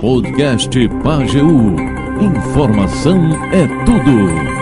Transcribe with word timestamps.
Podcast 0.00 0.70
Pageu. 1.02 1.76
Informação 2.20 3.32
é 3.52 3.66
tudo. 3.84 4.56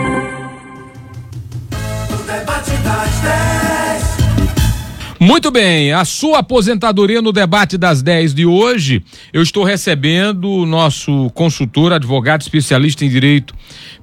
Muito 5.17 5.49
bem, 5.49 5.93
a 5.93 6.03
sua 6.03 6.39
aposentadoria 6.39 7.21
no 7.21 7.31
debate 7.31 7.77
das 7.77 8.01
10 8.01 8.33
de 8.33 8.45
hoje, 8.45 9.01
eu 9.31 9.41
estou 9.41 9.63
recebendo 9.63 10.49
o 10.49 10.65
nosso 10.65 11.29
consultor, 11.31 11.93
advogado 11.93 12.41
especialista 12.41 13.05
em 13.05 13.09
direito 13.09 13.55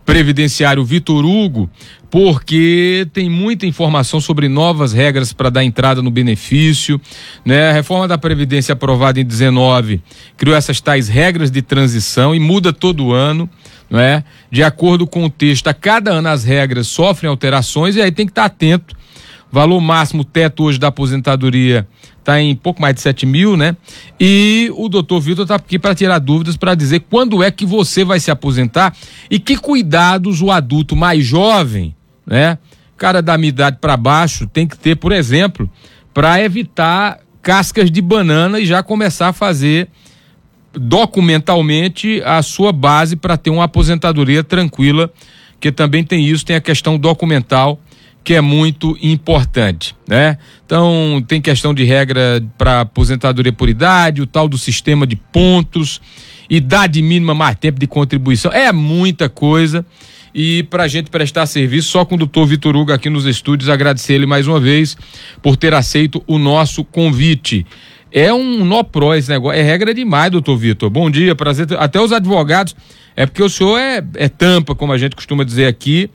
previdenciário 0.05 0.85
Vitor 0.85 1.25
Hugo, 1.25 1.71
porque 2.13 3.09
tem 3.15 3.31
muita 3.31 3.65
informação 3.65 4.21
sobre 4.21 4.47
novas 4.47 4.93
regras 4.93 5.33
para 5.33 5.49
dar 5.49 5.65
entrada 5.65 6.03
no 6.03 6.11
benefício, 6.11 7.01
né? 7.43 7.71
A 7.71 7.73
reforma 7.73 8.07
da 8.07 8.19
previdência 8.19 8.75
aprovada 8.75 9.19
em 9.19 9.25
19 9.25 10.03
criou 10.37 10.55
essas 10.55 10.79
tais 10.79 11.09
regras 11.09 11.51
de 11.51 11.63
transição 11.63 12.35
e 12.35 12.39
muda 12.39 12.71
todo 12.71 13.15
ano, 13.15 13.49
não 13.89 13.99
é? 13.99 14.23
De 14.51 14.63
acordo 14.63 15.07
com 15.07 15.25
o 15.25 15.31
texto, 15.31 15.69
a 15.69 15.73
cada 15.73 16.11
ano 16.11 16.29
as 16.29 16.45
regras 16.45 16.87
sofrem 16.87 17.31
alterações 17.31 17.97
e 17.97 18.03
aí 18.03 18.13
tem 18.13 18.27
que 18.27 18.33
estar 18.33 18.45
atento 18.45 18.95
Valor 19.53 19.83
máximo 19.83 20.25
teto 20.25 20.65
hoje 20.65 20.79
da 20.79 20.89
aposentadoria 20.89 21.87
está 22.19 22.41
em 22.41 22.57
pouco 22.57 22.81
mais 22.81 22.95
de 22.95 23.03
7 23.03 23.27
mil, 23.27 23.55
né? 23.55 23.77
E 24.19 24.71
o 24.77 24.89
doutor 24.89 25.21
Vitor 25.21 25.43
está 25.43 25.57
aqui 25.57 25.79
para 25.79 25.95
tirar 25.95 26.19
dúvidas, 26.21 26.57
para 26.57 26.75
dizer 26.75 27.01
quando 27.11 27.43
é 27.43 27.51
que 27.51 27.67
você 27.67 28.03
vai 28.03 28.19
se 28.19 28.31
aposentar 28.31 28.97
e 29.31 29.39
que 29.39 29.59
cuidados 29.59 30.41
o 30.41 30.51
adulto 30.51 30.97
mais 30.97 31.27
jovem, 31.27 31.95
né? 32.27 32.59
Cara 32.97 33.21
da 33.21 33.37
minha 33.37 33.49
idade 33.49 33.79
para 33.81 33.97
baixo 33.97 34.47
tem 34.47 34.67
que 34.67 34.79
ter, 34.79 34.97
por 34.97 35.13
exemplo, 35.13 35.71
para 36.15 36.41
evitar 36.43 37.19
cascas 37.41 37.91
de 37.91 38.01
banana 38.01 38.61
e 38.61 38.67
já 38.67 38.83
começar 38.83 39.29
a 39.29 39.33
fazer 39.33 39.89
documentalmente 40.73 42.23
a 42.25 42.43
sua 42.43 42.73
base 42.73 43.17
para 43.17 43.37
ter 43.37 43.51
uma 43.51 43.65
aposentadoria 43.65 44.43
tranquila, 44.43 45.13
que 45.61 45.71
também 45.71 46.03
tem 46.05 46.25
isso, 46.25 46.45
tem 46.45 46.57
a 46.57 46.61
questão 46.61 46.99
documental 46.99 47.81
que 48.25 48.35
é 48.35 48.41
muito 48.41 48.97
importante, 49.03 49.97
né? 50.07 50.39
Então, 50.65 51.23
tem 51.27 51.41
questão 51.41 51.75
de 51.75 51.83
regra 51.85 52.43
para 52.57 52.83
aposentadoria 52.83 53.53
por 53.53 53.69
idade, 53.69 54.23
o 54.23 54.27
tal 54.27 54.49
do 54.49 54.57
sistema 54.57 55.07
de 55.07 55.17
pontos, 55.17 56.01
idade 56.57 57.01
mínima 57.01 57.35
mais 57.35 57.57
tempo 57.57 57.81
de 57.81 57.87
contribuição, 57.87 58.53
é 58.53 58.71
muita 58.73 59.29
coisa. 59.29 59.85
E 60.35 60.63
para 60.65 60.85
a 60.85 60.89
gente 60.89 61.11
prestar 61.11 61.47
serviço, 61.47 61.89
só 61.89 62.05
com 62.05 62.15
o 62.15 62.19
doutor 62.19 62.47
Vitor 62.47 62.77
Hugo 62.77 62.93
aqui 62.93 63.11
nos 63.11 63.27
estúdios, 63.27 63.69
agradecer 63.69 64.15
ele 64.15 64.27
mais 64.27 64.47
uma 64.47 64.61
vez 64.61 64.97
por 65.43 65.57
ter 65.57 65.75
aceito 65.75 66.23
o 66.27 66.39
nosso 66.39 66.85
convite. 66.85 67.67
É 68.11 68.33
um 68.33 68.65
nó 68.65 68.83
pró 68.83 69.15
esse 69.15 69.31
negócio, 69.31 69.59
é 69.59 69.63
regra 69.63 69.95
demais, 69.95 70.31
doutor 70.31 70.57
Vitor. 70.57 70.91
Bom 70.91 71.11
dia, 71.11 71.35
prazer. 71.35 71.67
Até 71.79 72.01
os 72.01 72.13
advogados, 72.13 72.77
é 73.17 73.27
porque 73.27 73.43
o 73.43 73.49
senhor 73.49 73.79
é, 73.79 74.03
é 74.15 74.29
tampa, 74.29 74.75
como 74.75 74.93
a 74.93 74.99
gente 74.99 75.17
costuma 75.17 75.45
dizer 75.45 75.67
aqui 75.67 76.11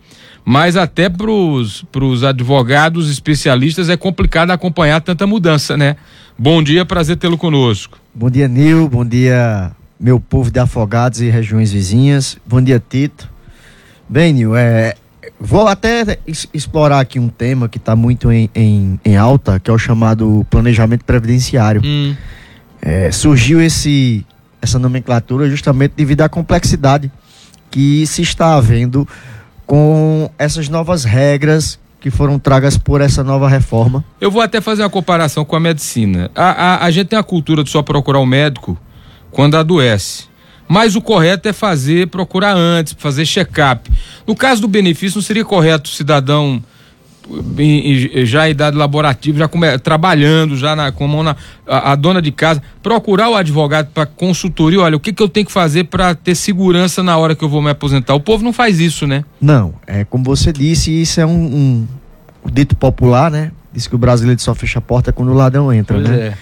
mas 0.50 0.78
até 0.78 1.10
para 1.10 1.30
os 1.30 2.24
advogados 2.24 3.12
especialistas 3.12 3.90
é 3.90 3.98
complicado 3.98 4.52
acompanhar 4.52 5.02
tanta 5.02 5.28
mudança, 5.28 5.76
né? 5.76 5.98
Bom 6.40 6.64
dia, 6.64 6.86
prazer 6.86 7.18
tê-lo 7.18 7.38
conosco. 7.38 8.00
Bom 8.16 8.30
dia, 8.30 8.48
Nil, 8.48 8.88
bom 8.88 9.04
dia, 9.04 9.74
meu 10.00 10.20
povo 10.20 10.52
de 10.52 10.59
Afogados 10.59 11.22
e 11.22 11.30
regiões 11.30 11.72
vizinhas, 11.72 12.38
bom 12.45 12.62
dia, 12.62 12.81
Tito. 12.88 13.30
Bem, 14.08 14.31
Nil, 14.31 14.56
é, 14.56 14.95
vou 15.40 15.67
até 15.67 16.20
explorar 16.53 17.00
aqui 17.00 17.20
um 17.20 17.30
tema 17.30 17.67
que 17.67 17.78
está 17.78 17.95
muito 17.95 18.31
em, 18.31 18.50
em, 18.53 19.00
em, 19.03 19.18
alta, 19.18 19.59
que 19.59 19.70
é 19.70 19.73
o 19.73 19.78
chamado 19.78 20.45
planejamento 20.50 21.03
previdenciário. 21.03 21.81
Hum. 21.84 22.16
É, 22.81 23.12
surgiu 23.12 23.59
esse, 23.62 24.25
essa 24.62 24.78
nomenclatura 24.78 25.50
justamente 25.50 25.94
devido 25.95 26.22
à 26.22 26.30
complexidade 26.30 27.12
que 27.72 28.06
se 28.06 28.22
está 28.22 28.56
havendo 28.56 29.08
com 29.66 30.30
essas 30.38 30.70
novas 30.70 31.03
regras 31.03 31.80
que 32.00 32.12
foram 32.12 32.38
tragas 32.38 32.78
por 32.78 33.02
essa 33.02 33.24
nova 33.24 33.50
reforma. 33.50 34.06
Eu 34.22 34.29
vou 34.29 34.41
até 34.41 34.62
fazer 34.62 34.84
uma 34.84 34.90
comparação 34.90 35.44
com 35.44 35.56
a 35.56 35.59
medicina. 35.59 36.29
A, 36.35 36.75
a, 36.75 36.85
a 36.85 36.91
gente 36.91 37.08
tem 37.08 37.18
a 37.18 37.24
cultura 37.24 37.64
de 37.64 37.69
só 37.69 37.81
procurar 37.81 38.19
o 38.19 38.24
um 38.24 38.25
médico 38.28 38.78
quando 39.38 39.53
adoece. 39.53 40.24
Mas 40.68 40.96
o 40.96 41.02
correto 41.02 41.48
é 41.48 41.53
fazer, 41.53 42.08
procurar 42.08 42.56
antes, 42.56 42.96
fazer 42.98 43.24
check-up. 43.24 43.88
No 44.25 44.36
caso 44.36 44.62
do 44.62 44.68
benefício, 44.68 45.18
não 45.18 45.22
seria 45.22 45.46
correto 45.46 45.92
o 45.92 45.94
cidadão 45.94 46.59
já 48.24 48.47
em 48.47 48.52
idade 48.52 48.76
laborativa, 48.76 49.38
já 49.38 49.47
come, 49.47 49.78
trabalhando, 49.78 50.58
já 50.58 50.76
na, 50.76 50.92
como 50.92 51.22
na, 51.22 51.36
a, 51.68 51.92
a, 51.92 51.96
dona 51.96 52.20
de 52.20 52.31
casa, 52.31 52.64
procurar 52.81 53.30
o 53.30 53.36
advogado 53.36 53.90
para 53.94 54.08
consultoria, 54.08 54.80
olha, 54.80 54.97
o 54.97 55.00
que, 55.00 55.14
que 55.14 55.22
eu 55.22 55.30
tenho 55.30 55.46
que 55.46 55.52
fazer 55.52 55.84
para 55.84 56.16
ter 56.16 56.34
segurança 56.34 57.03
na 57.03 57.16
hora 57.16 57.36
que 57.36 57.44
eu 57.44 57.50
vou 57.50 57.62
me 57.62 57.70
aposentar? 57.70 58.16
O 58.16 58.20
povo 58.20 58.44
não 58.44 58.53
faz 58.53 58.80
isso, 58.80 59.06
né? 59.06 59.24
Não, 59.40 59.76
é 59.86 60.03
como 60.03 60.24
você 60.24 60.52
disse, 60.52 60.90
isso 60.90 61.22
é 61.22 61.26
um, 61.26 61.30
um, 61.30 61.88
um 62.46 62.50
dito 62.50 62.76
popular, 62.76 63.30
né? 63.30 63.52
Diz 63.72 63.86
que 63.86 63.94
o 63.94 64.00
brasileiro 64.00 64.42
só 64.42 64.56
fecha 64.56 64.80
a 64.80 64.81
porta 64.81 65.12
quando 65.12 65.30
o 65.30 65.36
ladrão 65.36 65.72
entra, 65.72 65.97
pois 65.97 66.09
né? 66.09 66.28
É. 66.28 66.34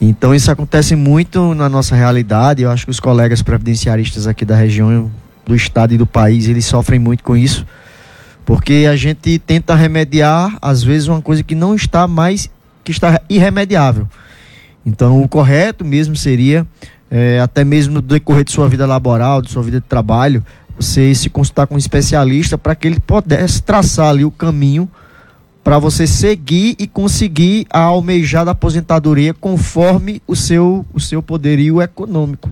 Então 0.00 0.34
isso 0.34 0.50
acontece 0.50 0.94
muito 0.94 1.54
na 1.54 1.68
nossa 1.68 1.96
realidade, 1.96 2.62
eu 2.62 2.70
acho 2.70 2.84
que 2.84 2.90
os 2.90 3.00
colegas 3.00 3.42
previdenciaristas 3.42 4.26
aqui 4.26 4.44
da 4.44 4.54
região, 4.54 5.10
do 5.44 5.56
estado 5.56 5.94
e 5.94 5.98
do 5.98 6.06
país, 6.06 6.46
eles 6.46 6.64
sofrem 6.64 7.00
muito 7.00 7.24
com 7.24 7.36
isso 7.36 7.66
porque 8.48 8.86
a 8.90 8.96
gente 8.96 9.38
tenta 9.38 9.74
remediar, 9.74 10.56
às 10.62 10.82
vezes, 10.82 11.06
uma 11.06 11.20
coisa 11.20 11.42
que 11.42 11.54
não 11.54 11.74
está 11.74 12.08
mais, 12.08 12.48
que 12.82 12.90
está 12.90 13.20
irremediável. 13.28 14.08
Então, 14.86 15.20
o 15.22 15.28
correto 15.28 15.84
mesmo 15.84 16.16
seria, 16.16 16.66
é, 17.10 17.38
até 17.40 17.62
mesmo 17.62 17.92
no 17.92 18.00
decorrer 18.00 18.44
de 18.44 18.50
sua 18.50 18.66
vida 18.66 18.86
laboral, 18.86 19.42
de 19.42 19.50
sua 19.50 19.62
vida 19.62 19.82
de 19.82 19.86
trabalho, 19.86 20.42
você 20.80 21.14
se 21.14 21.28
consultar 21.28 21.66
com 21.66 21.74
um 21.74 21.78
especialista 21.78 22.56
para 22.56 22.74
que 22.74 22.88
ele 22.88 22.98
pudesse 22.98 23.62
traçar 23.62 24.08
ali 24.08 24.24
o 24.24 24.30
caminho 24.30 24.88
para 25.68 25.78
você 25.78 26.06
seguir 26.06 26.76
e 26.78 26.86
conseguir 26.86 27.66
a 27.68 27.80
almejada 27.80 28.52
aposentadoria 28.52 29.34
conforme 29.34 30.22
o 30.26 30.34
seu, 30.34 30.82
o 30.94 30.98
seu 30.98 31.22
poderio 31.22 31.82
econômico. 31.82 32.48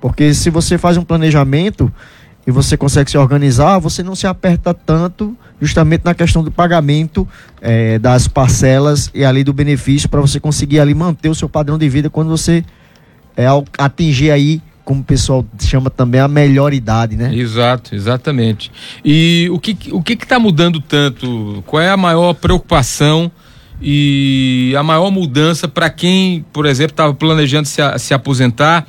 Porque 0.00 0.34
se 0.34 0.50
você 0.50 0.76
faz 0.76 0.96
um 0.96 1.04
planejamento, 1.04 1.88
e 2.44 2.50
você 2.50 2.76
consegue 2.76 3.12
se 3.12 3.16
organizar, 3.16 3.78
você 3.78 4.02
não 4.02 4.16
se 4.16 4.26
aperta 4.26 4.74
tanto 4.74 5.36
justamente 5.60 6.04
na 6.04 6.14
questão 6.14 6.42
do 6.42 6.50
pagamento 6.50 7.28
é, 7.60 7.96
das 7.96 8.26
parcelas 8.26 9.08
e 9.14 9.24
ali 9.24 9.44
do 9.44 9.52
benefício 9.52 10.08
para 10.08 10.20
você 10.20 10.40
conseguir 10.40 10.80
ali 10.80 10.94
manter 10.94 11.28
o 11.28 11.34
seu 11.34 11.48
padrão 11.48 11.78
de 11.78 11.88
vida 11.88 12.10
quando 12.10 12.28
você 12.28 12.64
é, 13.36 13.46
atingir 13.78 14.32
aí 14.32 14.60
como 14.86 15.00
o 15.00 15.04
pessoal 15.04 15.44
chama 15.58 15.90
também 15.90 16.20
a 16.20 16.28
melhor 16.28 16.72
idade, 16.72 17.16
né? 17.16 17.34
Exato, 17.34 17.92
exatamente. 17.92 18.70
E 19.04 19.48
o 19.50 19.58
que 19.58 19.76
o 19.90 20.00
que 20.00 20.12
está 20.12 20.38
mudando 20.38 20.80
tanto? 20.80 21.62
Qual 21.66 21.82
é 21.82 21.90
a 21.90 21.96
maior 21.96 22.32
preocupação 22.34 23.28
e 23.82 24.72
a 24.78 24.84
maior 24.84 25.10
mudança 25.10 25.66
para 25.66 25.90
quem, 25.90 26.46
por 26.52 26.66
exemplo, 26.66 26.92
estava 26.92 27.12
planejando 27.12 27.66
se, 27.66 27.82
se 27.98 28.14
aposentar? 28.14 28.86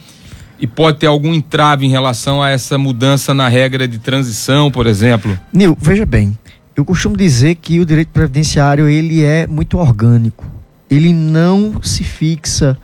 e 0.59 0.65
pode 0.65 0.97
ter 0.97 1.05
algum 1.05 1.35
entrave 1.35 1.85
em 1.85 1.89
relação 1.89 2.41
a 2.41 2.49
essa 2.49 2.79
mudança 2.79 3.31
na 3.31 3.47
regra 3.47 3.87
de 3.87 3.99
transição, 3.99 4.71
por 4.71 4.87
exemplo? 4.87 5.37
Nil, 5.53 5.77
veja 5.79 6.03
bem, 6.03 6.35
eu 6.75 6.83
costumo 6.83 7.15
dizer 7.15 7.53
que 7.55 7.79
o 7.79 7.85
direito 7.85 8.07
previdenciário 8.07 8.89
ele 8.89 9.23
é 9.23 9.45
muito 9.45 9.77
orgânico. 9.77 10.43
Ele 10.89 11.13
não 11.13 11.79
se 11.83 12.03
fixa 12.03 12.75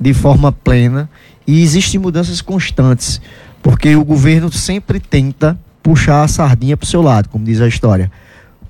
de 0.00 0.12
forma 0.12 0.50
plena 0.50 1.08
e 1.46 1.62
existem 1.62 2.00
mudanças 2.00 2.40
constantes, 2.40 3.20
porque 3.62 3.94
o 3.96 4.04
governo 4.04 4.52
sempre 4.52 5.00
tenta 5.00 5.58
puxar 5.82 6.22
a 6.22 6.28
sardinha 6.28 6.76
para 6.76 6.84
o 6.84 6.88
seu 6.88 7.02
lado, 7.02 7.28
como 7.28 7.44
diz 7.44 7.60
a 7.60 7.68
história. 7.68 8.10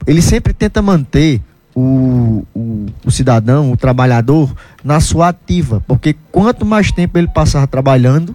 Ele 0.06 0.22
sempre 0.22 0.52
tenta 0.52 0.80
manter 0.80 1.40
o, 1.74 2.44
o, 2.54 2.86
o, 3.04 3.10
cidadão, 3.10 3.72
o 3.72 3.76
trabalhador, 3.76 4.52
na 4.82 5.00
sua 5.00 5.28
ativa, 5.28 5.82
porque 5.86 6.16
quanto 6.30 6.64
mais 6.64 6.90
tempo 6.90 7.18
ele 7.18 7.28
passar 7.28 7.66
trabalhando, 7.66 8.34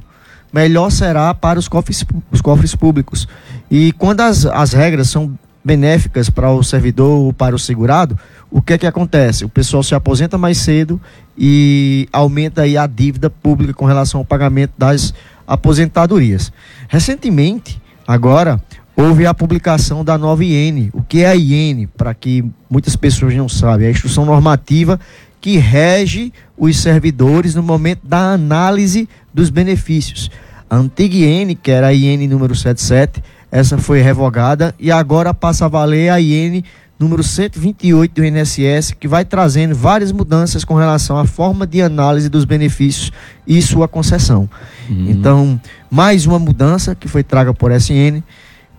melhor 0.51 0.89
será 0.89 1.33
para 1.33 1.59
os 1.59 1.67
cofres, 1.67 2.05
os 2.31 2.41
cofres 2.41 2.75
públicos. 2.75 3.27
E 3.69 3.91
quando 3.93 4.21
as, 4.21 4.45
as 4.45 4.73
regras 4.73 5.09
são 5.09 5.37
benéficas 5.67 6.29
para 6.29 6.49
o 6.49 6.63
servidor 6.63 7.19
ou 7.19 7.33
para 7.33 7.53
o 7.53 7.59
segurado, 7.59 8.17
o 8.49 8.61
que 8.61 8.71
é 8.71 8.77
que 8.77 8.87
acontece? 8.87 9.43
O 9.43 9.49
pessoal 9.49 9.83
se 9.83 9.93
aposenta 9.93 10.37
mais 10.37 10.59
cedo 10.59 10.99
e 11.37 12.07
aumenta 12.13 12.61
aí 12.61 12.77
a 12.77 12.87
dívida 12.87 13.29
pública 13.29 13.73
com 13.73 13.83
relação 13.83 14.21
ao 14.21 14.25
pagamento 14.25 14.71
das 14.77 15.13
aposentadorias. 15.45 16.53
Recentemente, 16.87 17.81
agora, 18.07 18.61
houve 18.95 19.25
a 19.25 19.33
publicação 19.33 20.05
da 20.05 20.17
nova 20.17 20.45
IN. 20.45 20.89
O 20.93 21.03
que 21.03 21.23
é 21.23 21.27
a 21.27 21.35
IN? 21.35 21.85
Para 21.97 22.13
que 22.13 22.45
muitas 22.69 22.95
pessoas 22.95 23.35
não 23.35 23.49
sabem, 23.49 23.87
é 23.87 23.89
a 23.89 23.91
instrução 23.91 24.25
normativa 24.25 24.97
que 25.41 25.57
rege 25.57 26.31
os 26.57 26.77
servidores 26.77 27.53
no 27.53 27.61
momento 27.61 28.07
da 28.07 28.31
análise 28.31 29.07
dos 29.33 29.49
benefícios. 29.49 30.31
A 30.69 30.77
antiga 30.77 31.15
IN, 31.17 31.55
que 31.55 31.71
era 31.71 31.87
a 31.87 31.93
IN 31.93 32.25
número 32.25 32.55
77, 32.55 33.21
essa 33.51 33.77
foi 33.77 34.01
revogada 34.01 34.73
e 34.79 34.91
agora 34.91 35.33
passa 35.33 35.65
a 35.65 35.67
valer 35.67 36.09
a 36.09 36.19
IN 36.19 36.63
número 36.99 37.21
128 37.23 38.13
do 38.13 38.25
INSS, 38.25 38.91
que 38.99 39.07
vai 39.07 39.23
trazendo 39.23 39.75
várias 39.75 40.11
mudanças 40.11 40.65
com 40.65 40.73
relação 40.73 41.17
à 41.17 41.25
forma 41.25 41.67
de 41.67 41.81
análise 41.81 42.27
dos 42.27 42.43
benefícios 42.43 43.11
e 43.45 43.61
sua 43.61 43.87
concessão. 43.87 44.49
Uhum. 44.89 45.05
Então, 45.09 45.61
mais 45.91 46.25
uma 46.25 46.39
mudança 46.39 46.95
que 46.95 47.07
foi 47.07 47.23
traga 47.23 47.53
por 47.53 47.71
SN. 47.71 48.23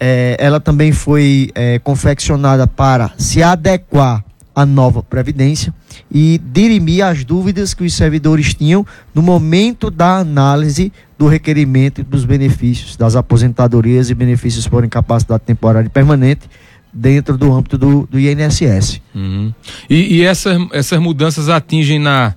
É, 0.01 0.37
ela 0.39 0.61
também 0.61 0.93
foi 0.93 1.51
é, 1.55 1.79
confeccionada 1.79 2.67
para 2.67 3.13
se 3.17 3.43
adequar 3.43 4.25
à 4.59 4.67
nova 4.67 5.05
Previdência 5.05 5.73
e 6.11 6.41
dirimir 6.53 7.05
as 7.05 7.23
dúvidas 7.23 7.75
que 7.75 7.85
os 7.85 7.95
servidores 7.95 8.55
tinham 8.55 8.85
no 9.15 9.23
momento 9.23 9.89
da 9.89 10.17
análise 10.17 10.93
do 11.17 11.29
requerimento 11.29 12.03
dos 12.03 12.25
benefícios, 12.25 12.97
das 12.97 13.15
aposentadorias 13.15 14.11
e 14.11 14.15
benefícios 14.15 14.67
por 14.67 14.85
incapacidade 14.85 15.45
temporária 15.47 15.87
e 15.87 15.91
permanente 15.91 16.51
dentro 16.93 17.39
do 17.39 17.53
âmbito 17.53 17.79
do, 17.79 18.09
do 18.11 18.19
INSS. 18.19 19.01
Uhum. 19.15 19.55
E, 19.89 20.17
e 20.17 20.23
essas, 20.25 20.59
essas 20.73 20.99
mudanças 20.99 21.49
atingem 21.49 22.01
na 22.01 22.35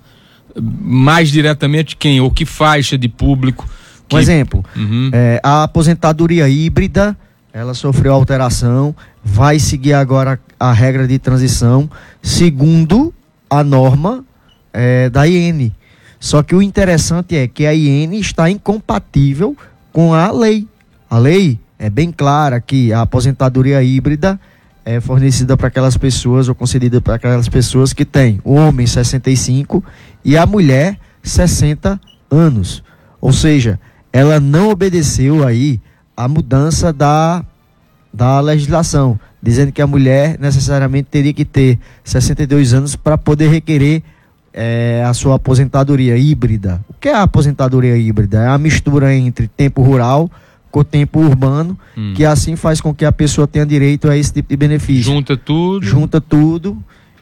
mais 0.56 1.32
diretamente 1.32 1.96
quem? 1.96 2.22
Ou 2.22 2.30
que 2.30 2.46
faixa 2.46 3.00
de 3.00 3.10
público? 3.10 3.68
Que... 4.08 4.16
Um 4.16 4.20
exemplo, 4.20 4.64
uhum. 4.76 5.10
é, 5.12 5.40
a 5.42 5.64
aposentadoria 5.64 6.48
híbrida, 6.48 7.18
ela 7.52 7.74
sofreu 7.74 8.14
alteração, 8.14 8.94
vai 9.24 9.60
seguir 9.60 9.94
agora 9.94 10.40
a 10.60 10.72
regra 10.72 11.08
de 11.08 11.18
transição 11.20 11.90
segundo 12.22 13.14
a 13.50 13.64
norma 13.64 14.24
é, 14.74 15.10
da 15.10 15.28
IN. 15.28 15.72
Só 16.20 16.44
que 16.44 16.56
o 16.56 16.62
interessante 16.62 17.36
é 17.36 17.48
que 17.48 17.66
a 17.66 17.74
IN 17.74 18.14
está 18.14 18.50
incompatível 18.50 19.56
com 19.92 20.14
a 20.14 20.32
lei. 20.32 20.68
A 21.10 21.18
lei 21.18 21.60
é 21.78 21.90
bem 21.90 22.12
clara 22.12 22.62
que 22.62 22.94
a 22.94 23.02
aposentadoria 23.02 23.82
híbrida 23.82 24.40
é 24.86 25.00
fornecida 25.00 25.56
para 25.58 25.68
aquelas 25.68 25.98
pessoas 25.98 26.48
ou 26.48 26.56
concedida 26.56 27.02
para 27.02 27.16
aquelas 27.16 27.50
pessoas 27.50 27.94
que 27.94 28.06
têm 28.06 28.40
o 28.44 28.54
homem 28.54 28.86
65 28.86 29.84
e 30.24 30.38
a 30.38 30.46
mulher 30.46 30.98
60 31.24 32.00
anos. 32.30 32.84
Ou 33.20 33.32
seja, 33.32 33.80
ela 34.12 34.40
não 34.40 34.70
obedeceu 34.70 35.46
aí 35.46 35.80
a 36.16 36.28
mudança 36.28 36.92
da, 36.92 37.44
da 38.14 38.40
legislação, 38.40 39.20
dizendo 39.42 39.72
que 39.72 39.82
a 39.82 39.88
mulher 39.88 40.38
necessariamente 40.40 41.08
teria 41.10 41.34
que 41.34 41.46
ter 41.46 41.80
62 42.04 42.74
anos 42.74 42.96
para 42.96 43.18
poder 43.18 43.50
requerer 43.50 44.04
é, 44.54 45.04
a 45.06 45.14
sua 45.14 45.36
aposentadoria 45.36 46.18
híbrida. 46.18 46.84
O 46.90 46.94
que 46.94 47.10
é 47.10 47.14
a 47.14 47.24
aposentadoria 47.24 47.96
híbrida? 47.98 48.44
É 48.44 48.48
a 48.48 48.58
mistura 48.58 49.14
entre 49.16 49.48
tempo 49.48 49.82
rural 49.82 50.30
com 50.70 50.80
o 50.80 50.84
tempo 50.84 51.20
urbano, 51.20 51.78
hum. 51.98 52.14
que 52.16 52.24
assim 52.24 52.56
faz 52.56 52.80
com 52.80 52.94
que 52.94 53.04
a 53.04 53.12
pessoa 53.12 53.46
tenha 53.46 53.66
direito 53.66 54.10
a 54.10 54.16
esse 54.16 54.32
tipo 54.34 54.50
de 54.50 54.58
benefício. 54.58 55.04
Junta 55.04 55.36
tudo. 55.36 55.86
Junta 55.86 56.22
tudo 56.22 56.78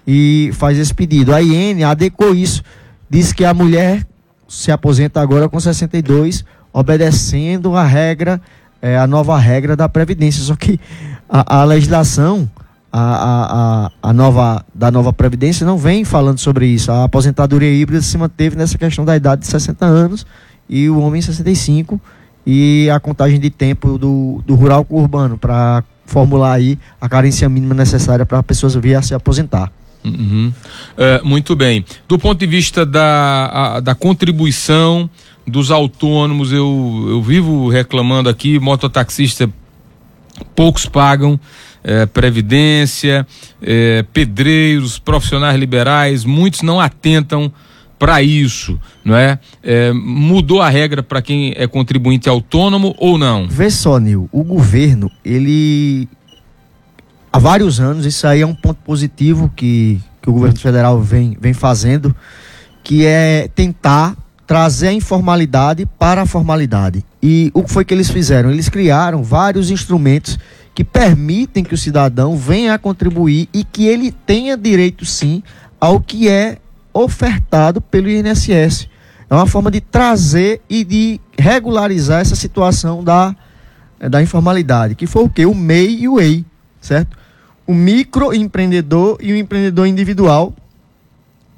e 0.06 0.52
faz 0.54 0.78
esse 0.78 0.94
pedido. 0.94 1.34
A 1.34 1.42
IN 1.42 1.84
adequou 1.84 2.34
isso, 2.34 2.64
diz 3.10 3.34
que 3.34 3.44
a 3.44 3.54
mulher 3.54 4.06
se 4.48 4.72
aposenta 4.72 5.22
agora 5.22 5.50
com 5.50 5.60
62, 5.60 6.46
obedecendo 6.74 7.76
a 7.76 7.84
regra, 7.84 8.42
é, 8.81 8.98
a 8.98 9.08
nova 9.08 9.38
regra 9.38 9.76
da 9.76 9.88
Previdência. 9.88 10.44
Só 10.44 10.56
que 10.56 10.80
a, 11.30 11.62
a 11.62 11.64
legislação 11.64 12.50
a, 12.92 13.92
a, 14.02 14.10
a, 14.10 14.14
nova, 14.14 14.66
da 14.74 14.90
nova 14.90 15.14
Previdência 15.14 15.66
não 15.66 15.78
vem 15.78 16.04
falando 16.04 16.40
sobre 16.40 16.68
isso. 16.68 16.92
A 16.92 17.04
aposentadoria 17.04 17.70
híbrida 17.72 18.02
se 18.02 18.18
manteve 18.18 18.56
nessa 18.56 18.78
questão 18.78 19.06
da 19.06 19.16
idade 19.16 19.42
de 19.42 19.48
60 19.48 19.86
anos 19.86 20.26
e 20.68 20.90
o 20.90 21.00
homem 21.00 21.22
65 21.22 22.00
e 22.46 22.90
a 22.90 23.00
contagem 23.00 23.40
de 23.40 23.50
tempo 23.50 23.98
do, 23.98 24.42
do 24.46 24.56
rural 24.56 24.84
com 24.84 24.96
o 24.96 25.02
urbano 25.02 25.38
para 25.38 25.84
formular 26.06 26.54
aí 26.54 26.80
a 27.00 27.08
carência 27.08 27.48
mínima 27.48 27.76
necessária 27.76 28.26
para 28.26 28.40
a 28.40 28.44
pessoa 28.44 28.72
vir 28.80 28.96
a 28.96 29.02
se 29.02 29.14
aposentar. 29.14 29.72
Uhum. 30.04 30.52
É, 30.98 31.22
muito 31.22 31.56
bem. 31.56 31.86
Do 32.08 32.18
ponto 32.18 32.40
de 32.40 32.48
vista 32.48 32.86
da, 32.86 33.76
a, 33.76 33.80
da 33.80 33.94
contribuição 33.94 35.10
dos 35.46 35.72
autônomos, 35.72 36.52
eu, 36.52 37.06
eu 37.10 37.22
vivo 37.22 37.70
reclamando 37.70 38.30
aqui, 38.30 38.60
mototaxista 38.60 39.50
poucos 40.56 40.86
pagam 40.86 41.40
é, 41.84 42.06
previdência, 42.06 43.26
é, 43.62 44.04
pedreiros, 44.14 45.00
profissionais 45.00 45.58
liberais, 45.58 46.26
muitos 46.26 46.62
não 46.62 46.80
atentam 46.80 47.52
para 47.98 48.22
isso, 48.22 48.80
não 49.04 49.16
é? 49.16 49.40
é? 49.62 49.92
Mudou 49.92 50.62
a 50.62 50.70
regra 50.70 51.04
para 51.04 51.22
quem 51.22 51.54
é 51.58 51.68
contribuinte 51.68 52.30
autônomo 52.30 52.96
ou 52.98 53.18
não? 53.18 53.48
Vê 53.48 53.70
só, 53.70 54.00
Nil, 54.00 54.30
o 54.32 54.44
governo, 54.44 55.12
ele 55.24 56.08
há 57.32 57.38
vários 57.38 57.80
anos, 57.80 58.06
isso 58.06 58.26
aí 58.26 58.42
é 58.42 58.48
um 58.48 58.56
ponto 58.56 58.78
positivo 58.86 59.52
que, 59.54 60.00
que 60.22 60.30
o 60.30 60.34
governo 60.34 60.58
federal 60.58 61.02
vem, 61.02 61.38
vem 61.40 61.54
fazendo, 61.54 62.16
que 62.84 63.06
é 63.06 63.50
tentar 63.54 64.16
trazer 64.50 64.88
a 64.88 64.94
informalidade 64.94 65.86
para 65.86 66.24
a 66.24 66.25
formalidade. 66.25 67.06
E 67.22 67.51
o 67.54 67.62
que 67.62 67.72
foi 67.72 67.86
que 67.86 67.94
eles 67.94 68.10
fizeram? 68.10 68.50
Eles 68.50 68.68
criaram 68.68 69.22
vários 69.22 69.69
instrumentos 69.69 70.40
que 70.74 70.84
permitem 70.84 71.63
que 71.63 71.75
o 71.75 71.78
cidadão 71.78 72.36
venha 72.36 72.74
a 72.74 72.80
contribuir 72.80 73.48
e 73.54 73.63
que 73.63 73.86
ele 73.86 74.12
tenha 74.12 74.57
direito 74.57 75.06
sim 75.06 75.44
ao 75.80 76.00
que 76.00 76.28
é 76.28 76.57
ofertado 76.92 77.80
pelo 77.80 78.10
INSS. 78.10 78.90
É 79.30 79.36
uma 79.36 79.46
forma 79.46 79.69
de 79.69 79.81
trazer 79.81 80.63
e 80.68 80.84
de 80.84 81.22
regularizar 81.38 82.22
essa 82.22 82.36
situação 82.36 83.04
da, 83.04 83.36
da 84.00 84.19
informalidade, 84.19 84.95
que 84.95 85.06
foi 85.06 85.25
o 85.25 85.30
que? 85.30 85.45
O 85.45 85.54
MEI 85.54 86.00
e 86.00 86.10
o 86.10 86.19
EI, 86.19 86.44
certo? 86.81 87.16
O 87.68 87.74
microempreendedor 87.75 89.19
e 89.22 89.31
o 89.31 89.38
empreendedor 89.38 89.86
individual, 89.86 90.56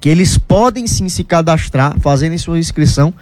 que 0.02 0.10
eles 0.10 0.36
podem 0.36 0.88
sim 0.88 1.08
se 1.08 1.24
cadastrar, 1.24 1.98
fazerem 2.00 2.38
sua 2.40 2.58
inscrição, 2.58 3.14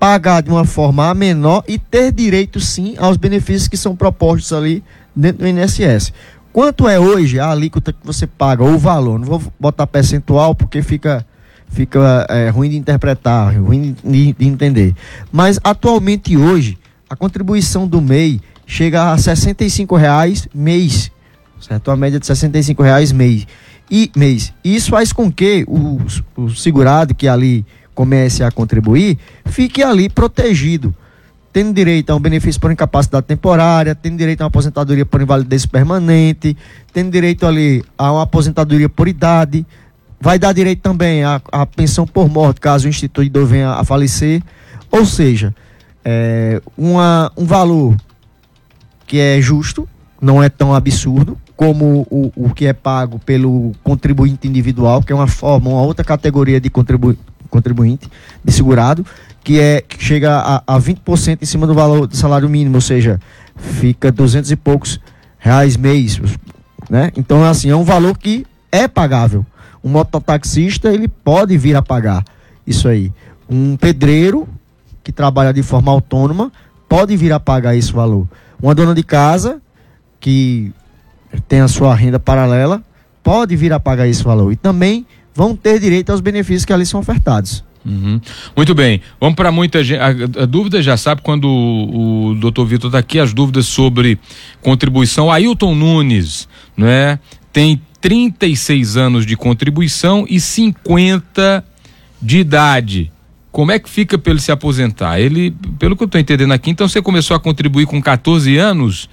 pagar 0.00 0.42
de 0.42 0.50
uma 0.50 0.64
forma 0.64 1.12
menor 1.14 1.62
e 1.68 1.78
ter 1.78 2.10
direito 2.10 2.58
sim 2.58 2.96
aos 2.96 3.18
benefícios 3.18 3.68
que 3.68 3.76
são 3.76 3.94
propostos 3.94 4.50
ali 4.52 4.82
dentro 5.14 5.42
do 5.42 5.46
INSS. 5.46 6.12
Quanto 6.50 6.88
é 6.88 6.98
hoje 6.98 7.38
a 7.38 7.50
alíquota 7.50 7.92
que 7.92 8.04
você 8.04 8.26
paga, 8.26 8.64
ou 8.64 8.72
o 8.74 8.78
valor? 8.78 9.18
Não 9.18 9.26
vou 9.26 9.42
botar 9.60 9.86
percentual 9.86 10.54
porque 10.54 10.82
fica, 10.82 11.24
fica 11.68 12.26
é, 12.30 12.48
ruim 12.48 12.70
de 12.70 12.76
interpretar, 12.76 13.54
ruim 13.54 13.94
de, 14.02 14.32
de, 14.32 14.46
entender. 14.46 14.94
Mas 15.30 15.60
atualmente 15.62 16.36
hoje, 16.36 16.78
a 17.08 17.14
contribuição 17.14 17.86
do 17.86 18.00
MEI 18.00 18.40
chega 18.66 19.02
a 19.02 19.14
R$ 19.14 19.98
reais 19.98 20.48
mês. 20.54 21.12
Certo? 21.60 21.90
A 21.90 21.96
média 21.96 22.18
de 22.18 22.26
R$ 22.26 22.74
reais 22.82 23.12
mês. 23.12 23.46
E, 23.94 24.10
mês. 24.16 24.54
Isso 24.64 24.88
faz 24.88 25.12
com 25.12 25.30
que 25.30 25.66
o, 25.68 26.00
o 26.34 26.48
segurado 26.48 27.14
que 27.14 27.28
ali 27.28 27.66
comece 27.94 28.42
a 28.42 28.50
contribuir 28.50 29.18
fique 29.44 29.82
ali 29.82 30.08
protegido 30.08 30.94
tendo 31.52 31.74
direito 31.74 32.08
a 32.08 32.16
um 32.16 32.18
benefício 32.18 32.58
por 32.58 32.72
incapacidade 32.72 33.26
temporária, 33.26 33.94
tendo 33.94 34.16
direito 34.16 34.40
a 34.40 34.44
uma 34.44 34.48
aposentadoria 34.48 35.04
por 35.04 35.20
invalidez 35.20 35.66
permanente, 35.66 36.56
tendo 36.94 37.10
direito 37.10 37.46
ali 37.46 37.84
a 37.98 38.10
uma 38.10 38.22
aposentadoria 38.22 38.88
por 38.88 39.06
idade, 39.06 39.66
vai 40.18 40.38
dar 40.38 40.54
direito 40.54 40.80
também 40.80 41.22
à 41.22 41.66
pensão 41.76 42.06
por 42.06 42.26
morte, 42.30 42.58
caso 42.58 42.86
o 42.86 42.88
instituidor 42.88 43.44
venha 43.44 43.72
a 43.72 43.84
falecer. 43.84 44.42
Ou 44.90 45.04
seja, 45.04 45.54
é, 46.02 46.62
uma, 46.78 47.30
um 47.36 47.44
valor 47.44 47.94
que 49.06 49.18
é 49.18 49.38
justo, 49.42 49.86
não 50.18 50.42
é 50.42 50.48
tão 50.48 50.74
absurdo 50.74 51.36
como 51.56 52.06
o, 52.10 52.32
o 52.34 52.50
que 52.54 52.66
é 52.66 52.72
pago 52.72 53.18
pelo 53.18 53.72
contribuinte 53.82 54.48
individual, 54.48 55.02
que 55.02 55.12
é 55.12 55.14
uma 55.14 55.26
forma, 55.26 55.70
uma 55.70 55.82
outra 55.82 56.04
categoria 56.04 56.60
de 56.60 56.70
contribu, 56.70 57.16
contribuinte, 57.50 58.08
de 58.44 58.52
segurado, 58.52 59.04
que 59.44 59.60
é 59.60 59.80
que 59.80 60.02
chega 60.02 60.38
a, 60.38 60.62
a 60.66 60.80
20% 60.80 61.38
em 61.42 61.46
cima 61.46 61.66
do 61.66 61.74
valor 61.74 62.06
do 62.06 62.16
salário 62.16 62.48
mínimo, 62.48 62.76
ou 62.76 62.80
seja, 62.80 63.20
fica 63.56 64.10
200 64.10 64.50
e 64.50 64.56
poucos 64.56 65.00
reais 65.38 65.76
mês, 65.76 66.20
né? 66.88 67.12
Então 67.16 67.44
assim, 67.44 67.70
é 67.70 67.76
um 67.76 67.84
valor 67.84 68.16
que 68.16 68.46
é 68.70 68.88
pagável. 68.88 69.44
Um 69.84 69.90
mototaxista, 69.90 70.92
ele 70.92 71.08
pode 71.08 71.58
vir 71.58 71.76
a 71.76 71.82
pagar 71.82 72.24
isso 72.66 72.88
aí. 72.88 73.12
Um 73.48 73.76
pedreiro 73.76 74.48
que 75.02 75.12
trabalha 75.12 75.52
de 75.52 75.62
forma 75.62 75.90
autônoma 75.90 76.52
pode 76.88 77.16
vir 77.16 77.32
a 77.32 77.40
pagar 77.40 77.74
esse 77.74 77.92
valor. 77.92 78.26
Uma 78.62 78.74
dona 78.74 78.94
de 78.94 79.02
casa 79.02 79.60
que 80.20 80.72
tem 81.48 81.60
a 81.60 81.68
sua 81.68 81.94
renda 81.94 82.18
paralela 82.18 82.82
pode 83.22 83.54
vir 83.56 83.72
a 83.72 83.80
pagar 83.80 84.08
esse 84.08 84.22
valor. 84.22 84.52
E 84.52 84.56
também 84.56 85.06
vão 85.34 85.54
ter 85.56 85.78
direito 85.78 86.10
aos 86.10 86.20
benefícios 86.20 86.64
que 86.64 86.72
ali 86.72 86.84
são 86.84 87.00
ofertados. 87.00 87.64
Uhum. 87.84 88.20
Muito 88.56 88.74
bem, 88.74 89.00
vamos 89.20 89.34
para 89.34 89.50
muita 89.50 89.82
gente. 89.82 89.98
A, 89.98 90.42
a, 90.42 90.46
dúvida 90.46 90.80
já 90.80 90.96
sabe 90.96 91.20
quando 91.22 91.44
o, 91.48 92.28
o 92.28 92.34
doutor 92.36 92.64
Vitor 92.64 92.88
está 92.88 92.98
aqui, 92.98 93.18
as 93.18 93.32
dúvidas 93.32 93.66
sobre 93.66 94.18
contribuição. 94.60 95.30
Ailton 95.30 95.74
Nunes, 95.74 96.48
não 96.76 96.86
é? 96.86 97.18
Tem 97.52 97.80
36 98.00 98.96
anos 98.96 99.26
de 99.26 99.36
contribuição 99.36 100.24
e 100.28 100.38
50 100.38 101.64
de 102.20 102.38
idade. 102.38 103.12
Como 103.50 103.70
é 103.70 103.78
que 103.78 103.90
fica 103.90 104.16
para 104.16 104.32
ele 104.32 104.40
se 104.40 104.50
aposentar? 104.52 105.20
Ele, 105.20 105.50
pelo 105.78 105.96
que 105.96 106.02
eu 106.02 106.06
estou 106.06 106.20
entendendo 106.20 106.52
aqui, 106.52 106.70
então 106.70 106.88
você 106.88 107.02
começou 107.02 107.36
a 107.36 107.40
contribuir 107.40 107.86
com 107.86 108.00
14 108.00 108.56
anos? 108.56 109.10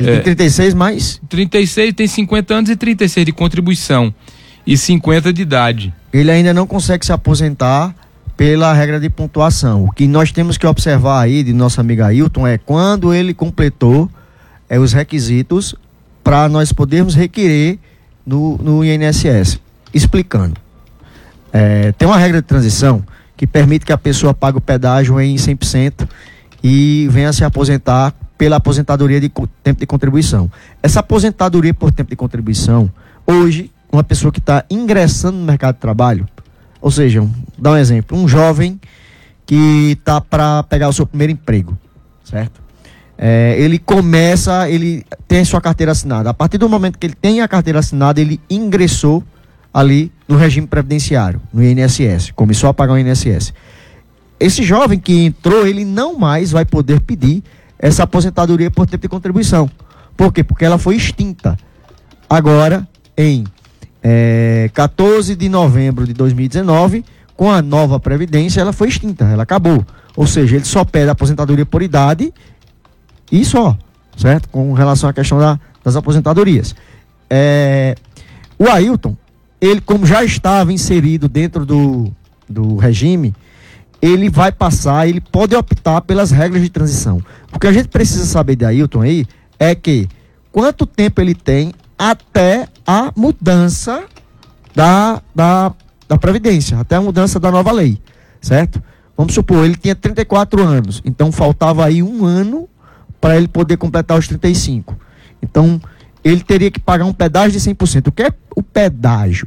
Ele 0.00 0.10
é, 0.10 0.14
tem 0.14 0.22
36 0.22 0.74
mais? 0.74 1.20
36, 1.28 1.94
tem 1.94 2.06
50 2.06 2.54
anos 2.54 2.70
e 2.70 2.76
36 2.76 3.26
de 3.26 3.32
contribuição. 3.32 4.12
E 4.66 4.76
50 4.76 5.32
de 5.32 5.42
idade. 5.42 5.94
Ele 6.12 6.30
ainda 6.30 6.54
não 6.54 6.66
consegue 6.66 7.04
se 7.04 7.12
aposentar 7.12 7.94
pela 8.36 8.72
regra 8.72 8.98
de 8.98 9.10
pontuação. 9.10 9.84
O 9.84 9.92
que 9.92 10.06
nós 10.06 10.32
temos 10.32 10.56
que 10.56 10.66
observar 10.66 11.20
aí 11.20 11.42
de 11.42 11.52
nosso 11.52 11.80
amigo 11.80 12.02
Ailton 12.02 12.46
é 12.46 12.56
quando 12.56 13.12
ele 13.12 13.34
completou 13.34 14.08
é, 14.68 14.78
os 14.78 14.92
requisitos 14.92 15.74
para 16.24 16.48
nós 16.48 16.72
podermos 16.72 17.14
requerer 17.14 17.78
no, 18.24 18.56
no 18.58 18.84
INSS. 18.84 19.60
Explicando. 19.92 20.56
É, 21.52 21.92
tem 21.92 22.08
uma 22.08 22.16
regra 22.16 22.40
de 22.40 22.46
transição 22.46 23.04
que 23.36 23.46
permite 23.46 23.84
que 23.84 23.92
a 23.92 23.98
pessoa 23.98 24.32
pague 24.32 24.56
o 24.58 24.60
pedágio 24.60 25.20
em 25.20 25.34
100% 25.34 26.08
e 26.62 27.08
venha 27.10 27.32
se 27.32 27.44
aposentar 27.44 28.14
pela 28.36 28.56
aposentadoria 28.56 29.20
de 29.20 29.30
tempo 29.62 29.80
de 29.80 29.86
contribuição. 29.86 30.50
Essa 30.82 31.00
aposentadoria 31.00 31.74
por 31.74 31.92
tempo 31.92 32.10
de 32.10 32.16
contribuição, 32.16 32.90
hoje, 33.26 33.70
uma 33.92 34.02
pessoa 34.02 34.32
que 34.32 34.38
está 34.38 34.64
ingressando 34.70 35.38
no 35.38 35.44
mercado 35.44 35.74
de 35.74 35.80
trabalho, 35.80 36.26
ou 36.80 36.90
seja, 36.90 37.20
um, 37.20 37.30
dá 37.58 37.72
um 37.72 37.76
exemplo, 37.76 38.16
um 38.16 38.26
jovem 38.26 38.80
que 39.44 39.96
está 39.98 40.20
para 40.20 40.62
pegar 40.62 40.88
o 40.88 40.92
seu 40.92 41.06
primeiro 41.06 41.32
emprego, 41.32 41.76
certo? 42.24 42.60
É, 43.18 43.54
ele 43.58 43.78
começa, 43.78 44.70
ele 44.70 45.04
tem 45.28 45.44
sua 45.44 45.60
carteira 45.60 45.92
assinada. 45.92 46.30
A 46.30 46.34
partir 46.34 46.56
do 46.56 46.66
momento 46.68 46.98
que 46.98 47.06
ele 47.06 47.14
tem 47.14 47.42
a 47.42 47.48
carteira 47.48 47.80
assinada, 47.80 48.18
ele 48.18 48.40
ingressou 48.48 49.22
ali 49.74 50.10
no 50.26 50.36
regime 50.36 50.66
previdenciário, 50.66 51.42
no 51.52 51.62
INSS, 51.62 52.30
começou 52.34 52.70
a 52.70 52.74
pagar 52.74 52.94
o 52.94 52.98
INSS. 52.98 53.52
Esse 54.40 54.62
jovem 54.62 54.98
que 54.98 55.26
entrou, 55.26 55.66
ele 55.66 55.84
não 55.84 56.18
mais 56.18 56.50
vai 56.50 56.64
poder 56.64 57.00
pedir 57.00 57.44
essa 57.78 58.04
aposentadoria 58.04 58.70
por 58.70 58.86
tempo 58.86 59.02
de 59.02 59.08
contribuição. 59.08 59.70
Por 60.16 60.32
quê? 60.32 60.42
Porque 60.42 60.64
ela 60.64 60.78
foi 60.78 60.96
extinta. 60.96 61.58
Agora, 62.28 62.88
em 63.16 63.44
é, 64.02 64.70
14 64.72 65.36
de 65.36 65.48
novembro 65.48 66.06
de 66.06 66.14
2019, 66.14 67.04
com 67.36 67.50
a 67.50 67.60
nova 67.60 68.00
Previdência, 68.00 68.60
ela 68.60 68.72
foi 68.72 68.88
extinta, 68.88 69.24
ela 69.24 69.42
acabou. 69.42 69.84
Ou 70.16 70.26
seja, 70.26 70.56
ele 70.56 70.64
só 70.64 70.84
pede 70.84 71.10
aposentadoria 71.10 71.66
por 71.66 71.82
idade 71.82 72.32
e 73.30 73.44
só, 73.44 73.76
certo? 74.16 74.48
Com 74.48 74.72
relação 74.72 75.08
à 75.08 75.12
questão 75.12 75.38
da, 75.38 75.58
das 75.84 75.96
aposentadorias. 75.96 76.74
É, 77.28 77.94
o 78.58 78.68
Ailton, 78.68 79.16
ele 79.60 79.80
como 79.80 80.04
já 80.06 80.24
estava 80.24 80.72
inserido 80.72 81.28
dentro 81.28 81.64
do, 81.64 82.12
do 82.48 82.76
regime, 82.76 83.34
ele 84.00 84.30
vai 84.30 84.50
passar, 84.50 85.08
ele 85.08 85.20
pode 85.20 85.54
optar 85.54 86.00
pelas 86.00 86.30
regras 86.30 86.62
de 86.62 86.70
transição. 86.70 87.20
O 87.52 87.58
que 87.58 87.66
a 87.66 87.72
gente 87.72 87.88
precisa 87.88 88.24
saber 88.24 88.56
de 88.56 88.64
Ailton 88.64 89.02
aí 89.02 89.26
é 89.58 89.74
que 89.74 90.08
quanto 90.50 90.86
tempo 90.86 91.20
ele 91.20 91.34
tem 91.34 91.72
até 91.98 92.66
a 92.86 93.12
mudança 93.14 94.04
da, 94.74 95.20
da, 95.34 95.72
da 96.08 96.18
Previdência, 96.18 96.78
até 96.78 96.96
a 96.96 97.00
mudança 97.00 97.38
da 97.38 97.50
nova 97.50 97.70
lei, 97.72 98.00
certo? 98.40 98.82
Vamos 99.16 99.34
supor, 99.34 99.64
ele 99.64 99.76
tinha 99.76 99.94
34 99.94 100.66
anos, 100.66 101.02
então 101.04 101.30
faltava 101.30 101.84
aí 101.84 102.02
um 102.02 102.24
ano 102.24 102.68
para 103.20 103.36
ele 103.36 103.48
poder 103.48 103.76
completar 103.76 104.18
os 104.18 104.26
35. 104.26 104.96
Então, 105.42 105.80
ele 106.24 106.40
teria 106.40 106.70
que 106.70 106.80
pagar 106.80 107.04
um 107.04 107.12
pedágio 107.12 107.52
de 107.52 107.60
100%. 107.60 108.08
O 108.08 108.12
que 108.12 108.22
é 108.22 108.32
o 108.56 108.62
pedágio? 108.62 109.46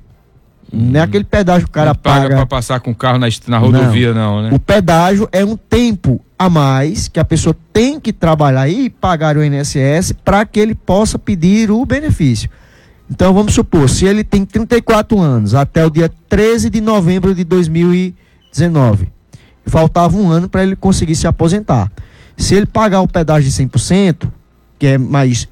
Não 0.75 0.99
é 0.99 1.03
aquele 1.03 1.23
pedágio 1.23 1.67
que 1.67 1.69
o 1.69 1.73
cara 1.73 1.91
não 1.91 1.95
paga. 1.95 2.21
paga 2.21 2.35
para 2.35 2.45
passar 2.47 2.79
com 2.79 2.89
o 2.89 2.95
carro 2.95 3.19
na, 3.19 3.27
na 3.47 3.57
rodovia, 3.59 4.11
não. 4.11 4.37
não, 4.37 4.49
né? 4.49 4.49
O 4.51 4.59
pedágio 4.59 5.29
é 5.31 5.45
um 5.45 5.55
tempo 5.55 6.19
a 6.37 6.49
mais 6.49 7.07
que 7.07 7.19
a 7.19 7.25
pessoa 7.25 7.55
tem 7.71 7.99
que 7.99 8.11
trabalhar 8.11 8.67
e 8.67 8.89
pagar 8.89 9.37
o 9.37 9.43
INSS 9.43 10.13
para 10.25 10.43
que 10.45 10.59
ele 10.59 10.73
possa 10.73 11.19
pedir 11.19 11.69
o 11.69 11.85
benefício. 11.85 12.49
Então 13.09 13.31
vamos 13.33 13.53
supor, 13.53 13.87
se 13.87 14.05
ele 14.05 14.23
tem 14.23 14.43
34 14.43 15.19
anos 15.19 15.53
até 15.53 15.85
o 15.85 15.91
dia 15.91 16.09
13 16.27 16.71
de 16.71 16.81
novembro 16.81 17.35
de 17.35 17.43
2019, 17.43 19.09
faltava 19.67 20.17
um 20.17 20.29
ano 20.29 20.49
para 20.49 20.63
ele 20.63 20.75
conseguir 20.75 21.15
se 21.15 21.27
aposentar. 21.27 21.91
Se 22.35 22.55
ele 22.55 22.65
pagar 22.65 23.01
o 23.01 23.07
pedágio 23.07 23.47
de 23.47 23.55
100%, 23.55 24.27
que 24.79 24.87
é 24.87 24.97
mais. 24.97 25.47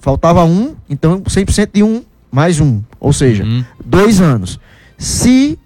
Faltava 0.00 0.42
um, 0.44 0.74
então 0.88 1.20
100% 1.20 1.68
de 1.74 1.82
um 1.82 2.02
mais 2.32 2.58
um, 2.58 2.80
ou 2.98 3.12
seja, 3.12 3.44
uhum. 3.44 3.62
dois 3.84 4.20
anos. 4.20 4.58
Se 4.96 5.58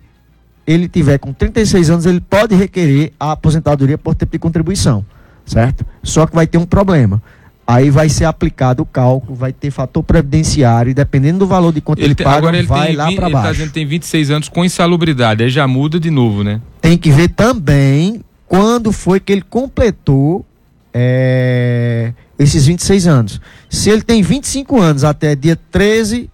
ele 0.66 0.88
tiver 0.88 1.18
com 1.18 1.32
36 1.32 1.90
anos, 1.90 2.06
ele 2.06 2.20
pode 2.20 2.54
requerer 2.56 3.12
a 3.20 3.32
aposentadoria 3.32 3.96
por 3.96 4.16
tempo 4.16 4.32
de 4.32 4.38
contribuição, 4.38 5.06
certo? 5.46 5.86
Só 6.02 6.26
que 6.26 6.34
vai 6.34 6.46
ter 6.46 6.58
um 6.58 6.66
problema. 6.66 7.22
Aí 7.64 7.90
vai 7.90 8.08
ser 8.08 8.24
aplicado 8.24 8.82
o 8.82 8.86
cálculo, 8.86 9.34
vai 9.34 9.52
ter 9.52 9.70
fator 9.70 10.02
previdenciário, 10.02 10.90
e 10.90 10.94
dependendo 10.94 11.40
do 11.40 11.46
valor 11.46 11.72
de 11.72 11.80
quanto 11.80 11.98
ele, 11.98 12.08
ele 12.08 12.14
paga, 12.16 12.36
agora 12.36 12.58
ele 12.58 12.66
vai 12.66 12.88
tem, 12.88 12.96
lá 12.96 13.12
para 13.12 13.30
baixo. 13.30 13.60
Ele 13.60 13.68
que 13.68 13.74
tem 13.74 13.86
26 13.86 14.30
anos 14.30 14.48
com 14.48 14.64
insalubridade, 14.64 15.42
aí 15.44 15.50
já 15.50 15.66
muda 15.66 15.98
de 15.98 16.10
novo, 16.10 16.42
né? 16.42 16.60
Tem 16.80 16.96
que 16.98 17.10
ver 17.10 17.28
também 17.28 18.22
quando 18.46 18.92
foi 18.92 19.18
que 19.18 19.32
ele 19.32 19.42
completou 19.42 20.46
é, 20.94 22.12
esses 22.38 22.66
26 22.66 23.06
anos. 23.06 23.40
Se 23.68 23.90
ele 23.90 24.02
tem 24.02 24.22
25 24.22 24.80
anos 24.80 25.02
até 25.04 25.34
dia 25.34 25.58
13 25.70 26.30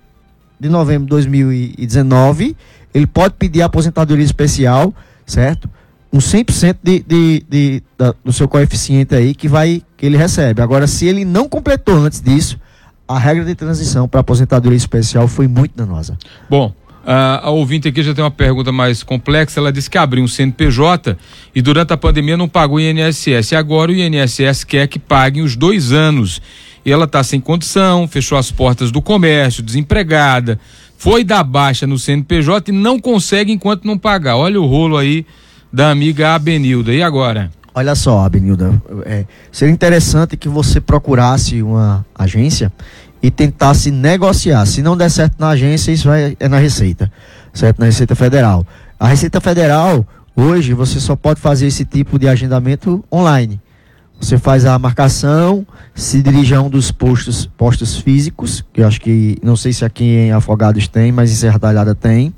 de 0.62 0.68
novembro 0.68 1.04
de 1.04 1.10
2019, 1.10 2.56
ele 2.94 3.06
pode 3.06 3.34
pedir 3.36 3.62
aposentadoria 3.62 4.24
especial, 4.24 4.94
certo? 5.26 5.68
Um 6.12 6.18
100% 6.18 6.76
de, 6.80 7.00
de, 7.00 7.44
de, 7.48 7.82
da, 7.98 8.14
do 8.24 8.32
seu 8.32 8.46
coeficiente 8.46 9.12
aí 9.14 9.34
que 9.34 9.48
vai 9.48 9.82
que 9.96 10.06
ele 10.06 10.16
recebe. 10.16 10.62
Agora, 10.62 10.86
se 10.86 11.06
ele 11.06 11.24
não 11.24 11.48
completou 11.48 11.96
antes 11.96 12.20
disso, 12.20 12.60
a 13.08 13.18
regra 13.18 13.44
de 13.44 13.56
transição 13.56 14.06
para 14.06 14.20
aposentadoria 14.20 14.76
especial 14.76 15.26
foi 15.26 15.48
muito 15.48 15.72
danosa. 15.74 16.16
Bom, 16.48 16.72
a 17.04 17.50
ouvinte 17.50 17.88
aqui 17.88 18.00
já 18.00 18.14
tem 18.14 18.22
uma 18.22 18.30
pergunta 18.30 18.70
mais 18.70 19.02
complexa. 19.02 19.58
Ela 19.58 19.72
disse 19.72 19.90
que 19.90 19.98
abriu 19.98 20.22
um 20.22 20.28
CNPJ 20.28 21.16
e 21.52 21.60
durante 21.60 21.92
a 21.92 21.96
pandemia 21.96 22.36
não 22.36 22.48
pagou 22.48 22.76
o 22.76 22.80
INSS. 22.80 23.54
Agora 23.54 23.90
o 23.90 23.94
INSS 23.94 24.62
quer 24.62 24.86
que 24.86 25.00
paguem 25.00 25.42
os 25.42 25.56
dois 25.56 25.90
anos 25.90 26.40
e 26.84 26.90
ela 26.92 27.04
está 27.04 27.22
sem 27.22 27.40
condição, 27.40 28.08
fechou 28.08 28.36
as 28.36 28.50
portas 28.50 28.90
do 28.90 29.00
comércio, 29.00 29.62
desempregada, 29.62 30.58
foi 30.98 31.24
dar 31.24 31.42
baixa 31.42 31.86
no 31.86 31.98
CNPJ 31.98 32.70
e 32.70 32.74
não 32.74 32.98
consegue 32.98 33.52
enquanto 33.52 33.84
não 33.84 33.98
pagar. 33.98 34.36
Olha 34.36 34.60
o 34.60 34.66
rolo 34.66 34.96
aí 34.96 35.26
da 35.72 35.90
amiga 35.90 36.34
Abenilda. 36.34 36.92
E 36.92 37.02
agora? 37.02 37.50
Olha 37.74 37.94
só, 37.94 38.24
Abenilda, 38.24 38.80
é, 39.06 39.24
seria 39.50 39.72
interessante 39.72 40.36
que 40.36 40.48
você 40.48 40.80
procurasse 40.80 41.62
uma 41.62 42.04
agência 42.14 42.70
e 43.22 43.30
tentasse 43.30 43.90
negociar. 43.90 44.66
Se 44.66 44.82
não 44.82 44.96
der 44.96 45.10
certo 45.10 45.36
na 45.38 45.50
agência, 45.50 45.90
isso 45.90 46.08
vai, 46.08 46.36
é 46.38 46.48
na 46.48 46.58
Receita, 46.58 47.10
certo? 47.54 47.78
Na 47.78 47.86
Receita 47.86 48.14
Federal. 48.14 48.66
A 49.00 49.08
Receita 49.08 49.40
Federal, 49.40 50.06
hoje, 50.36 50.74
você 50.74 51.00
só 51.00 51.16
pode 51.16 51.40
fazer 51.40 51.66
esse 51.66 51.84
tipo 51.84 52.18
de 52.18 52.28
agendamento 52.28 53.02
online. 53.10 53.58
Você 54.22 54.38
faz 54.38 54.64
a 54.64 54.78
marcação, 54.78 55.66
se 55.96 56.22
dirige 56.22 56.54
a 56.54 56.62
um 56.62 56.70
dos 56.70 56.92
postos, 56.92 57.44
postos 57.44 57.96
físicos, 57.96 58.64
que 58.72 58.80
eu 58.80 58.86
acho 58.86 59.00
que, 59.00 59.36
não 59.42 59.56
sei 59.56 59.72
se 59.72 59.84
aqui 59.84 60.04
em 60.04 60.30
Afogados 60.30 60.86
tem, 60.86 61.10
mas 61.10 61.32
em 61.32 61.34
Serra 61.34 61.58
Talhada 61.58 61.92
tem. 61.92 62.32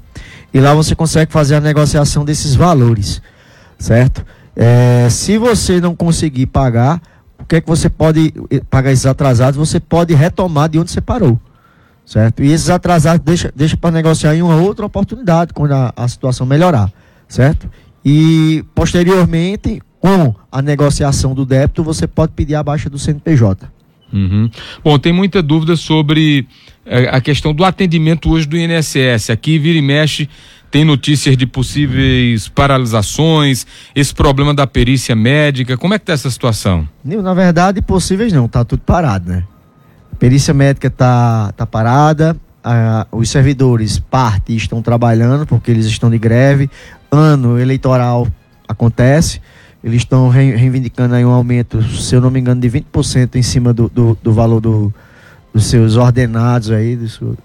E 0.52 0.58
lá 0.60 0.72
você 0.72 0.94
consegue 0.94 1.30
fazer 1.30 1.56
a 1.56 1.60
negociação 1.60 2.24
desses 2.24 2.54
valores, 2.54 3.20
certo? 3.78 4.24
É, 4.56 5.08
se 5.10 5.36
você 5.36 5.78
não 5.78 5.94
conseguir 5.94 6.46
pagar, 6.46 7.02
o 7.38 7.44
que 7.44 7.56
é 7.56 7.60
que 7.60 7.68
você 7.68 7.90
pode 7.90 8.32
eh, 8.50 8.62
pagar 8.70 8.90
esses 8.90 9.04
atrasados? 9.04 9.58
Você 9.58 9.78
pode 9.78 10.14
retomar 10.14 10.70
de 10.70 10.78
onde 10.78 10.90
você 10.90 11.02
parou, 11.02 11.38
certo? 12.06 12.42
E 12.42 12.50
esses 12.50 12.70
atrasados 12.70 13.22
deixa, 13.22 13.52
deixa 13.54 13.76
para 13.76 13.90
negociar 13.90 14.34
em 14.34 14.40
uma 14.40 14.56
outra 14.56 14.86
oportunidade, 14.86 15.52
quando 15.52 15.72
a, 15.72 15.92
a 15.94 16.08
situação 16.08 16.46
melhorar, 16.46 16.90
certo? 17.28 17.68
E 18.02 18.64
posteriormente, 18.74 19.82
com 20.04 20.34
a 20.52 20.60
negociação 20.60 21.34
do 21.34 21.46
débito, 21.46 21.82
você 21.82 22.06
pode 22.06 22.32
pedir 22.32 22.56
a 22.56 22.62
baixa 22.62 22.90
do 22.90 22.98
CNPJ. 22.98 23.66
Uhum. 24.12 24.50
Bom, 24.84 24.98
tem 24.98 25.14
muita 25.14 25.42
dúvida 25.42 25.76
sobre 25.76 26.46
é, 26.84 27.08
a 27.08 27.22
questão 27.22 27.54
do 27.54 27.64
atendimento 27.64 28.30
hoje 28.30 28.46
do 28.46 28.54
INSS. 28.54 29.30
Aqui 29.30 29.58
vira 29.58 29.78
e 29.78 29.80
mexe, 29.80 30.28
tem 30.70 30.84
notícias 30.84 31.38
de 31.38 31.46
possíveis 31.46 32.48
paralisações, 32.48 33.66
esse 33.94 34.14
problema 34.14 34.52
da 34.52 34.66
perícia 34.66 35.16
médica. 35.16 35.74
Como 35.78 35.94
é 35.94 35.98
que 35.98 36.04
tá 36.04 36.12
essa 36.12 36.30
situação? 36.30 36.86
Na 37.02 37.32
verdade, 37.32 37.80
possíveis 37.80 38.30
não, 38.30 38.46
tá 38.46 38.62
tudo 38.62 38.82
parado, 38.82 39.30
né? 39.30 39.42
A 40.12 40.16
perícia 40.16 40.52
médica 40.52 40.90
tá, 40.90 41.50
tá 41.56 41.64
parada, 41.64 42.36
os 43.10 43.30
servidores, 43.30 43.98
parte, 44.00 44.54
estão 44.54 44.82
trabalhando 44.82 45.46
porque 45.46 45.70
eles 45.70 45.86
estão 45.86 46.10
de 46.10 46.18
greve. 46.18 46.68
Ano 47.10 47.58
eleitoral 47.58 48.28
acontece. 48.68 49.40
Eles 49.84 49.98
estão 49.98 50.30
reivindicando 50.30 51.14
aí 51.14 51.22
um 51.26 51.30
aumento, 51.30 51.82
se 51.82 52.14
eu 52.14 52.20
não 52.20 52.30
me 52.30 52.40
engano, 52.40 52.58
de 52.58 52.70
20% 52.70 53.36
em 53.36 53.42
cima 53.42 53.70
do, 53.74 53.86
do, 53.90 54.16
do 54.22 54.32
valor 54.32 54.58
do, 54.58 54.90
dos 55.52 55.66
seus 55.66 55.96
ordenados 55.96 56.70
aí, 56.70 56.96
do 56.96 57.06
seu, 57.06 57.36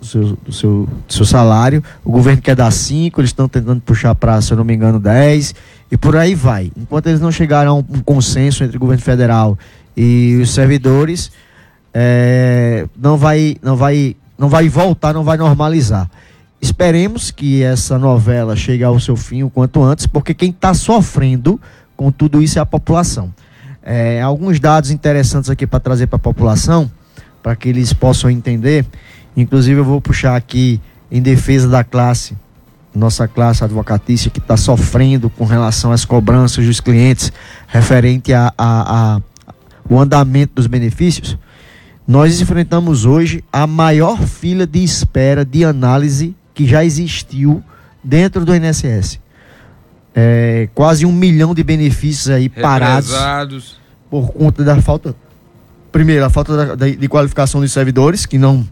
do 0.00 0.06
seu, 0.06 0.22
do 0.46 0.52
seu, 0.52 0.88
do 1.08 1.12
seu 1.12 1.24
salário. 1.24 1.82
O 2.04 2.12
governo 2.12 2.40
quer 2.40 2.54
dar 2.54 2.70
5, 2.70 3.20
eles 3.20 3.30
estão 3.30 3.48
tentando 3.48 3.80
puxar 3.80 4.14
para, 4.14 4.40
se 4.40 4.52
eu 4.52 4.56
não 4.56 4.64
me 4.64 4.76
engano, 4.76 5.00
10, 5.00 5.56
e 5.90 5.96
por 5.96 6.14
aí 6.16 6.36
vai. 6.36 6.70
Enquanto 6.76 7.08
eles 7.08 7.20
não 7.20 7.32
chegaram 7.32 7.72
a 7.72 7.74
um, 7.74 7.84
um 7.90 8.00
consenso 8.00 8.62
entre 8.62 8.76
o 8.76 8.80
governo 8.80 9.02
federal 9.02 9.58
e 9.96 10.38
os 10.40 10.54
servidores, 10.54 11.32
é, 11.92 12.86
não 12.96 13.16
vai, 13.16 13.56
não 13.60 13.74
vai, 13.74 14.14
não 14.38 14.48
vai 14.48 14.68
voltar, 14.68 15.12
não 15.12 15.24
vai 15.24 15.36
normalizar. 15.36 16.08
Esperemos 16.62 17.32
que 17.32 17.60
essa 17.60 17.98
novela 17.98 18.54
chegue 18.54 18.84
ao 18.84 19.00
seu 19.00 19.16
fim 19.16 19.42
o 19.42 19.50
quanto 19.50 19.82
antes, 19.82 20.06
porque 20.06 20.32
quem 20.32 20.50
está 20.50 20.72
sofrendo 20.74 21.60
com 21.98 22.12
tudo 22.12 22.40
isso 22.40 22.60
é 22.60 22.62
a 22.62 22.66
população. 22.66 23.34
É, 23.82 24.22
alguns 24.22 24.60
dados 24.60 24.92
interessantes 24.92 25.50
aqui 25.50 25.66
para 25.66 25.80
trazer 25.80 26.06
para 26.06 26.14
a 26.14 26.20
população, 26.20 26.88
para 27.42 27.56
que 27.56 27.68
eles 27.68 27.92
possam 27.92 28.30
entender. 28.30 28.86
Inclusive, 29.36 29.80
eu 29.80 29.84
vou 29.84 30.00
puxar 30.00 30.36
aqui 30.36 30.80
em 31.10 31.20
defesa 31.20 31.66
da 31.68 31.82
classe, 31.82 32.36
nossa 32.94 33.26
classe 33.26 33.64
advocatícia, 33.64 34.30
que 34.30 34.38
está 34.38 34.56
sofrendo 34.56 35.28
com 35.28 35.44
relação 35.44 35.90
às 35.90 36.04
cobranças 36.04 36.64
dos 36.64 36.78
clientes 36.78 37.32
referente 37.66 38.32
a, 38.32 38.52
a, 38.56 39.16
a 39.16 39.22
o 39.90 39.98
andamento 39.98 40.52
dos 40.54 40.68
benefícios. 40.68 41.36
Nós 42.06 42.40
enfrentamos 42.40 43.06
hoje 43.06 43.42
a 43.52 43.66
maior 43.66 44.22
fila 44.22 44.66
de 44.66 44.84
espera 44.84 45.44
de 45.44 45.64
análise 45.64 46.36
que 46.54 46.64
já 46.64 46.84
existiu 46.84 47.60
dentro 48.04 48.44
do 48.44 48.54
INSS. 48.54 49.18
É, 50.14 50.68
quase 50.74 51.06
um 51.06 51.12
milhão 51.12 51.54
de 51.54 51.62
benefícios 51.62 52.28
aí 52.28 52.48
parados 52.48 53.12
por 54.10 54.32
conta 54.32 54.64
da 54.64 54.80
falta. 54.80 55.14
Primeiro, 55.92 56.24
a 56.24 56.30
falta 56.30 56.76
da, 56.76 56.88
de 56.88 57.08
qualificação 57.08 57.60
dos 57.60 57.72
servidores, 57.72 58.26
que 58.26 58.38
não 58.38 58.66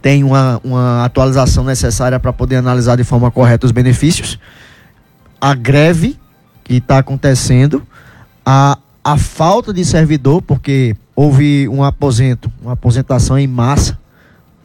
tem 0.00 0.22
uma, 0.22 0.60
uma 0.62 1.04
atualização 1.04 1.64
necessária 1.64 2.20
para 2.20 2.32
poder 2.32 2.56
analisar 2.56 2.96
de 2.96 3.04
forma 3.04 3.30
correta 3.30 3.66
os 3.66 3.72
benefícios. 3.72 4.38
A 5.40 5.54
greve 5.54 6.18
que 6.62 6.74
está 6.74 6.98
acontecendo, 6.98 7.82
a, 8.44 8.78
a 9.02 9.16
falta 9.16 9.72
de 9.72 9.84
servidor, 9.84 10.42
porque 10.42 10.96
houve 11.14 11.68
um 11.68 11.82
aposento, 11.82 12.50
uma 12.60 12.72
aposentação 12.72 13.38
em 13.38 13.46
massa 13.46 13.98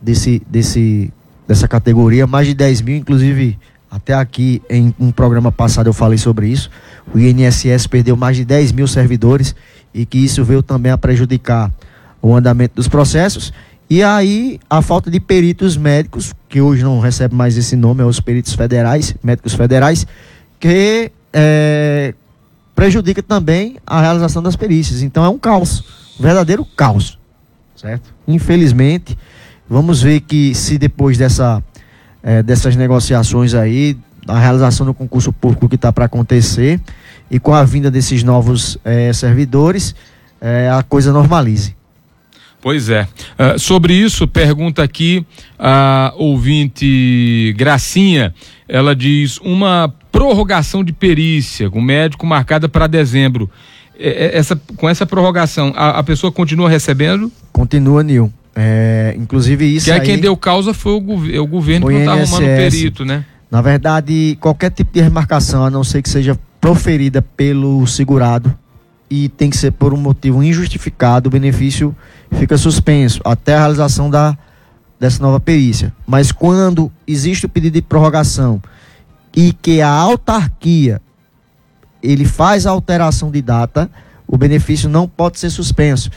desse, 0.02 0.42
desse, 0.50 1.14
dessa 1.48 1.68
categoria, 1.68 2.26
mais 2.26 2.48
de 2.48 2.54
10 2.54 2.82
mil, 2.82 2.98
inclusive 2.98 3.58
até 3.90 4.14
aqui 4.14 4.62
em 4.70 4.94
um 5.00 5.12
programa 5.12 5.52
passado 5.52 5.88
eu 5.88 5.94
falei 5.94 6.18
sobre 6.18 6.48
isso. 6.48 6.70
O 7.14 7.18
INSS 7.18 7.88
perdeu 7.88 8.16
mais 8.16 8.38
de 8.38 8.46
10 8.46 8.72
mil 8.72 8.88
servidores 8.88 9.56
e 9.94 10.06
que 10.06 10.18
isso 10.18 10.44
veio 10.44 10.62
também 10.62 10.92
a 10.92 10.98
prejudicar 10.98 11.72
o 12.22 12.36
andamento 12.36 12.76
dos 12.76 12.88
processos. 12.88 13.52
E 13.90 14.04
aí 14.04 14.60
a 14.70 14.82
falta 14.82 15.10
de 15.10 15.20
peritos 15.20 15.76
médicos, 15.76 16.34
que 16.48 16.62
hoje 16.62 16.84
não 16.84 17.00
recebe 17.00 17.34
mais 17.34 17.58
esse 17.58 17.76
nome, 17.76 18.02
é 18.02 18.06
os 18.06 18.20
peritos 18.20 18.54
federais, 18.54 19.16
médicos 19.24 19.54
federais, 19.56 20.06
que 20.60 21.12
é, 21.34 22.14
prejudica 22.76 23.24
também 23.24 23.78
a 23.88 24.02
realização 24.02 24.44
das 24.44 24.56
perícias. 24.56 25.02
Então 25.02 25.26
é 25.26 25.30
um 25.30 25.40
caos, 25.40 25.84
um 26.20 26.24
verdadeiro 26.24 26.64
caos, 26.64 27.18
certo? 27.76 28.14
Infelizmente, 28.28 29.18
Vamos 29.70 30.02
ver 30.02 30.22
que 30.22 30.56
se 30.56 30.80
depois 30.80 31.16
dessa, 31.16 31.64
é, 32.24 32.44
dessas 32.44 32.76
negociações 32.76 33.54
aí, 33.54 33.98
a 34.28 34.40
realização 34.40 34.86
do 34.86 34.94
concurso 34.94 35.32
público 35.32 35.68
que 35.68 35.76
está 35.76 35.92
para 35.92 36.06
acontecer 36.06 36.80
e 37.32 37.40
com 37.40 37.54
a 37.54 37.64
vinda 37.64 37.90
desses 37.90 38.24
novos 38.24 38.78
é, 38.84 39.12
servidores, 39.14 39.96
é, 40.42 40.70
a 40.70 40.84
coisa 40.84 41.12
normalize. 41.12 41.76
Pois 42.62 42.90
é. 42.90 43.08
Uh, 43.38 43.58
sobre 43.58 43.94
isso, 43.94 44.28
pergunta 44.28 44.84
aqui 44.84 45.26
a 45.58 46.14
ouvinte 46.18 47.54
Gracinha. 47.58 48.34
Ela 48.68 48.94
diz: 48.94 49.38
uma 49.38 49.94
prorrogação 50.12 50.84
de 50.84 50.92
perícia 50.92 51.70
com 51.70 51.80
médico 51.80 52.26
marcada 52.26 52.68
para 52.68 52.86
dezembro. 52.86 53.50
Essa, 54.00 54.56
com 54.78 54.88
essa 54.88 55.06
prorrogação, 55.06 55.74
a, 55.76 56.00
a 56.00 56.04
pessoa 56.04 56.32
continua 56.32 56.70
recebendo? 56.70 57.30
Continua, 57.52 58.02
Nil. 58.02 58.32
É, 58.56 59.14
inclusive 59.18 59.66
isso. 59.66 59.86
Que 59.86 59.92
aí, 59.92 60.02
quem 60.02 60.18
deu 60.18 60.36
causa 60.38 60.74
foi 60.74 60.94
o, 60.94 61.02
gov 61.02 61.40
o 61.40 61.48
governo 61.48 61.88
que 61.88 61.94
não 61.94 62.00
está 62.00 62.14
arrumando 62.14 62.46
perito, 62.46 63.06
né? 63.06 63.26
Na 63.52 63.62
verdade, 63.62 64.38
qualquer 64.40 64.72
tipo 64.72 64.94
de 64.94 65.02
remarcação, 65.02 65.66
a 65.66 65.70
não 65.70 65.84
ser 65.84 66.02
que 66.02 66.10
seja 66.10 66.40
proferida 66.62 67.22
pelo 67.22 67.86
segurado 67.88 68.56
e 69.10 69.28
tem 69.28 69.50
que 69.50 69.58
ser 69.58 69.72
por 69.72 69.94
um 69.94 69.98
motivo 69.98 70.44
injustificado, 70.44 71.28
o 71.28 71.32
benefício 71.32 71.96
fica 72.34 72.58
suspenso 72.58 73.22
até 73.26 73.56
a 73.56 73.60
realização 73.60 74.10
da, 74.10 74.38
dessa 75.00 75.22
nova 75.22 75.40
perícia. 75.40 75.92
Mas 76.06 76.32
quando 76.32 76.92
existe 77.08 77.46
o 77.46 77.50
pedido 77.50 77.74
de 77.74 77.82
prorrogação 77.82 78.62
e 79.36 79.52
que 79.54 79.82
a 79.82 79.90
autarquia 79.90 81.02
ele 82.02 82.26
faz 82.26 82.66
a 82.66 82.72
alteração 82.72 83.32
de 83.32 83.42
data, 83.42 83.90
o 84.28 84.38
benefício 84.38 84.90
não 84.90 85.08
pode 85.08 85.40
ser 85.40 85.50
suspenso 85.50 86.10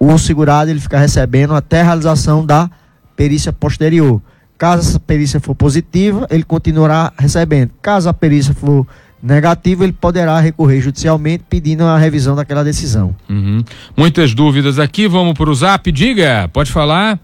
o 0.00 0.16
segurado 0.16 0.70
ele 0.70 0.80
fica 0.80 0.98
recebendo 0.98 1.54
até 1.54 1.82
a 1.82 1.84
realização 1.84 2.44
da 2.44 2.70
perícia 3.14 3.52
posterior. 3.52 4.20
Caso 4.56 4.88
essa 4.88 4.98
perícia 4.98 5.38
for 5.38 5.54
positiva, 5.54 6.26
ele 6.30 6.42
continuará 6.42 7.12
recebendo. 7.18 7.70
Caso 7.82 8.08
a 8.08 8.14
perícia 8.14 8.54
for 8.54 8.86
negativa, 9.22 9.84
ele 9.84 9.92
poderá 9.92 10.40
recorrer 10.40 10.80
judicialmente 10.80 11.44
pedindo 11.48 11.84
a 11.84 11.98
revisão 11.98 12.34
daquela 12.34 12.64
decisão. 12.64 13.14
Uhum. 13.28 13.62
Muitas 13.94 14.34
dúvidas 14.34 14.78
aqui, 14.78 15.06
vamos 15.06 15.34
para 15.34 15.50
o 15.50 15.54
zap, 15.54 15.92
diga, 15.92 16.48
pode 16.50 16.72
falar. 16.72 17.20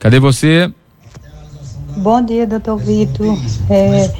Cadê 0.00 0.18
você? 0.18 0.72
Bom 1.96 2.22
dia, 2.22 2.46
doutor 2.46 2.78
Vitor. 2.78 3.38
É, 3.68 4.10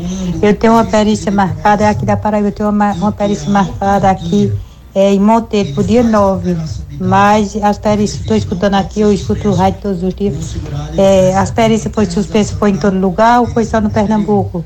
eu 0.43 0.55
tenho 0.55 0.75
uma 0.75 0.85
perícia 0.85 1.33
marcada 1.33 1.89
aqui 1.89 2.05
da 2.05 2.17
Paraíba, 2.17 2.49
eu 2.49 2.53
tenho 2.53 2.69
uma, 2.69 2.93
uma 2.93 3.13
perícia 3.13 3.49
marcada 3.51 4.11
aqui 4.11 4.53
é, 4.95 5.13
em 5.13 5.21
Monteiro, 5.21 5.73
pro 5.75 5.83
dia 5.83 6.03
9. 6.03 6.57
Mas 7.01 7.57
as 7.57 7.79
perícias, 7.79 8.21
estou 8.21 8.37
escutando 8.37 8.75
aqui, 8.75 9.01
eu 9.01 9.13
escuto 9.13 9.49
o 9.49 9.55
rádio 9.55 9.81
todos 9.81 10.03
os 10.03 10.15
dias. 10.15 10.57
É, 10.97 11.37
as 11.37 11.51
perícias 11.51 11.93
foi 11.93 12.07
suspensas, 12.07 12.57
foi 12.57 12.71
em 12.71 12.77
todo 12.77 12.99
lugar 12.99 13.41
ou 13.41 13.47
foi 13.47 13.65
só 13.65 13.81
no 13.81 13.91
Pernambuco? 13.91 14.65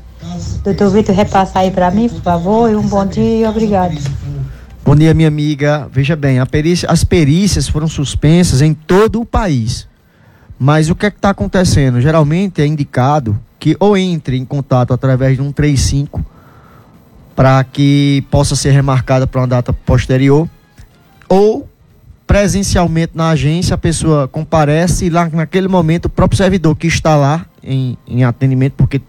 Doutor 0.63 0.89
Vitor, 0.91 1.15
repassa 1.15 1.59
aí 1.59 1.71
para 1.71 1.89
mim, 1.89 2.09
por 2.09 2.21
favor, 2.21 2.69
e 2.69 2.75
um 2.75 2.87
bom 2.87 3.05
dia 3.05 3.41
e 3.41 3.45
obrigado. 3.45 3.97
Bom 4.83 4.95
dia, 4.95 5.13
minha 5.13 5.27
amiga. 5.27 5.89
Veja 5.91 6.15
bem, 6.15 6.45
perícia, 6.45 6.89
as 6.89 7.03
perícias 7.03 7.67
foram 7.67 7.87
suspensas 7.87 8.61
em 8.61 8.73
todo 8.73 9.19
o 9.21 9.25
país. 9.25 9.87
Mas 10.59 10.89
o 10.89 10.95
que 10.95 11.05
é 11.05 11.11
que 11.11 11.17
está 11.17 11.29
acontecendo? 11.29 12.01
Geralmente 12.01 12.61
é 12.61 12.65
indicado 12.65 13.39
que 13.59 13.75
ou 13.79 13.97
entre 13.97 14.37
em 14.37 14.45
contato 14.45 14.93
através 14.93 15.35
de 15.35 15.41
um 15.41 15.51
35 15.51 16.25
para 17.35 17.63
que 17.63 18.25
possa 18.31 18.55
ser 18.55 18.71
remarcada 18.71 19.27
para 19.27 19.41
uma 19.41 19.47
data 19.47 19.71
posterior, 19.71 20.49
ou 21.29 21.69
presencialmente 22.25 23.11
na 23.13 23.29
agência 23.29 23.75
a 23.75 23.77
pessoa 23.77 24.27
comparece 24.27 25.05
e 25.05 25.09
lá 25.11 25.29
naquele 25.29 25.67
momento 25.67 26.05
o 26.05 26.09
próprio 26.09 26.35
servidor 26.35 26.75
que 26.75 26.87
está 26.87 27.15
lá 27.15 27.45
em, 27.63 27.95
em 28.07 28.23
atendimento, 28.23 28.73
porque 28.73 28.99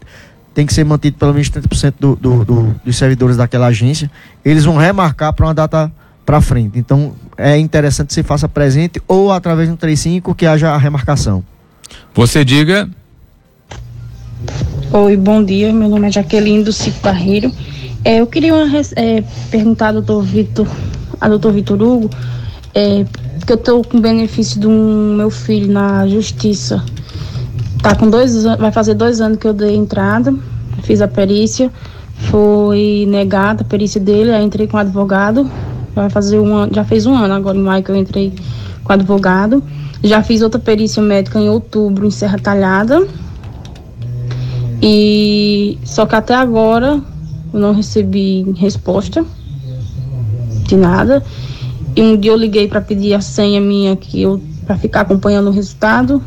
tem 0.52 0.66
que 0.66 0.74
ser 0.74 0.84
mantido 0.84 1.16
pelo 1.16 1.32
menos 1.32 1.48
30% 1.50 1.94
do, 1.98 2.16
do, 2.16 2.44
do, 2.44 2.62
dos 2.84 2.96
servidores 2.98 3.36
daquela 3.36 3.68
agência, 3.68 4.10
eles 4.44 4.64
vão 4.64 4.76
remarcar 4.76 5.32
para 5.32 5.46
uma 5.46 5.54
data 5.54 5.90
para 6.28 6.42
frente. 6.42 6.78
Então 6.78 7.14
é 7.38 7.56
interessante 7.56 8.08
que 8.08 8.14
se 8.14 8.22
faça 8.22 8.46
presente 8.46 9.00
ou 9.08 9.32
através 9.32 9.66
do 9.66 9.78
35 9.78 10.34
que 10.34 10.44
haja 10.44 10.68
a 10.68 10.76
remarcação. 10.76 11.42
Você 12.14 12.44
diga. 12.44 12.86
Oi, 14.92 15.16
bom 15.16 15.42
dia. 15.42 15.72
Meu 15.72 15.88
nome 15.88 16.06
é 16.06 16.12
Jaqueline 16.12 16.62
do 16.62 16.70
Cico 16.70 17.00
Barreiro. 17.00 17.50
É, 18.04 18.20
eu 18.20 18.26
queria 18.26 18.54
uma, 18.54 18.66
é, 18.96 19.24
perguntar 19.50 19.86
ao 19.86 19.92
doutor 19.94 20.22
Vitor, 20.22 20.68
a 21.18 21.30
doutor 21.30 21.50
Vitor 21.50 21.80
Hugo, 21.80 22.10
é, 22.74 23.06
porque 23.38 23.52
eu 23.54 23.56
estou 23.56 23.82
com 23.82 23.98
benefício 23.98 24.60
do 24.60 24.68
meu 24.68 25.30
filho 25.30 25.72
na 25.72 26.06
justiça. 26.06 26.84
Tá 27.82 27.94
com 27.94 28.10
dois 28.10 28.44
vai 28.44 28.70
fazer 28.70 28.92
dois 28.92 29.22
anos 29.22 29.38
que 29.38 29.46
eu 29.46 29.54
dei 29.54 29.74
entrada, 29.74 30.34
fiz 30.82 31.00
a 31.00 31.08
perícia, 31.08 31.72
foi 32.30 33.06
negada 33.08 33.62
a 33.62 33.64
perícia 33.64 33.98
dele, 33.98 34.30
aí 34.30 34.44
entrei 34.44 34.66
com 34.66 34.76
o 34.76 34.80
advogado, 34.80 35.50
vai 35.98 36.10
fazer 36.10 36.38
um 36.38 36.54
ano, 36.54 36.72
já 36.74 36.84
fez 36.84 37.06
um 37.06 37.14
ano 37.14 37.34
agora 37.34 37.56
em 37.56 37.62
maio 37.62 37.82
que 37.82 37.90
eu 37.90 37.96
entrei 37.96 38.32
com 38.84 38.92
advogado. 38.92 39.62
Já 40.02 40.22
fiz 40.22 40.42
outra 40.42 40.60
perícia 40.60 41.02
médica 41.02 41.38
em 41.40 41.48
outubro 41.48 42.06
em 42.06 42.10
Serra 42.10 42.38
Talhada. 42.38 43.06
E 44.80 45.76
só 45.84 46.06
que 46.06 46.14
até 46.14 46.34
agora 46.34 47.00
eu 47.52 47.60
não 47.60 47.74
recebi 47.74 48.44
resposta 48.56 49.24
de 50.64 50.76
nada. 50.76 51.22
E 51.96 52.02
um 52.02 52.16
dia 52.16 52.30
eu 52.30 52.36
liguei 52.36 52.68
para 52.68 52.80
pedir 52.80 53.14
a 53.14 53.20
senha 53.20 53.60
minha 53.60 53.96
que 53.96 54.22
eu 54.22 54.40
para 54.64 54.76
ficar 54.76 55.00
acompanhando 55.00 55.48
o 55.48 55.50
resultado 55.50 56.22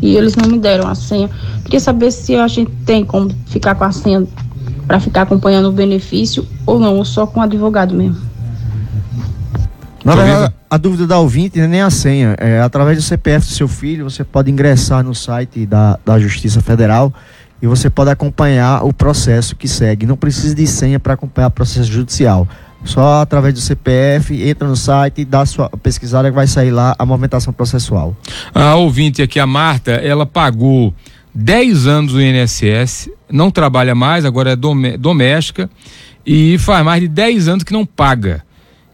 e 0.00 0.16
eles 0.16 0.36
não 0.36 0.48
me 0.48 0.58
deram 0.58 0.88
a 0.88 0.94
senha. 0.94 1.28
Queria 1.64 1.80
saber 1.80 2.12
se 2.12 2.36
a 2.36 2.46
gente 2.46 2.70
tem 2.86 3.04
como 3.04 3.30
ficar 3.46 3.74
com 3.74 3.84
a 3.84 3.92
senha 3.92 4.24
para 4.86 5.00
ficar 5.00 5.22
acompanhando 5.22 5.68
o 5.68 5.72
benefício 5.72 6.46
ou 6.64 6.78
não, 6.78 6.96
ou 6.96 7.04
só 7.04 7.26
com 7.26 7.40
o 7.40 7.42
advogado 7.42 7.94
mesmo. 7.94 8.16
Na 10.06 10.14
verdade, 10.14 10.54
a 10.70 10.76
dúvida 10.76 11.04
da 11.04 11.18
ouvinte 11.18 11.58
não 11.58 11.64
é 11.64 11.68
nem 11.68 11.80
a 11.80 11.90
senha. 11.90 12.36
É, 12.38 12.60
através 12.60 12.96
do 12.96 13.02
CPF 13.02 13.44
do 13.44 13.52
seu 13.52 13.66
filho, 13.66 14.08
você 14.08 14.22
pode 14.22 14.48
ingressar 14.50 15.02
no 15.02 15.14
site 15.14 15.66
da, 15.66 15.98
da 16.04 16.16
Justiça 16.18 16.60
Federal 16.60 17.12
e 17.60 17.66
você 17.66 17.90
pode 17.90 18.10
acompanhar 18.10 18.84
o 18.84 18.92
processo 18.92 19.56
que 19.56 19.66
segue. 19.66 20.06
Não 20.06 20.16
precisa 20.16 20.54
de 20.54 20.64
senha 20.66 21.00
para 21.00 21.14
acompanhar 21.14 21.48
o 21.48 21.50
processo 21.50 21.90
judicial. 21.90 22.46
Só 22.84 23.20
através 23.20 23.52
do 23.52 23.60
CPF, 23.60 24.48
entra 24.48 24.68
no 24.68 24.76
site, 24.76 25.24
dá 25.24 25.44
sua 25.44 25.68
pesquisada 25.70 26.28
que 26.28 26.34
vai 26.36 26.46
sair 26.46 26.70
lá 26.70 26.94
a 26.96 27.04
movimentação 27.04 27.52
processual. 27.52 28.16
A 28.54 28.76
ouvinte 28.76 29.22
aqui, 29.22 29.40
a 29.40 29.46
Marta, 29.46 29.90
ela 29.90 30.24
pagou 30.24 30.94
10 31.34 31.88
anos 31.88 32.14
o 32.14 32.20
INSS, 32.20 33.10
não 33.28 33.50
trabalha 33.50 33.94
mais, 33.94 34.24
agora 34.24 34.52
é 34.52 34.96
doméstica 34.96 35.68
e 36.24 36.56
faz 36.58 36.84
mais 36.84 37.00
de 37.00 37.08
10 37.08 37.48
anos 37.48 37.64
que 37.64 37.72
não 37.72 37.84
paga. 37.84 38.45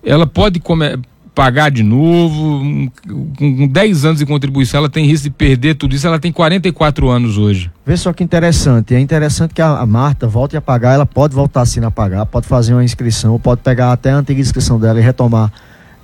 Ela 0.04 0.26
pode 0.26 0.58
comer, 0.60 0.98
pagar 1.34 1.70
de 1.70 1.82
novo, 1.82 2.90
com 3.38 3.66
10 3.66 4.04
anos 4.04 4.18
de 4.18 4.26
contribuição, 4.26 4.78
ela 4.78 4.88
tem 4.88 5.06
risco 5.06 5.24
de 5.24 5.30
perder 5.30 5.74
tudo 5.74 5.94
isso, 5.94 6.06
ela 6.06 6.18
tem 6.18 6.30
44 6.30 7.08
anos 7.08 7.38
hoje. 7.38 7.70
Vê 7.86 7.96
só 7.96 8.12
que 8.12 8.22
interessante, 8.22 8.94
é 8.94 9.00
interessante 9.00 9.54
que 9.54 9.62
a, 9.62 9.84
Marta 9.86 10.26
volte 10.26 10.56
a 10.56 10.60
pagar, 10.60 10.94
ela 10.94 11.06
pode 11.06 11.34
voltar 11.34 11.64
sim 11.64 11.84
a 11.84 11.90
pagar, 11.90 12.26
pode 12.26 12.46
fazer 12.46 12.74
uma 12.74 12.84
inscrição, 12.84 13.38
pode 13.38 13.62
pegar 13.62 13.92
até 13.92 14.10
a 14.10 14.16
antiga 14.16 14.40
inscrição 14.40 14.78
dela 14.78 15.00
e 15.00 15.02
retomar 15.02 15.50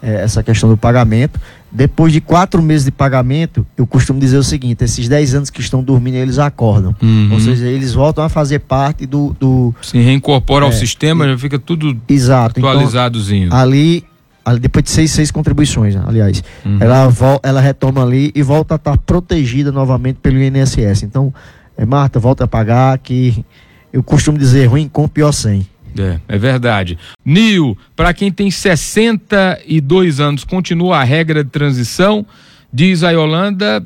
é, 0.02 0.22
essa 0.22 0.42
questão 0.42 0.68
do 0.68 0.76
pagamento. 0.76 1.38
Depois 1.70 2.12
de 2.12 2.20
quatro 2.20 2.62
meses 2.62 2.86
de 2.86 2.90
pagamento, 2.90 3.66
eu 3.76 3.86
costumo 3.86 4.18
dizer 4.18 4.38
o 4.38 4.42
seguinte: 4.42 4.84
esses 4.84 5.06
10 5.06 5.34
anos 5.34 5.50
que 5.50 5.60
estão 5.60 5.82
dormindo, 5.82 6.14
eles 6.14 6.38
acordam. 6.38 6.96
Uhum. 7.02 7.30
Ou 7.32 7.40
seja, 7.40 7.66
eles 7.66 7.92
voltam 7.92 8.24
a 8.24 8.28
fazer 8.28 8.60
parte 8.60 9.04
do. 9.04 9.36
do 9.38 9.74
Se 9.82 9.98
reincorpora 9.98 10.64
é, 10.64 10.68
ao 10.68 10.72
sistema, 10.72 11.26
e, 11.26 11.30
já 11.30 11.38
fica 11.38 11.58
tudo 11.58 11.94
exato, 12.08 12.58
então, 12.58 12.70
atualizadozinho. 12.70 13.48
Então, 13.48 13.58
ali 13.58 14.04
depois 14.60 14.84
de 14.84 14.90
seis, 14.90 15.10
seis 15.10 15.30
contribuições, 15.30 15.94
aliás, 15.96 16.42
uhum. 16.64 16.78
ela, 16.80 17.12
ela 17.42 17.60
retoma 17.60 18.02
ali 18.02 18.32
e 18.34 18.42
volta 18.42 18.74
a 18.74 18.76
estar 18.76 18.96
protegida 18.96 19.70
novamente 19.70 20.20
pelo 20.22 20.38
INSS. 20.42 21.02
Então, 21.02 21.34
é, 21.76 21.84
Marta, 21.84 22.18
volta 22.18 22.44
a 22.44 22.48
pagar, 22.48 22.96
que 22.98 23.44
eu 23.92 24.02
costumo 24.02 24.38
dizer 24.38 24.66
ruim 24.66 24.88
com 24.88 25.06
pior 25.06 25.32
sem. 25.32 25.66
É, 26.00 26.20
é 26.28 26.38
verdade. 26.38 26.98
Nil, 27.24 27.76
para 27.96 28.12
quem 28.12 28.30
tem 28.30 28.50
62 28.50 30.20
anos, 30.20 30.44
continua 30.44 30.98
a 30.98 31.04
regra 31.04 31.42
de 31.42 31.50
transição, 31.50 32.24
diz 32.72 33.02
a 33.02 33.10
Yolanda, 33.10 33.84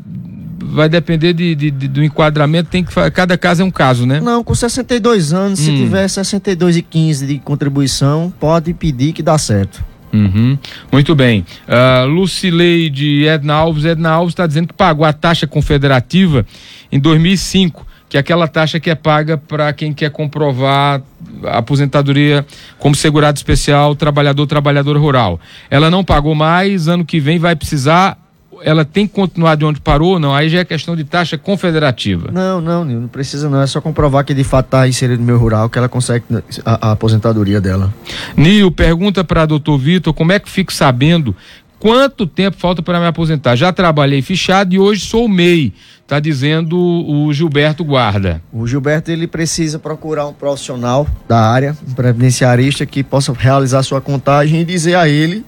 vai 0.58 0.88
depender 0.88 1.32
de, 1.32 1.54
de, 1.54 1.70
de, 1.70 1.88
do 1.88 2.02
enquadramento, 2.02 2.70
tem 2.70 2.84
que 2.84 2.92
cada 3.10 3.36
caso 3.36 3.62
é 3.62 3.64
um 3.64 3.70
caso, 3.70 4.06
né? 4.06 4.20
Não, 4.20 4.42
com 4.44 4.54
62 4.54 5.32
anos, 5.32 5.60
hum. 5.60 5.64
se 5.64 5.76
tiver 5.76 6.08
62 6.08 6.76
e 6.76 6.82
15 6.82 7.26
de 7.26 7.38
contribuição, 7.38 8.32
pode 8.38 8.72
pedir 8.74 9.12
que 9.12 9.22
dá 9.22 9.36
certo. 9.38 9.92
Uhum. 10.12 10.58
Muito 10.90 11.14
bem. 11.14 11.44
Uh, 11.66 12.06
Lucileide 12.06 13.26
Edna 13.26 13.54
Alves. 13.54 13.84
Edna 13.84 14.10
Alves 14.10 14.32
está 14.32 14.46
dizendo 14.46 14.68
que 14.68 14.74
pagou 14.74 15.06
a 15.06 15.12
taxa 15.12 15.46
confederativa 15.46 16.44
em 16.90 17.00
2005, 17.00 17.86
que 18.12 18.18
é 18.18 18.20
aquela 18.20 18.46
taxa 18.46 18.78
que 18.78 18.90
é 18.90 18.94
paga 18.94 19.38
para 19.38 19.72
quem 19.72 19.90
quer 19.90 20.10
comprovar 20.10 21.00
a 21.44 21.56
aposentadoria 21.56 22.44
como 22.78 22.94
segurado 22.94 23.38
especial, 23.38 23.94
trabalhador, 23.94 24.46
trabalhador 24.46 24.98
rural. 24.98 25.40
Ela 25.70 25.90
não 25.90 26.04
pagou 26.04 26.34
mais, 26.34 26.88
ano 26.88 27.06
que 27.06 27.18
vem 27.18 27.38
vai 27.38 27.56
precisar 27.56 28.18
ela 28.64 28.84
tem 28.84 29.06
que 29.06 29.12
continuar 29.12 29.56
de 29.56 29.64
onde 29.64 29.80
parou 29.80 30.12
ou 30.12 30.18
não? 30.20 30.32
Aí 30.32 30.48
já 30.48 30.60
é 30.60 30.64
questão 30.64 30.94
de 30.94 31.02
taxa 31.02 31.36
confederativa. 31.36 32.30
Não, 32.30 32.60
não, 32.60 32.84
não 32.84 33.08
precisa 33.08 33.48
não. 33.48 33.60
É 33.60 33.66
só 33.66 33.80
comprovar 33.80 34.24
que 34.24 34.32
de 34.32 34.44
fato 34.44 34.66
está 34.66 34.86
inserido 34.86 35.18
no 35.18 35.26
meu 35.26 35.38
rural 35.38 35.68
que 35.68 35.78
ela 35.78 35.88
consegue 35.88 36.24
a, 36.64 36.88
a 36.88 36.92
aposentadoria 36.92 37.60
dela. 37.60 37.92
Nil, 38.36 38.70
pergunta 38.70 39.24
para 39.24 39.46
doutor 39.46 39.78
Vitor 39.78 40.14
como 40.14 40.32
é 40.32 40.38
que 40.38 40.48
fico 40.48 40.72
sabendo 40.72 41.34
quanto 41.82 42.28
tempo 42.28 42.56
falta 42.56 42.80
para 42.80 43.00
me 43.00 43.06
aposentar? 43.06 43.56
Já 43.56 43.72
trabalhei 43.72 44.22
fichado 44.22 44.72
e 44.72 44.78
hoje 44.78 45.04
sou 45.04 45.28
MEI. 45.28 45.72
Está 46.00 46.20
dizendo 46.20 46.78
o 46.78 47.32
Gilberto 47.32 47.84
Guarda. 47.84 48.40
O 48.52 48.64
Gilberto 48.68 49.10
ele 49.10 49.26
precisa 49.26 49.80
procurar 49.80 50.28
um 50.28 50.32
profissional 50.32 51.08
da 51.28 51.40
área, 51.40 51.76
um 51.88 51.92
previdenciarista 51.92 52.86
que 52.86 53.02
possa 53.02 53.32
realizar 53.32 53.82
sua 53.82 54.00
contagem 54.00 54.60
e 54.60 54.64
dizer 54.64 54.94
a 54.94 55.08
ele 55.08 55.44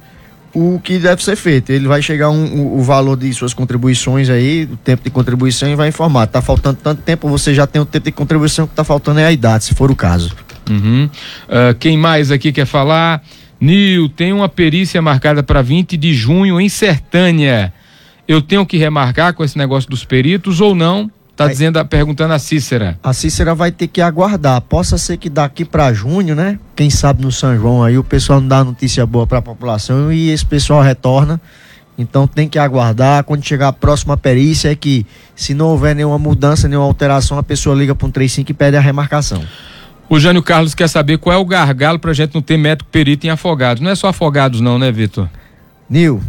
o 0.52 0.80
que 0.82 0.98
deve 0.98 1.22
ser 1.22 1.36
feito. 1.36 1.70
Ele 1.70 1.86
vai 1.86 2.02
chegar 2.02 2.30
um, 2.30 2.62
o, 2.62 2.78
o 2.78 2.82
valor 2.82 3.16
de 3.16 3.32
suas 3.32 3.54
contribuições 3.54 4.28
aí, 4.28 4.64
o 4.64 4.76
tempo 4.76 5.04
de 5.04 5.10
contribuição 5.10 5.68
e 5.68 5.76
vai 5.76 5.86
informar. 5.86 6.26
Tá 6.26 6.42
faltando 6.42 6.80
tanto 6.82 7.00
tempo, 7.02 7.28
você 7.28 7.54
já 7.54 7.64
tem 7.64 7.80
o 7.80 7.86
tempo 7.86 8.06
de 8.06 8.12
contribuição 8.12 8.66
que 8.66 8.74
tá 8.74 8.82
faltando 8.82 9.20
é 9.20 9.24
a 9.24 9.30
idade, 9.30 9.66
se 9.66 9.74
for 9.74 9.88
o 9.88 9.94
caso. 9.94 10.34
Uhum. 10.68 11.08
Uh, 11.44 11.74
quem 11.78 11.96
mais 11.96 12.32
aqui 12.32 12.50
quer 12.50 12.66
falar? 12.66 13.22
Nil, 13.64 14.10
tem 14.10 14.30
uma 14.30 14.46
perícia 14.46 15.00
marcada 15.00 15.42
para 15.42 15.62
20 15.62 15.96
de 15.96 16.12
junho 16.12 16.60
em 16.60 16.68
Sertânia. 16.68 17.72
Eu 18.28 18.42
tenho 18.42 18.66
que 18.66 18.76
remarcar 18.76 19.32
com 19.32 19.42
esse 19.42 19.56
negócio 19.56 19.88
dos 19.88 20.04
peritos 20.04 20.60
ou 20.60 20.74
não? 20.74 21.10
Tá 21.34 21.48
dizendo, 21.48 21.82
perguntando 21.86 22.34
a 22.34 22.38
Cícera. 22.38 22.98
A 23.02 23.14
Cícera 23.14 23.54
vai 23.54 23.72
ter 23.72 23.88
que 23.88 24.02
aguardar. 24.02 24.60
Possa 24.60 24.98
ser 24.98 25.16
que 25.16 25.30
daqui 25.30 25.64
para 25.64 25.94
junho, 25.94 26.34
né? 26.34 26.58
Quem 26.76 26.90
sabe 26.90 27.22
no 27.22 27.32
São 27.32 27.56
João 27.56 27.82
aí 27.82 27.96
o 27.96 28.04
pessoal 28.04 28.38
não 28.38 28.48
dá 28.48 28.62
notícia 28.62 29.06
boa 29.06 29.26
para 29.26 29.38
a 29.38 29.42
população 29.42 30.12
e 30.12 30.28
esse 30.28 30.44
pessoal 30.44 30.82
retorna. 30.82 31.40
Então 31.96 32.26
tem 32.26 32.46
que 32.46 32.58
aguardar. 32.58 33.24
Quando 33.24 33.42
chegar 33.46 33.68
a 33.68 33.72
próxima 33.72 34.14
perícia 34.14 34.70
é 34.70 34.74
que 34.74 35.06
se 35.34 35.54
não 35.54 35.68
houver 35.68 35.96
nenhuma 35.96 36.18
mudança, 36.18 36.68
nenhuma 36.68 36.86
alteração, 36.86 37.38
a 37.38 37.42
pessoa 37.42 37.74
liga 37.74 37.94
para 37.94 38.06
um 38.06 38.10
35 38.10 38.50
e 38.50 38.54
pede 38.54 38.76
a 38.76 38.80
remarcação. 38.80 39.42
O 40.08 40.20
Jânio 40.20 40.42
Carlos 40.42 40.74
quer 40.74 40.88
saber 40.88 41.18
qual 41.18 41.34
é 41.34 41.38
o 41.38 41.44
gargalo 41.44 41.98
para 41.98 42.10
a 42.10 42.14
gente 42.14 42.34
não 42.34 42.42
ter 42.42 42.56
médico 42.56 42.88
perito 42.90 43.26
em 43.26 43.30
afogados. 43.30 43.82
Não 43.82 43.90
é 43.90 43.94
só 43.94 44.08
afogados 44.08 44.60
não, 44.60 44.78
né, 44.78 44.92
Vitor? 44.92 45.28
Nil, 45.88 46.22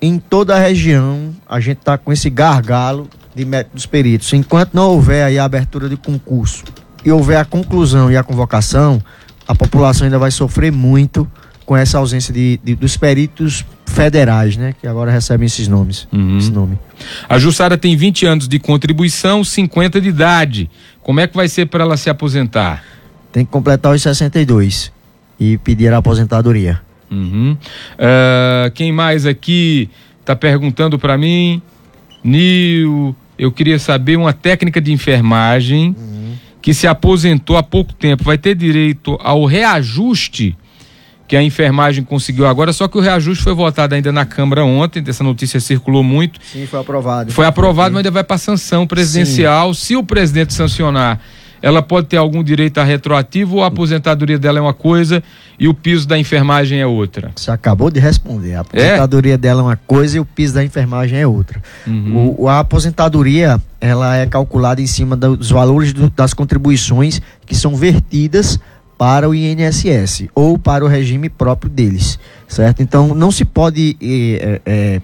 em 0.00 0.18
toda 0.18 0.56
a 0.56 0.58
região 0.58 1.34
a 1.48 1.60
gente 1.60 1.78
tá 1.78 1.96
com 1.96 2.12
esse 2.12 2.28
gargalo 2.28 3.08
de 3.34 3.44
métodos 3.44 3.82
dos 3.82 3.86
peritos. 3.86 4.32
Enquanto 4.32 4.74
não 4.74 4.90
houver 4.90 5.24
aí 5.24 5.38
a 5.38 5.44
abertura 5.44 5.88
de 5.88 5.96
concurso 5.96 6.64
e 7.04 7.10
houver 7.10 7.36
a 7.36 7.44
conclusão 7.44 8.10
e 8.10 8.16
a 8.16 8.22
convocação, 8.22 9.00
a 9.46 9.54
população 9.54 10.04
ainda 10.04 10.18
vai 10.18 10.30
sofrer 10.30 10.72
muito 10.72 11.30
com 11.64 11.76
essa 11.76 11.98
ausência 11.98 12.34
de, 12.34 12.58
de 12.62 12.74
dos 12.74 12.96
peritos 12.96 13.64
federais, 13.86 14.56
né? 14.56 14.74
Que 14.80 14.86
agora 14.86 15.10
recebem 15.10 15.46
esses 15.46 15.68
nomes. 15.68 16.08
Uhum. 16.12 16.38
Esse 16.38 16.50
nome. 16.50 16.78
A 17.28 17.38
Jussara 17.38 17.78
tem 17.78 17.96
20 17.96 18.26
anos 18.26 18.48
de 18.48 18.58
contribuição, 18.58 19.44
50 19.44 20.00
de 20.00 20.08
idade. 20.08 20.70
Como 21.02 21.20
é 21.20 21.26
que 21.26 21.36
vai 21.36 21.48
ser 21.48 21.66
para 21.66 21.84
ela 21.84 21.96
se 21.96 22.10
aposentar? 22.10 22.82
Tem 23.32 23.44
que 23.44 23.50
completar 23.50 23.94
os 23.94 24.02
62 24.02 24.92
e 25.40 25.56
pedir 25.58 25.92
a 25.92 25.96
aposentadoria. 25.96 26.80
Uhum. 27.10 27.56
Uh, 27.94 28.70
quem 28.74 28.92
mais 28.92 29.26
aqui 29.26 29.90
está 30.20 30.36
perguntando 30.36 30.98
para 30.98 31.18
mim? 31.18 31.60
Nil, 32.22 33.16
eu 33.38 33.50
queria 33.50 33.78
saber 33.78 34.16
uma 34.16 34.32
técnica 34.32 34.80
de 34.80 34.92
enfermagem 34.92 35.96
uhum. 35.98 36.34
que 36.60 36.72
se 36.72 36.86
aposentou 36.86 37.56
há 37.56 37.62
pouco 37.62 37.92
tempo. 37.92 38.22
Vai 38.22 38.38
ter 38.38 38.54
direito 38.54 39.18
ao 39.22 39.44
reajuste 39.44 40.56
que 41.26 41.36
a 41.36 41.42
enfermagem 41.42 42.04
conseguiu 42.04 42.46
agora, 42.46 42.74
só 42.74 42.86
que 42.86 42.98
o 42.98 43.00
reajuste 43.00 43.42
foi 43.42 43.54
votado 43.54 43.94
ainda 43.94 44.12
na 44.12 44.26
Câmara 44.26 44.64
ontem, 44.66 45.02
essa 45.06 45.24
notícia 45.24 45.58
circulou 45.60 46.02
muito. 46.02 46.38
Sim, 46.44 46.66
foi 46.66 46.78
aprovado. 46.78 47.32
Foi 47.32 47.46
aprovado, 47.46 47.94
mas 47.94 48.00
ainda 48.00 48.10
vai 48.10 48.22
para 48.22 48.36
sanção 48.36 48.86
presidencial. 48.86 49.72
Sim. 49.72 49.80
Se 49.80 49.96
o 49.96 50.04
presidente 50.04 50.52
sancionar 50.52 51.18
ela 51.62 51.80
pode 51.80 52.08
ter 52.08 52.16
algum 52.16 52.42
direito 52.42 52.78
a 52.78 52.84
retroativo 52.84 53.56
ou 53.56 53.62
a 53.62 53.68
aposentadoria 53.68 54.38
dela 54.38 54.58
é 54.58 54.62
uma 54.62 54.74
coisa 54.74 55.22
e 55.58 55.68
o 55.68 55.72
piso 55.72 56.08
da 56.08 56.18
enfermagem 56.18 56.80
é 56.80 56.86
outra? 56.86 57.30
Você 57.36 57.52
acabou 57.52 57.88
de 57.88 58.00
responder. 58.00 58.56
A 58.56 58.60
aposentadoria 58.60 59.34
é? 59.34 59.38
dela 59.38 59.60
é 59.60 59.64
uma 59.64 59.76
coisa 59.76 60.16
e 60.16 60.20
o 60.20 60.24
piso 60.24 60.54
da 60.54 60.64
enfermagem 60.64 61.20
é 61.20 61.26
outra. 61.26 61.62
Uhum. 61.86 62.34
O, 62.36 62.48
a 62.48 62.58
aposentadoria 62.58 63.62
ela 63.80 64.16
é 64.16 64.26
calculada 64.26 64.82
em 64.82 64.86
cima 64.86 65.16
dos 65.16 65.50
valores 65.50 65.92
do, 65.92 66.10
das 66.10 66.34
contribuições 66.34 67.22
que 67.46 67.54
são 67.54 67.76
vertidas 67.76 68.58
para 68.98 69.28
o 69.28 69.34
INSS 69.34 70.28
ou 70.34 70.58
para 70.58 70.84
o 70.84 70.88
regime 70.88 71.28
próprio 71.28 71.70
deles, 71.70 72.18
certo? 72.46 72.82
Então 72.82 73.14
não 73.14 73.30
se 73.30 73.44
pode 73.44 73.96
é, 74.00 74.60
é, 74.64 75.00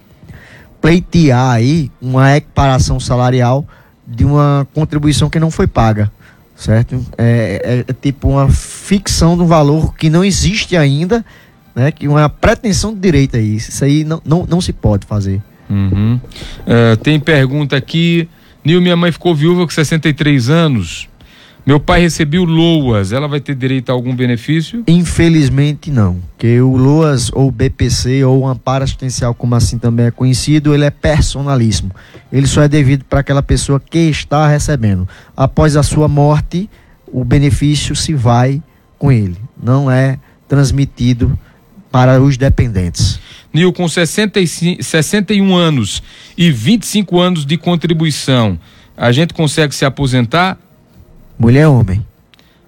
pleitear 0.80 1.50
aí 1.50 1.90
uma 2.00 2.36
equiparação 2.36 3.00
salarial 3.00 3.66
de 4.06 4.24
uma 4.24 4.66
contribuição 4.72 5.28
que 5.28 5.40
não 5.40 5.50
foi 5.50 5.66
paga 5.66 6.10
certo? 6.58 7.00
É, 7.16 7.84
é, 7.86 7.90
é, 7.90 7.92
tipo 7.92 8.28
uma 8.28 8.50
ficção 8.50 9.36
de 9.36 9.44
um 9.44 9.46
valor 9.46 9.94
que 9.94 10.10
não 10.10 10.24
existe 10.24 10.76
ainda, 10.76 11.24
né? 11.74 11.92
Que 11.92 12.08
uma 12.08 12.28
pretensão 12.28 12.92
de 12.92 13.00
direito 13.00 13.36
aí. 13.36 13.56
Isso 13.56 13.84
aí 13.84 14.02
não, 14.04 14.20
não, 14.24 14.44
não 14.44 14.60
se 14.60 14.72
pode 14.72 15.06
fazer. 15.06 15.40
Uhum. 15.70 16.20
Uh, 16.66 16.96
tem 16.96 17.20
pergunta 17.20 17.76
aqui. 17.76 18.28
Nil, 18.64 18.82
minha 18.82 18.96
mãe 18.96 19.12
ficou 19.12 19.34
viúva 19.34 19.64
com 19.64 19.70
63 19.70 20.50
anos. 20.50 21.08
Meu 21.68 21.78
pai 21.78 22.00
recebeu 22.00 22.44
LOAS, 22.44 23.12
ela 23.12 23.28
vai 23.28 23.40
ter 23.40 23.54
direito 23.54 23.90
a 23.90 23.92
algum 23.92 24.16
benefício? 24.16 24.82
Infelizmente 24.88 25.90
não, 25.90 26.18
que 26.38 26.58
o 26.62 26.74
LOAS 26.78 27.30
ou 27.34 27.50
BPC 27.50 28.24
ou 28.24 28.48
amparo 28.48 28.84
assistencial, 28.84 29.34
como 29.34 29.54
assim 29.54 29.76
também 29.76 30.06
é 30.06 30.10
conhecido, 30.10 30.72
ele 30.72 30.86
é 30.86 30.90
personalíssimo. 30.90 31.94
Ele 32.32 32.46
só 32.46 32.62
é 32.62 32.68
devido 32.68 33.04
para 33.04 33.20
aquela 33.20 33.42
pessoa 33.42 33.78
que 33.78 33.98
está 33.98 34.48
recebendo. 34.48 35.06
Após 35.36 35.76
a 35.76 35.82
sua 35.82 36.08
morte, 36.08 36.70
o 37.06 37.22
benefício 37.22 37.94
se 37.94 38.14
vai 38.14 38.62
com 38.98 39.12
ele, 39.12 39.36
não 39.62 39.90
é 39.90 40.18
transmitido 40.48 41.38
para 41.92 42.18
os 42.18 42.38
dependentes. 42.38 43.20
Nil, 43.52 43.74
com 43.74 43.86
65, 43.86 44.82
61 44.82 45.54
anos 45.54 46.02
e 46.34 46.50
25 46.50 47.20
anos 47.20 47.44
de 47.44 47.58
contribuição, 47.58 48.58
a 48.96 49.12
gente 49.12 49.34
consegue 49.34 49.74
se 49.74 49.84
aposentar 49.84 50.58
Mulher 51.38 51.68
ou 51.68 51.80
homem? 51.80 52.04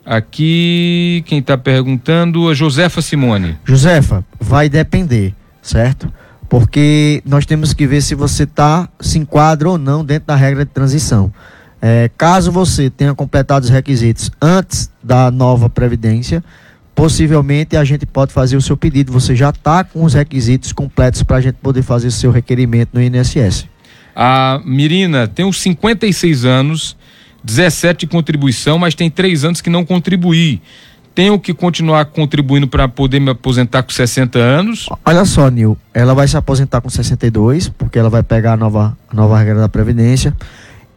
Aqui, 0.07 1.23
quem 1.27 1.41
está 1.41 1.59
perguntando 1.59 2.51
é 2.51 2.55
Josefa 2.55 3.03
Simone. 3.03 3.59
Josefa, 3.65 4.25
vai 4.39 4.69
depender, 4.69 5.35
certo? 5.61 6.13
Porque 6.49 7.23
nós 7.27 7.45
temos 7.45 7.75
que 7.75 7.87
ver 7.87 8.01
se 8.01 8.15
você 8.15 8.47
tá, 8.47 8.89
se 9.01 9.19
enquadra 9.19 9.69
ou 9.69 9.79
não 9.79 10.05
dentro 10.05 10.29
da 10.29 10.37
regra 10.37 10.65
de 10.65 10.71
transição. 10.71 11.33
É, 11.83 12.11
caso 12.17 12.53
você 12.53 12.91
tenha 12.91 13.15
completado 13.15 13.65
os 13.65 13.71
requisitos 13.71 14.31
antes 14.41 14.91
da 15.03 15.31
nova 15.31 15.69
Previdência, 15.69 16.43
possivelmente 16.95 17.77
a 17.77 17.85
gente 17.85 18.05
pode 18.05 18.33
fazer 18.33 18.57
o 18.57 18.61
seu 18.61 18.77
pedido. 18.77 19.13
Você 19.13 19.35
já 19.35 19.51
está 19.51 19.83
com 19.83 20.05
os 20.05 20.15
requisitos 20.15 20.73
completos 20.73 21.23
para 21.23 21.39
a 21.39 21.41
gente 21.41 21.57
poder 21.57 21.83
fazer 21.83 22.09
o 22.09 22.13
seu 22.13 22.31
requerimento 22.31 22.91
no 22.93 23.03
INSS. 23.03 23.67
A 24.15 24.61
Mirina 24.65 25.27
tem 25.27 25.45
uns 25.45 25.61
56 25.61 26.45
anos, 26.45 26.97
17 27.45 28.07
de 28.07 28.07
contribuição, 28.07 28.79
mas 28.79 28.95
tem 28.95 29.11
três 29.11 29.45
anos 29.45 29.61
que 29.61 29.71
não 29.71 29.85
contribuí. 29.85 30.61
Tenho 31.15 31.39
que 31.39 31.53
continuar 31.53 32.05
contribuindo 32.07 32.69
para 32.69 32.89
poder 32.89 33.21
me 33.21 33.31
aposentar 33.31 33.83
com 33.83 33.91
60 33.91 34.39
anos? 34.39 34.89
Olha 35.05 35.25
só, 35.25 35.49
Nil, 35.51 35.77
ela 35.93 36.15
vai 36.15 36.29
se 36.29 36.37
aposentar 36.37 36.81
com 36.81 36.89
62, 36.89 37.69
porque 37.69 37.99
ela 37.99 38.09
vai 38.09 38.23
pegar 38.23 38.53
a 38.53 38.57
nova, 38.57 38.97
a 39.09 39.15
nova 39.15 39.39
regra 39.39 39.61
da 39.61 39.69
Previdência. 39.69 40.35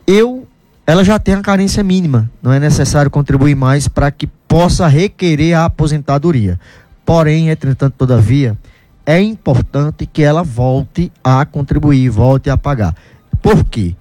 Eu, 0.05 0.47
ela 0.85 1.03
já 1.03 1.17
tem 1.17 1.33
a 1.33 1.41
carência 1.41 1.83
mínima, 1.83 2.29
não 2.41 2.53
é 2.53 2.59
necessário 2.59 3.09
contribuir 3.09 3.55
mais 3.55 3.87
para 3.87 4.11
que 4.11 4.27
possa 4.47 4.87
requerer 4.87 5.55
a 5.55 5.65
aposentadoria. 5.65 6.59
Porém, 7.05 7.49
entretanto, 7.49 7.95
todavia, 7.97 8.57
é 9.05 9.19
importante 9.19 10.05
que 10.05 10.23
ela 10.23 10.43
volte 10.43 11.11
a 11.23 11.45
contribuir, 11.45 12.09
volte 12.09 12.49
a 12.49 12.55
pagar. 12.55 12.95
Por 13.41 13.65
quê? 13.65 13.95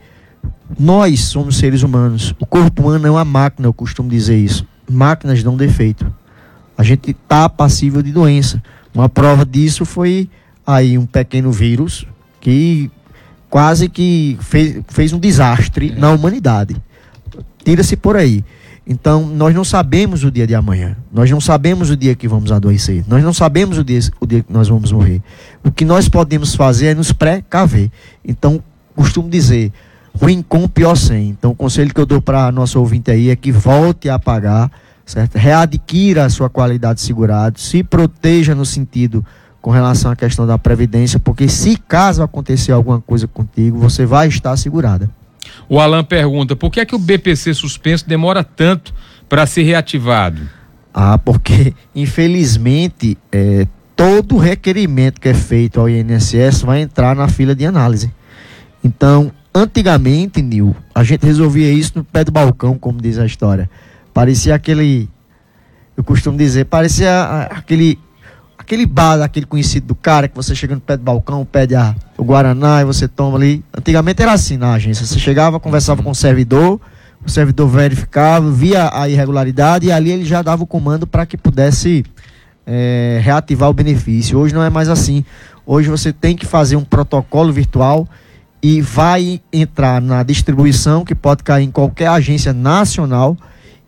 Nós 0.78 1.20
somos 1.20 1.56
seres 1.56 1.82
humanos. 1.82 2.34
O 2.38 2.46
corpo 2.46 2.82
humano 2.82 3.06
é 3.06 3.10
uma 3.10 3.24
máquina, 3.24 3.68
eu 3.68 3.72
costumo 3.72 4.08
dizer 4.08 4.36
isso. 4.36 4.66
Máquinas 4.90 5.42
dão 5.42 5.56
defeito. 5.56 6.12
A 6.76 6.82
gente 6.82 7.10
está 7.10 7.48
passível 7.48 8.02
de 8.02 8.12
doença. 8.12 8.62
Uma 8.94 9.08
prova 9.08 9.44
disso 9.44 9.84
foi 9.84 10.28
aí 10.66 10.96
um 10.98 11.06
pequeno 11.06 11.50
vírus 11.50 12.06
que 12.40 12.90
quase 13.48 13.88
que 13.88 14.36
fez, 14.40 14.80
fez 14.88 15.12
um 15.12 15.18
desastre 15.18 15.92
é. 15.92 15.98
na 15.98 16.10
humanidade. 16.10 16.76
Tira-se 17.64 17.96
por 17.96 18.16
aí. 18.16 18.44
Então, 18.86 19.26
nós 19.26 19.54
não 19.54 19.62
sabemos 19.62 20.24
o 20.24 20.30
dia 20.30 20.46
de 20.46 20.54
amanhã. 20.54 20.96
Nós 21.12 21.30
não 21.30 21.40
sabemos 21.40 21.88
o 21.88 21.96
dia 21.96 22.14
que 22.14 22.26
vamos 22.26 22.50
adoecer. 22.50 23.04
Nós 23.06 23.22
não 23.22 23.32
sabemos 23.32 23.78
o 23.78 23.84
dia, 23.84 24.00
o 24.20 24.26
dia 24.26 24.42
que 24.42 24.52
nós 24.52 24.68
vamos 24.68 24.90
morrer. 24.90 25.22
O 25.62 25.70
que 25.70 25.84
nós 25.84 26.08
podemos 26.08 26.54
fazer 26.56 26.86
é 26.86 26.94
nos 26.94 27.12
precaver. 27.12 27.90
Então, 28.24 28.62
costumo 28.96 29.30
dizer, 29.30 29.72
ruim 30.14 30.42
com, 30.42 30.68
pior 30.68 30.94
sem. 30.94 31.30
Então, 31.30 31.52
o 31.52 31.54
conselho 31.54 31.92
que 31.92 32.00
eu 32.00 32.06
dou 32.06 32.20
para 32.20 32.52
nosso 32.52 32.78
ouvinte 32.78 33.10
aí 33.10 33.30
é 33.30 33.36
que 33.36 33.50
volte 33.50 34.08
a 34.08 34.18
pagar, 34.18 34.70
certo? 35.04 35.36
Readquira 35.36 36.24
a 36.24 36.30
sua 36.30 36.48
qualidade 36.48 37.00
de 37.00 37.06
segurado, 37.06 37.58
se 37.58 37.82
proteja 37.82 38.54
no 38.54 38.64
sentido 38.64 39.24
com 39.60 39.70
relação 39.70 40.10
à 40.10 40.16
questão 40.16 40.46
da 40.46 40.58
previdência, 40.58 41.20
porque 41.20 41.48
se 41.48 41.76
caso 41.76 42.22
acontecer 42.22 42.72
alguma 42.72 43.00
coisa 43.00 43.28
contigo, 43.28 43.78
você 43.78 44.04
vai 44.04 44.28
estar 44.28 44.56
segurada. 44.56 45.08
O 45.68 45.78
Alan 45.78 46.04
pergunta: 46.04 46.56
por 46.56 46.70
que 46.70 46.80
é 46.80 46.84
que 46.84 46.94
o 46.94 46.98
BPC 46.98 47.54
suspenso 47.54 48.08
demora 48.08 48.42
tanto 48.42 48.92
para 49.28 49.46
ser 49.46 49.62
reativado? 49.62 50.42
Ah, 50.92 51.16
porque 51.16 51.74
infelizmente 51.94 53.16
é, 53.30 53.66
todo 53.96 54.36
requerimento 54.36 55.20
que 55.20 55.28
é 55.28 55.34
feito 55.34 55.80
ao 55.80 55.88
INSS 55.88 56.62
vai 56.62 56.82
entrar 56.82 57.14
na 57.14 57.28
fila 57.28 57.54
de 57.54 57.64
análise. 57.64 58.12
Então, 58.84 59.32
antigamente, 59.54 60.40
Nil, 60.42 60.74
a 60.94 61.04
gente 61.04 61.24
resolvia 61.24 61.72
isso 61.72 61.92
no 61.96 62.04
pé 62.04 62.24
do 62.24 62.32
balcão, 62.32 62.78
como 62.78 63.00
diz 63.00 63.18
a 63.18 63.26
história. 63.26 63.68
Parecia 64.12 64.54
aquele, 64.54 65.08
eu 65.96 66.04
costumo 66.04 66.36
dizer, 66.36 66.66
parecia 66.66 67.48
aquele 67.50 67.98
aquele 68.62 68.86
bar, 68.86 69.20
aquele 69.20 69.44
conhecido 69.44 69.88
do 69.88 69.94
cara, 69.94 70.28
que 70.28 70.36
você 70.36 70.54
chega 70.54 70.74
no 70.74 70.80
pé 70.80 70.96
do 70.96 71.02
balcão, 71.02 71.44
pede 71.44 71.74
a, 71.74 71.94
o 72.16 72.24
Guaraná 72.24 72.80
e 72.80 72.84
você 72.84 73.08
toma 73.08 73.36
ali. 73.36 73.62
Antigamente 73.76 74.22
era 74.22 74.32
assim 74.32 74.56
na 74.56 74.74
agência. 74.74 75.04
Você 75.04 75.18
chegava, 75.18 75.58
conversava 75.58 76.02
com 76.02 76.10
o 76.10 76.14
servidor, 76.14 76.80
o 77.24 77.30
servidor 77.30 77.68
verificava, 77.68 78.50
via 78.50 78.88
a 78.92 79.08
irregularidade 79.08 79.86
e 79.88 79.92
ali 79.92 80.12
ele 80.12 80.24
já 80.24 80.42
dava 80.42 80.62
o 80.62 80.66
comando 80.66 81.06
para 81.06 81.26
que 81.26 81.36
pudesse 81.36 82.04
é, 82.64 83.20
reativar 83.22 83.68
o 83.68 83.72
benefício. 83.72 84.38
Hoje 84.38 84.54
não 84.54 84.62
é 84.62 84.70
mais 84.70 84.88
assim. 84.88 85.24
Hoje 85.66 85.88
você 85.88 86.12
tem 86.12 86.36
que 86.36 86.46
fazer 86.46 86.76
um 86.76 86.84
protocolo 86.84 87.52
virtual 87.52 88.08
e 88.62 88.80
vai 88.80 89.40
entrar 89.52 90.00
na 90.00 90.22
distribuição, 90.22 91.04
que 91.04 91.14
pode 91.14 91.42
cair 91.42 91.64
em 91.64 91.70
qualquer 91.70 92.08
agência 92.08 92.52
nacional. 92.52 93.36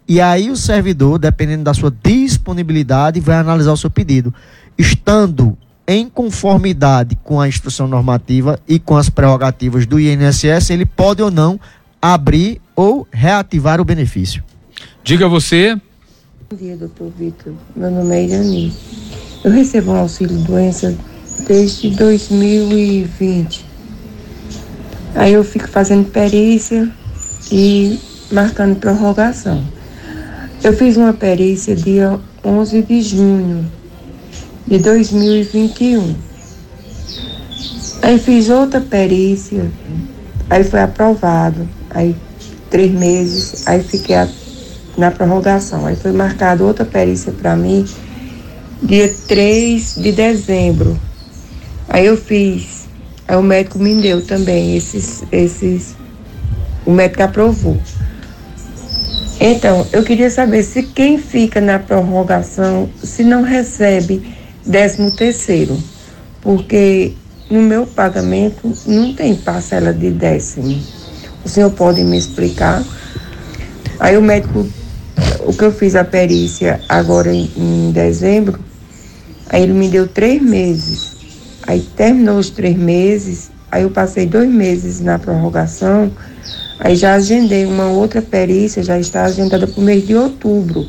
E 0.09 0.21
aí 0.21 0.51
o 0.51 0.57
servidor, 0.57 1.19
dependendo 1.19 1.65
da 1.65 1.73
sua 1.73 1.95
disponibilidade, 2.03 3.21
vai 3.21 3.37
analisar 3.37 3.73
o 3.73 3.77
seu 3.77 3.91
pedido 3.91 4.35
estando 4.77 5.57
em 5.87 6.09
conformidade 6.09 7.17
com 7.23 7.41
a 7.41 7.49
instrução 7.49 7.87
normativa 7.87 8.59
e 8.67 8.79
com 8.79 8.97
as 8.97 9.11
prerrogativas 9.11 9.87
do 9.87 10.01
INSS, 10.01 10.71
ele 10.71 10.87
pode 10.87 11.23
ou 11.23 11.31
não 11.31 11.61
abrir 12.01 12.61
ou 12.75 13.07
reativar 13.13 13.81
o 13.81 13.85
benefício. 13.85 14.43
Diga 15.03 15.29
você. 15.29 15.79
Bom 16.51 16.57
dia, 16.57 16.77
doutor 16.77 17.13
Vitor. 17.19 17.53
Meu 17.77 17.91
nome 17.91 18.17
é 18.17 18.25
Irani. 18.25 18.73
Eu 19.45 19.51
recebo 19.51 19.93
um 19.93 19.97
auxílio 19.97 20.37
doença 20.39 20.97
desde 21.47 21.91
2020. 21.91 23.74
Aí 25.15 25.33
eu 25.33 25.45
fico 25.45 25.69
fazendo 25.69 26.11
perícia 26.11 26.91
e 27.51 28.01
marcando 28.33 28.77
prorrogação. 28.77 29.65
Eu 30.63 30.73
fiz 30.73 30.97
uma 30.97 31.13
perícia 31.13 31.77
dia 31.77 32.19
11 32.45 32.83
de 32.83 33.03
junho 33.03 33.71
de 34.67 34.79
2021. 34.79 36.15
Aí 38.03 38.19
fiz 38.19 38.51
outra 38.51 38.81
perícia, 38.81 39.71
aí 40.51 40.65
foi 40.65 40.81
aprovado, 40.81 41.69
aí 41.91 42.15
três 42.69 42.91
meses, 42.91 43.67
aí 43.67 43.83
fiquei 43.83 44.17
na 44.97 45.11
prorrogação. 45.11 45.87
Aí 45.87 45.97
foi 45.97 46.13
marcada 46.13 46.65
outra 46.65 46.85
perícia 46.85 47.33
para 47.33 47.55
mim, 47.57 47.87
dia 48.83 49.15
3 49.29 49.95
de 49.97 50.13
dezembro. 50.13 50.99
Aí 51.89 52.07
eu 52.07 52.17
fiz, 52.17 52.74
aí 53.27 53.37
o 53.37 53.43
médico 53.43 53.79
me 53.79 54.01
deu 54.01 54.25
também 54.25 54.77
esses, 54.77 55.23
esses, 55.33 55.95
o 56.85 56.91
médico 56.91 57.23
aprovou. 57.23 57.79
Então, 59.41 59.87
eu 59.93 60.03
queria 60.03 60.31
saber 60.31 60.63
se 60.63 60.83
quem 60.83 61.19
fica 61.19 61.61
na 61.61 61.79
prorrogação, 61.79 62.89
se 63.03 63.25
não 63.25 63.43
recebe 63.43 64.23
décimo 64.65 65.11
terceiro, 65.11 65.77
porque 66.41 67.13
no 67.51 67.61
meu 67.61 67.87
pagamento 67.87 68.73
não 68.87 69.13
tem 69.15 69.35
parcela 69.35 69.93
de 69.93 70.11
décimo. 70.11 70.81
O 71.45 71.49
senhor 71.49 71.71
pode 71.71 72.03
me 72.03 72.17
explicar? 72.17 72.83
Aí 74.01 74.17
o 74.17 74.23
médico, 74.23 74.67
o 75.41 75.53
que 75.53 75.65
eu 75.65 75.73
fiz 75.73 75.95
a 75.95 76.05
perícia 76.05 76.81
agora 76.89 77.35
em, 77.35 77.51
em 77.57 77.93
dezembro, 77.93 78.59
aí 79.49 79.63
ele 79.63 79.73
me 79.73 79.89
deu 79.89 80.09
três 80.09 80.41
meses. 80.41 81.14
Aí 81.67 81.81
terminou 81.81 82.39
os 82.39 82.51
três 82.51 82.77
meses, 82.77 83.51
aí 83.71 83.83
eu 83.83 83.91
passei 83.91 84.27
dois 84.27 84.49
meses 84.49 85.01
na 85.01 85.19
prorrogação, 85.19 86.13
aí 86.79 86.95
já 86.95 87.15
agendei 87.15 87.65
uma 87.65 87.87
outra 87.87 88.21
perícia, 88.21 88.83
já 88.83 88.99
está 88.99 89.25
agendada 89.25 89.67
para 89.67 89.81
o 89.81 89.85
mês 89.85 90.07
de 90.07 90.15
outubro. 90.15 90.87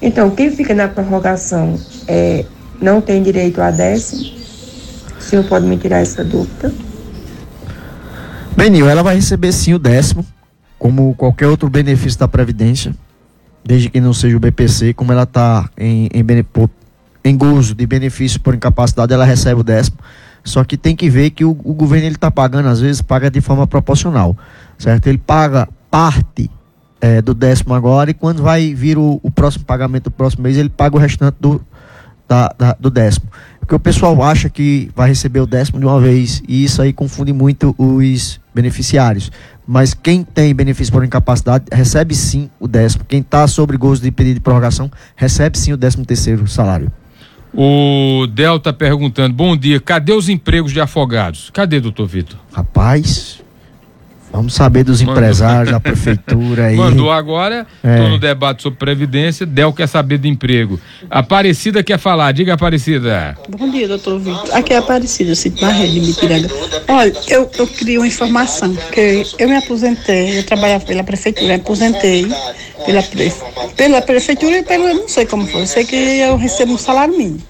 Então, 0.00 0.30
quem 0.30 0.50
fica 0.50 0.74
na 0.74 0.88
prorrogação 0.88 1.78
é 2.06 2.44
não 2.80 3.00
tem 3.00 3.22
direito 3.22 3.60
a 3.60 3.70
décimo. 3.70 4.36
O 5.18 5.22
senhor 5.22 5.44
pode 5.44 5.66
me 5.66 5.76
tirar 5.76 5.98
essa 5.98 6.22
dúvida? 6.22 6.72
Benil, 8.56 8.88
ela 8.88 9.02
vai 9.02 9.16
receber 9.16 9.52
sim 9.52 9.74
o 9.74 9.78
décimo, 9.78 10.24
como 10.78 11.14
qualquer 11.14 11.46
outro 11.46 11.68
benefício 11.68 12.18
da 12.18 12.28
Previdência, 12.28 12.94
desde 13.64 13.90
que 13.90 14.00
não 14.00 14.12
seja 14.12 14.36
o 14.36 14.40
BPC, 14.40 14.94
como 14.94 15.12
ela 15.12 15.24
está 15.24 15.68
em, 15.76 16.08
em, 16.12 16.24
em 17.26 17.36
gozo 17.36 17.74
de 17.74 17.86
benefício 17.86 18.40
por 18.40 18.54
incapacidade, 18.54 19.12
ela 19.12 19.24
recebe 19.24 19.60
o 19.60 19.64
décimo. 19.64 19.98
Só 20.44 20.62
que 20.62 20.76
tem 20.76 20.94
que 20.94 21.10
ver 21.10 21.30
que 21.30 21.44
o, 21.44 21.50
o 21.50 21.74
governo 21.74 22.06
ele 22.06 22.14
está 22.14 22.30
pagando, 22.30 22.68
às 22.68 22.80
vezes, 22.80 23.02
paga 23.02 23.28
de 23.28 23.40
forma 23.40 23.66
proporcional, 23.66 24.36
certo? 24.78 25.08
Ele 25.08 25.18
paga 25.18 25.68
parte 25.90 26.48
é, 27.00 27.20
do 27.20 27.34
décimo 27.34 27.74
agora 27.74 28.10
e 28.10 28.14
quando 28.14 28.42
vai 28.42 28.72
vir 28.72 28.96
o, 28.96 29.18
o 29.22 29.30
próximo 29.30 29.64
pagamento 29.64 30.04
do 30.04 30.10
próximo 30.12 30.44
mês, 30.44 30.56
ele 30.56 30.68
paga 30.68 30.96
o 30.96 31.00
restante 31.00 31.36
do, 31.40 31.60
da, 32.28 32.54
da, 32.56 32.76
do 32.78 32.90
décimo. 32.90 33.26
Porque 33.58 33.74
o 33.74 33.80
pessoal 33.80 34.22
acha 34.22 34.48
que 34.48 34.88
vai 34.94 35.08
receber 35.08 35.40
o 35.40 35.46
décimo 35.46 35.80
de 35.80 35.86
uma 35.86 36.00
vez 36.00 36.40
e 36.46 36.62
isso 36.62 36.80
aí 36.80 36.92
confunde 36.92 37.32
muito 37.32 37.74
os 37.76 38.40
beneficiários. 38.54 39.32
Mas 39.66 39.92
quem 39.94 40.22
tem 40.22 40.54
benefício 40.54 40.92
por 40.92 41.04
incapacidade 41.04 41.64
recebe 41.72 42.14
sim 42.14 42.48
o 42.60 42.68
décimo. 42.68 43.04
Quem 43.04 43.20
está 43.20 43.48
sobre 43.48 43.76
gozo 43.76 44.00
de 44.00 44.12
pedido 44.12 44.34
de 44.34 44.40
prorrogação 44.40 44.88
recebe 45.16 45.58
sim 45.58 45.72
o 45.72 45.76
décimo 45.76 46.06
terceiro 46.06 46.46
salário. 46.46 46.92
O 47.56 48.26
Delta 48.26 48.70
perguntando: 48.70 49.34
bom 49.34 49.56
dia, 49.56 49.80
cadê 49.80 50.12
os 50.12 50.28
empregos 50.28 50.72
de 50.72 50.80
afogados? 50.80 51.48
Cadê, 51.54 51.80
doutor 51.80 52.06
Vitor? 52.06 52.38
Rapaz, 52.52 53.42
Vamos 54.32 54.54
saber 54.54 54.84
dos 54.84 55.00
Mandou. 55.00 55.14
empresários, 55.14 55.70
da 55.70 55.80
prefeitura 55.80 56.66
aí. 56.66 56.76
Mandou 56.76 57.10
agora, 57.10 57.66
estou 57.76 57.90
é. 57.90 58.08
no 58.10 58.18
debate 58.18 58.62
sobre 58.62 58.78
Previdência, 58.78 59.46
Del 59.46 59.72
quer 59.72 59.86
saber 59.86 60.18
do 60.18 60.26
emprego. 60.26 60.78
Aparecida 61.10 61.82
quer 61.82 61.98
falar, 61.98 62.32
diga 62.32 62.54
Aparecida. 62.54 63.36
Bom 63.48 63.70
dia, 63.70 63.88
doutor 63.88 64.18
Vitor. 64.18 64.54
Aqui 64.54 64.72
é 64.72 64.78
Aparecida, 64.78 65.34
Cid 65.34 65.60
Barreto 65.60 65.92
de 65.92 66.00
Bitiranga. 66.00 66.48
Olha, 66.88 67.12
eu, 67.28 67.50
eu 67.58 67.66
queria 67.66 68.00
uma 68.00 68.06
informação, 68.06 68.76
que 68.92 69.24
eu 69.38 69.48
me 69.48 69.56
aposentei, 69.56 70.38
eu 70.38 70.44
trabalhava 70.44 70.84
pela 70.84 71.02
prefeitura, 71.02 71.46
me 71.46 71.54
aposentei 71.54 72.26
pela, 72.84 73.02
pela 73.76 74.02
prefeitura 74.02 74.58
e 74.58 74.62
pelo, 74.62 74.86
não 74.94 75.08
sei 75.08 75.26
como 75.26 75.46
foi, 75.46 75.62
eu 75.62 75.66
sei 75.66 75.84
que 75.84 75.96
eu 75.96 76.36
recebo 76.36 76.72
um 76.72 76.78
salário 76.78 77.16
mínimo. 77.16 77.42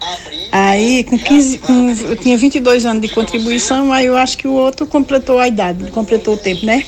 Aí, 0.52 1.04
com 1.04 1.18
15, 1.18 1.58
com, 1.58 1.90
eu 1.90 2.16
tinha 2.16 2.38
22 2.38 2.86
anos 2.86 3.02
de 3.02 3.08
contribuição, 3.08 3.92
aí 3.92 4.06
eu 4.06 4.16
acho 4.16 4.38
que 4.38 4.48
o 4.48 4.52
outro 4.52 4.86
completou 4.86 5.38
a 5.38 5.48
idade, 5.48 5.90
completou 5.90 6.34
o 6.34 6.36
tempo, 6.36 6.64
né? 6.66 6.84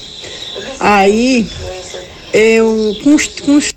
Aí, 0.79 1.47
eu, 2.33 2.97
com 3.03 3.15
os, 3.15 3.27
com 3.27 3.57
os 3.57 3.73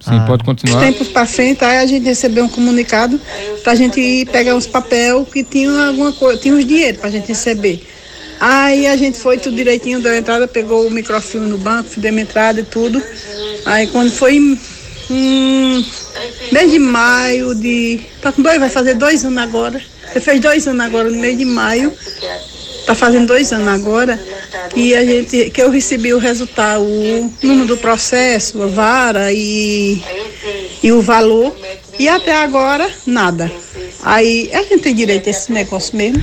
Sim, 0.00 0.16
ah. 0.16 0.24
pode 0.26 0.44
continuar. 0.44 0.80
tempos 0.80 1.08
para 1.08 1.26
frente, 1.26 1.64
aí 1.64 1.78
a 1.78 1.86
gente 1.86 2.04
recebeu 2.04 2.44
um 2.44 2.48
comunicado 2.48 3.20
para 3.62 3.72
a 3.72 3.74
gente 3.74 4.00
ir 4.00 4.26
pegar 4.26 4.56
os 4.56 4.66
papel 4.66 5.24
que 5.24 5.42
tinham 5.42 5.80
alguma 5.82 6.12
coisa, 6.12 6.40
tinha 6.40 6.54
os 6.54 6.64
dinheiro 6.64 6.98
para 6.98 7.08
a 7.08 7.10
gente 7.10 7.28
receber. 7.28 7.86
Aí 8.40 8.86
a 8.86 8.96
gente 8.96 9.18
foi 9.18 9.38
tudo 9.38 9.56
direitinho, 9.56 10.00
deu 10.00 10.14
entrada, 10.14 10.46
pegou 10.46 10.86
o 10.86 10.90
microfilme 10.90 11.48
no 11.48 11.58
banco, 11.58 11.90
fizemos 11.90 12.22
entrada 12.22 12.60
e 12.60 12.64
tudo. 12.64 13.02
Aí 13.66 13.88
quando 13.88 14.12
foi 14.12 14.38
hum, 15.10 15.84
mês 16.52 16.70
de 16.70 16.78
maio 16.78 17.54
de. 17.54 18.00
Tá 18.22 18.30
com 18.30 18.40
dois, 18.40 18.58
vai 18.60 18.70
fazer 18.70 18.94
dois 18.94 19.24
anos 19.24 19.38
agora. 19.38 19.82
Você 20.12 20.20
fez 20.20 20.40
dois 20.40 20.66
anos 20.68 20.86
agora, 20.86 21.10
no 21.10 21.18
mês 21.18 21.36
de 21.36 21.44
maio. 21.44 21.92
Tá 22.88 22.94
fazendo 22.94 23.26
dois 23.26 23.52
anos 23.52 23.68
agora. 23.68 24.18
E 24.74 24.94
a 24.94 25.04
gente, 25.04 25.50
que 25.50 25.60
eu 25.60 25.70
recebi 25.70 26.14
o 26.14 26.18
resultado, 26.18 26.82
o 26.82 27.30
número 27.42 27.66
do 27.66 27.76
processo, 27.76 28.62
a 28.62 28.66
vara 28.66 29.30
e, 29.30 30.02
e 30.82 30.90
o 30.90 31.02
valor. 31.02 31.54
E 31.98 32.08
até 32.08 32.42
agora, 32.42 32.90
nada. 33.06 33.52
Aí 34.02 34.48
a 34.54 34.62
gente 34.62 34.78
tem 34.78 34.94
direito 34.94 35.26
a 35.26 35.30
esse 35.30 35.52
negócio 35.52 35.94
mesmo. 35.98 36.22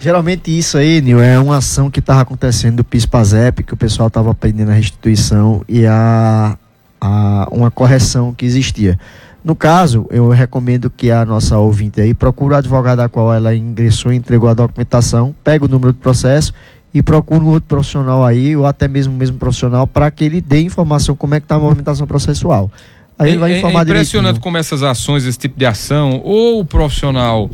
Geralmente 0.00 0.56
isso 0.56 0.78
aí, 0.78 1.02
Nil, 1.02 1.20
é 1.20 1.38
uma 1.38 1.58
ação 1.58 1.90
que 1.90 2.00
estava 2.00 2.22
acontecendo 2.22 2.76
do 2.76 2.84
PIS-PASEP, 2.84 3.64
que 3.64 3.74
o 3.74 3.76
pessoal 3.76 4.08
estava 4.08 4.34
pedindo 4.34 4.70
a 4.70 4.74
restituição 4.74 5.62
e 5.68 5.84
a, 5.84 6.56
a, 6.98 7.48
uma 7.52 7.70
correção 7.70 8.32
que 8.32 8.46
existia. 8.46 8.98
No 9.44 9.54
caso, 9.54 10.06
eu 10.10 10.30
recomendo 10.30 10.88
que 10.88 11.10
a 11.10 11.22
nossa 11.26 11.58
ouvinte 11.58 12.00
aí 12.00 12.14
procure 12.14 12.54
o 12.54 12.56
advogado 12.56 13.00
a 13.00 13.10
qual 13.10 13.32
ela 13.32 13.54
ingressou 13.54 14.10
entregou 14.10 14.48
a 14.48 14.54
documentação, 14.54 15.34
pega 15.44 15.66
o 15.66 15.68
número 15.68 15.92
do 15.92 15.98
processo 15.98 16.54
e 16.94 17.02
procure 17.02 17.44
um 17.44 17.48
outro 17.48 17.68
profissional 17.68 18.24
aí, 18.24 18.56
ou 18.56 18.64
até 18.64 18.88
mesmo 18.88 19.12
o 19.12 19.16
mesmo 19.16 19.36
profissional, 19.36 19.86
para 19.86 20.10
que 20.10 20.24
ele 20.24 20.40
dê 20.40 20.62
informação 20.62 21.14
como 21.14 21.34
é 21.34 21.40
que 21.40 21.44
está 21.44 21.56
a 21.56 21.58
movimentação 21.58 22.06
processual. 22.06 22.72
Aí 23.18 23.28
é, 23.28 23.32
ele 23.32 23.38
vai 23.38 23.52
é, 23.52 23.58
informar 23.58 23.80
é 23.80 23.82
impressionante 23.82 24.06
direitinho. 24.24 24.42
como 24.42 24.56
essas 24.56 24.82
ações, 24.82 25.26
esse 25.26 25.38
tipo 25.38 25.58
de 25.58 25.66
ação, 25.66 26.22
ou 26.24 26.60
o 26.60 26.64
profissional, 26.64 27.50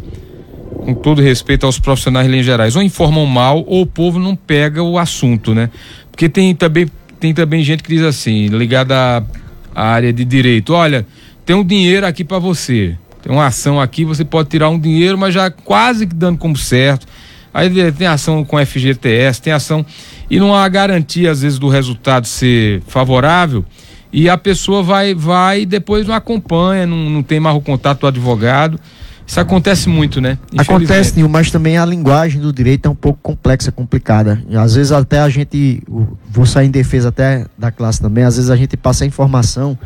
com 0.76 0.94
todo 0.94 1.20
respeito 1.20 1.66
aos 1.66 1.80
profissionais 1.80 2.32
em 2.32 2.42
gerais, 2.42 2.76
ou 2.76 2.82
informam 2.82 3.26
mal, 3.26 3.64
ou 3.66 3.82
o 3.82 3.86
povo 3.86 4.20
não 4.20 4.36
pega 4.36 4.80
o 4.80 4.96
assunto, 4.96 5.56
né? 5.56 5.70
Porque 6.12 6.28
tem 6.28 6.54
também, 6.54 6.86
tem 7.18 7.34
também 7.34 7.64
gente 7.64 7.82
que 7.82 7.92
diz 7.92 8.02
assim, 8.02 8.46
ligada 8.46 9.26
à 9.74 9.82
área 9.82 10.12
de 10.12 10.24
direito, 10.24 10.72
olha 10.72 11.04
tem 11.44 11.56
um 11.56 11.64
dinheiro 11.64 12.06
aqui 12.06 12.24
para 12.24 12.38
você. 12.38 12.96
Tem 13.22 13.32
uma 13.32 13.46
ação 13.46 13.80
aqui, 13.80 14.04
você 14.04 14.24
pode 14.24 14.48
tirar 14.48 14.70
um 14.70 14.78
dinheiro, 14.78 15.18
mas 15.18 15.34
já 15.34 15.50
quase 15.50 16.06
que 16.06 16.14
dando 16.14 16.38
como 16.38 16.56
certo. 16.56 17.06
Aí 17.52 17.92
tem 17.92 18.06
ação 18.06 18.44
com 18.44 18.64
FGTS, 18.64 19.42
tem 19.42 19.52
ação. 19.52 19.84
E 20.30 20.38
não 20.38 20.54
há 20.54 20.68
garantia, 20.68 21.30
às 21.30 21.42
vezes, 21.42 21.58
do 21.58 21.68
resultado 21.68 22.26
ser 22.26 22.82
favorável. 22.86 23.64
E 24.12 24.28
a 24.28 24.38
pessoa 24.38 24.82
vai, 24.82 25.14
vai 25.14 25.62
e 25.62 25.66
depois 25.66 26.06
não 26.06 26.14
acompanha, 26.14 26.86
não, 26.86 27.10
não 27.10 27.22
tem 27.22 27.38
mais 27.38 27.56
o 27.56 27.60
contato 27.60 28.00
do 28.00 28.06
advogado. 28.06 28.78
Isso 29.26 29.38
acontece 29.38 29.88
muito, 29.88 30.20
né? 30.20 30.36
Acontece, 30.58 31.14
Nil, 31.16 31.28
mas 31.28 31.52
também 31.52 31.78
a 31.78 31.86
linguagem 31.86 32.40
do 32.40 32.52
direito 32.52 32.86
é 32.86 32.90
um 32.90 32.96
pouco 32.96 33.20
complexa, 33.22 33.70
complicada. 33.70 34.42
E 34.48 34.56
às 34.56 34.74
vezes 34.74 34.90
até 34.90 35.20
a 35.20 35.28
gente, 35.28 35.80
vou 36.28 36.44
sair 36.44 36.66
em 36.66 36.70
defesa 36.70 37.10
até 37.10 37.46
da 37.56 37.70
classe 37.70 38.00
também, 38.00 38.24
às 38.24 38.34
vezes 38.34 38.50
a 38.50 38.56
gente 38.56 38.76
passa 38.76 39.04
a 39.04 39.06
informação 39.06 39.78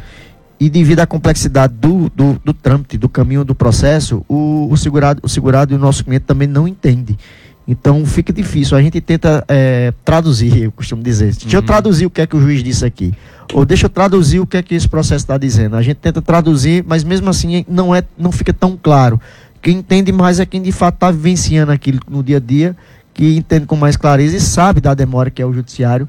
e 0.58 0.70
devido 0.70 1.00
à 1.00 1.06
complexidade 1.06 1.74
do, 1.74 2.10
do, 2.10 2.40
do 2.44 2.52
trâmite, 2.52 2.96
do 2.96 3.08
caminho 3.08 3.44
do 3.44 3.54
processo, 3.54 4.24
o, 4.28 4.68
o, 4.70 4.76
segurado, 4.76 5.20
o 5.22 5.28
segurado 5.28 5.72
e 5.72 5.76
o 5.76 5.78
nosso 5.78 6.04
cliente 6.04 6.24
também 6.24 6.46
não 6.46 6.66
entende. 6.66 7.18
Então 7.66 8.04
fica 8.04 8.32
difícil. 8.32 8.76
A 8.76 8.82
gente 8.82 9.00
tenta 9.00 9.44
é, 9.48 9.92
traduzir, 10.04 10.64
eu 10.64 10.72
costumo 10.72 11.02
dizer. 11.02 11.32
Deixa 11.32 11.46
uhum. 11.48 11.54
eu 11.54 11.62
traduzir 11.62 12.06
o 12.06 12.10
que 12.10 12.20
é 12.20 12.26
que 12.26 12.36
o 12.36 12.40
juiz 12.40 12.62
disse 12.62 12.84
aqui. 12.84 13.12
Ou 13.52 13.64
deixa 13.64 13.86
eu 13.86 13.90
traduzir 13.90 14.40
o 14.40 14.46
que 14.46 14.56
é 14.56 14.62
que 14.62 14.74
esse 14.74 14.88
processo 14.88 15.24
está 15.24 15.38
dizendo. 15.38 15.76
A 15.76 15.82
gente 15.82 15.96
tenta 15.96 16.20
traduzir, 16.20 16.84
mas 16.86 17.02
mesmo 17.02 17.28
assim 17.28 17.64
não, 17.68 17.94
é, 17.94 18.02
não 18.18 18.30
fica 18.30 18.52
tão 18.52 18.78
claro. 18.80 19.20
Quem 19.62 19.78
entende 19.78 20.12
mais 20.12 20.40
é 20.40 20.46
quem 20.46 20.60
de 20.60 20.72
fato 20.72 20.96
está 20.96 21.10
vivenciando 21.10 21.72
aquilo 21.72 21.98
no 22.08 22.22
dia 22.22 22.36
a 22.36 22.40
dia, 22.40 22.76
que 23.14 23.36
entende 23.36 23.64
com 23.64 23.76
mais 23.76 23.96
clareza 23.96 24.36
e 24.36 24.40
sabe 24.40 24.80
da 24.80 24.92
demora 24.92 25.30
que 25.30 25.40
é 25.40 25.46
o 25.46 25.52
judiciário 25.52 26.06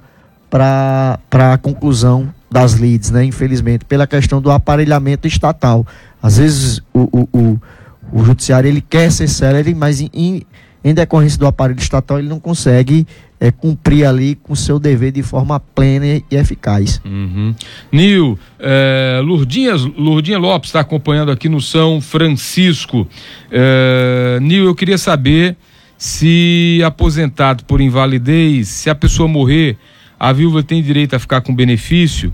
para 0.50 1.20
a 1.32 1.58
conclusão 1.58 2.34
das 2.50 2.76
leads, 2.80 3.12
né? 3.12 3.26
Infelizmente, 3.26 3.86
pela 3.86 4.08
questão 4.08 4.42
do 4.42 4.52
aparelhamento 4.52 5.28
estatal. 5.28 5.86
Às 6.22 6.38
vezes 6.38 6.82
o, 6.94 7.02
o, 7.12 7.30
o, 7.34 7.62
o 8.12 8.24
judiciário 8.24 8.68
ele 8.68 8.82
quer 8.82 9.12
ser 9.12 9.28
célere, 9.28 9.74
mas 9.74 10.02
em, 10.02 10.10
em 10.84 10.94
decorrência 10.94 11.40
do 11.40 11.48
aparelho 11.48 11.80
estatal 11.80 12.20
ele 12.20 12.30
não 12.30 12.40
consegue 12.40 13.08
é, 13.40 13.52
cumprir 13.52 14.06
ali 14.06 14.36
com 14.36 14.56
seu 14.56 14.80
dever 14.80 15.12
de 15.12 15.22
forma 15.22 15.60
plena 15.60 16.06
e 16.06 16.24
eficaz. 16.32 17.02
Uhum. 17.04 17.54
Nil, 17.92 18.40
é, 18.60 19.20
Lopes 19.24 20.70
está 20.70 20.80
acompanhando 20.80 21.32
aqui 21.32 21.50
no 21.50 21.62
São 21.62 22.00
Francisco. 22.00 23.08
É, 23.52 24.40
Nil, 24.42 24.66
eu 24.66 24.76
queria 24.76 24.98
saber 24.98 25.58
se 25.98 26.82
aposentado 26.86 27.64
por 27.66 27.82
invalidez, 27.82 28.68
se 28.68 28.90
a 28.90 28.96
pessoa 28.96 29.28
morrer, 29.28 29.78
a 30.30 30.34
viúva 30.34 30.64
tem 30.64 30.82
direito 30.82 31.16
a 31.16 31.20
ficar 31.20 31.42
com 31.42 31.54
benefício 31.54 32.34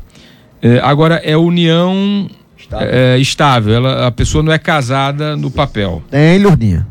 é, 0.61 0.79
agora, 0.83 1.15
é 1.15 1.35
união 1.35 2.29
estável. 2.57 2.87
É, 2.89 3.17
estável. 3.17 3.73
Ela, 3.73 4.07
a 4.07 4.11
pessoa 4.11 4.43
não 4.43 4.51
é 4.53 4.59
casada 4.59 5.35
no 5.35 5.49
papel. 5.49 6.03
Tem, 6.09 6.41
Lourdinha. 6.41 6.87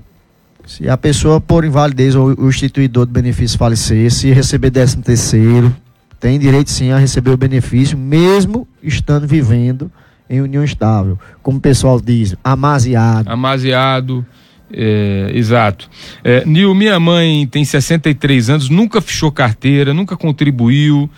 Se 0.66 0.88
a 0.88 0.96
pessoa, 0.96 1.40
por 1.40 1.64
invalidez 1.64 2.14
ou 2.14 2.34
o 2.36 2.48
instituidor 2.48 3.06
do 3.06 3.12
benefício 3.12 3.56
falecer, 3.56 4.10
se 4.10 4.30
receber 4.32 4.70
décimo 4.70 5.02
terceiro, 5.02 5.74
tem 6.18 6.38
direito 6.38 6.70
sim 6.70 6.90
a 6.90 6.98
receber 6.98 7.30
o 7.30 7.36
benefício, 7.36 7.96
mesmo 7.96 8.68
estando 8.82 9.26
vivendo 9.26 9.90
em 10.28 10.40
união 10.40 10.62
estável. 10.62 11.18
Como 11.42 11.58
o 11.58 11.60
pessoal 11.60 12.00
diz, 12.00 12.36
amaziado. 12.44 13.30
Amaziado. 13.30 14.26
É, 14.72 15.30
exato. 15.35 15.88
É, 16.22 16.44
Nil, 16.44 16.74
minha 16.74 16.98
mãe 17.00 17.46
tem 17.46 17.64
63 17.64 18.50
anos, 18.50 18.68
nunca 18.68 19.00
fechou 19.00 19.33
carteira, 19.33 19.92
nunca 19.92 20.16
contribuiu. 20.16 21.11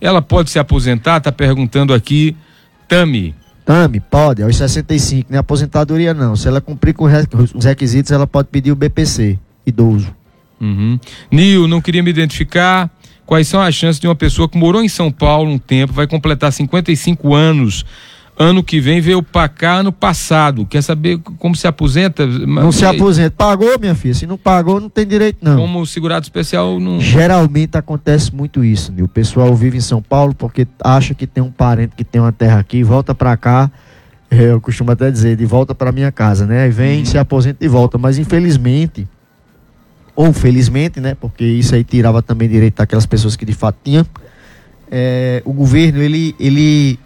Ela 0.00 0.20
pode 0.22 0.50
se 0.50 0.58
aposentar? 0.58 1.18
Está 1.18 1.32
perguntando 1.32 1.94
aqui, 1.94 2.36
Tami. 2.88 3.34
Tami, 3.64 4.00
pode, 4.00 4.42
aos 4.42 4.56
65, 4.56 5.28
nem 5.30 5.38
aposentadoria 5.38 6.12
não. 6.12 6.36
Se 6.36 6.46
ela 6.46 6.60
cumprir 6.60 6.92
com 6.92 7.04
os 7.54 7.64
requisitos, 7.64 8.12
ela 8.12 8.26
pode 8.26 8.48
pedir 8.48 8.70
o 8.70 8.76
BPC, 8.76 9.38
idoso. 9.66 10.14
Uhum. 10.60 10.98
Nil, 11.30 11.66
não 11.66 11.80
queria 11.80 12.02
me 12.02 12.10
identificar. 12.10 12.90
Quais 13.26 13.48
são 13.48 13.60
as 13.60 13.74
chances 13.74 13.98
de 13.98 14.06
uma 14.06 14.14
pessoa 14.14 14.46
que 14.46 14.58
morou 14.58 14.82
em 14.82 14.88
São 14.88 15.10
Paulo 15.10 15.50
um 15.50 15.58
tempo, 15.58 15.94
vai 15.94 16.06
completar 16.06 16.52
55 16.52 17.34
anos, 17.34 17.86
ano 18.36 18.62
que 18.62 18.80
vem 18.80 19.00
veio 19.00 19.22
para 19.22 19.48
cá 19.48 19.76
ano 19.76 19.92
passado. 19.92 20.66
Quer 20.66 20.82
saber 20.82 21.18
como 21.38 21.54
se 21.54 21.66
aposenta? 21.66 22.26
Não 22.26 22.72
se 22.72 22.84
aposenta. 22.84 23.30
Pagou, 23.36 23.78
minha 23.78 23.94
filha. 23.94 24.14
Se 24.14 24.26
não 24.26 24.36
pagou, 24.36 24.80
não 24.80 24.88
tem 24.88 25.06
direito, 25.06 25.38
não. 25.40 25.56
Como 25.56 25.86
segurado 25.86 26.24
especial 26.24 26.80
não. 26.80 27.00
Geralmente 27.00 27.76
acontece 27.76 28.34
muito 28.34 28.64
isso, 28.64 28.92
né? 28.92 29.02
O 29.02 29.08
pessoal 29.08 29.54
vive 29.54 29.78
em 29.78 29.80
São 29.80 30.02
Paulo 30.02 30.34
porque 30.34 30.66
acha 30.82 31.14
que 31.14 31.26
tem 31.26 31.42
um 31.42 31.50
parente 31.50 31.94
que 31.96 32.04
tem 32.04 32.20
uma 32.20 32.32
terra 32.32 32.58
aqui, 32.58 32.82
volta 32.82 33.14
para 33.14 33.36
cá. 33.36 33.70
É, 34.30 34.50
eu 34.50 34.60
costumo 34.60 34.90
até 34.90 35.10
dizer, 35.10 35.36
de 35.36 35.46
volta 35.46 35.74
para 35.74 35.92
minha 35.92 36.10
casa, 36.10 36.44
né? 36.44 36.64
Aí 36.64 36.70
vem, 36.70 37.00
uhum. 37.00 37.04
se 37.04 37.16
aposenta 37.16 37.64
e 37.64 37.68
volta. 37.68 37.98
Mas 37.98 38.18
infelizmente, 38.18 39.06
ou 40.16 40.32
felizmente, 40.32 41.00
né? 41.00 41.14
Porque 41.14 41.44
isso 41.44 41.74
aí 41.74 41.84
tirava 41.84 42.20
também 42.20 42.48
direito 42.48 42.76
daquelas 42.76 43.06
pessoas 43.06 43.36
que 43.36 43.44
de 43.44 43.52
fato 43.52 43.76
tinham. 43.84 44.04
É, 44.90 45.42
o 45.44 45.52
governo, 45.52 46.02
ele, 46.02 46.34
ele 46.38 46.98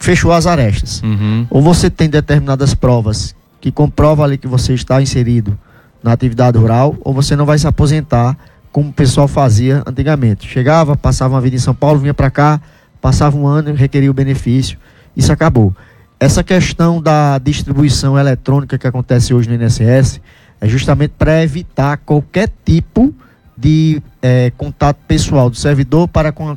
fechou 0.00 0.32
as 0.32 0.46
arestas. 0.46 1.00
Uhum. 1.02 1.46
Ou 1.48 1.62
você 1.62 1.88
tem 1.88 2.08
determinadas 2.08 2.74
provas 2.74 3.36
que 3.60 3.70
comprovam 3.70 4.24
ali 4.24 4.38
que 4.38 4.48
você 4.48 4.72
está 4.72 5.00
inserido 5.00 5.56
na 6.02 6.12
atividade 6.12 6.56
rural, 6.58 6.96
ou 7.02 7.12
você 7.12 7.36
não 7.36 7.44
vai 7.44 7.58
se 7.58 7.66
aposentar 7.66 8.36
como 8.72 8.88
o 8.88 8.92
pessoal 8.92 9.28
fazia 9.28 9.82
antigamente. 9.86 10.48
Chegava, 10.48 10.96
passava 10.96 11.34
uma 11.34 11.40
vida 11.40 11.56
em 11.56 11.58
São 11.58 11.74
Paulo, 11.74 12.00
vinha 12.00 12.14
para 12.14 12.30
cá, 12.30 12.60
passava 13.00 13.36
um 13.36 13.46
ano, 13.46 13.74
requeria 13.74 14.10
o 14.10 14.14
benefício. 14.14 14.78
Isso 15.14 15.30
acabou. 15.30 15.76
Essa 16.18 16.42
questão 16.42 17.00
da 17.00 17.38
distribuição 17.38 18.18
eletrônica 18.18 18.78
que 18.78 18.86
acontece 18.86 19.34
hoje 19.34 19.48
no 19.48 19.62
INSS 19.62 20.20
é 20.60 20.68
justamente 20.68 21.12
para 21.18 21.42
evitar 21.42 21.98
qualquer 21.98 22.50
tipo 22.64 23.14
de 23.56 24.02
é, 24.22 24.50
contato 24.56 24.98
pessoal 25.06 25.50
do 25.50 25.56
servidor 25.56 26.08
para 26.08 26.32
com 26.32 26.48
a, 26.48 26.56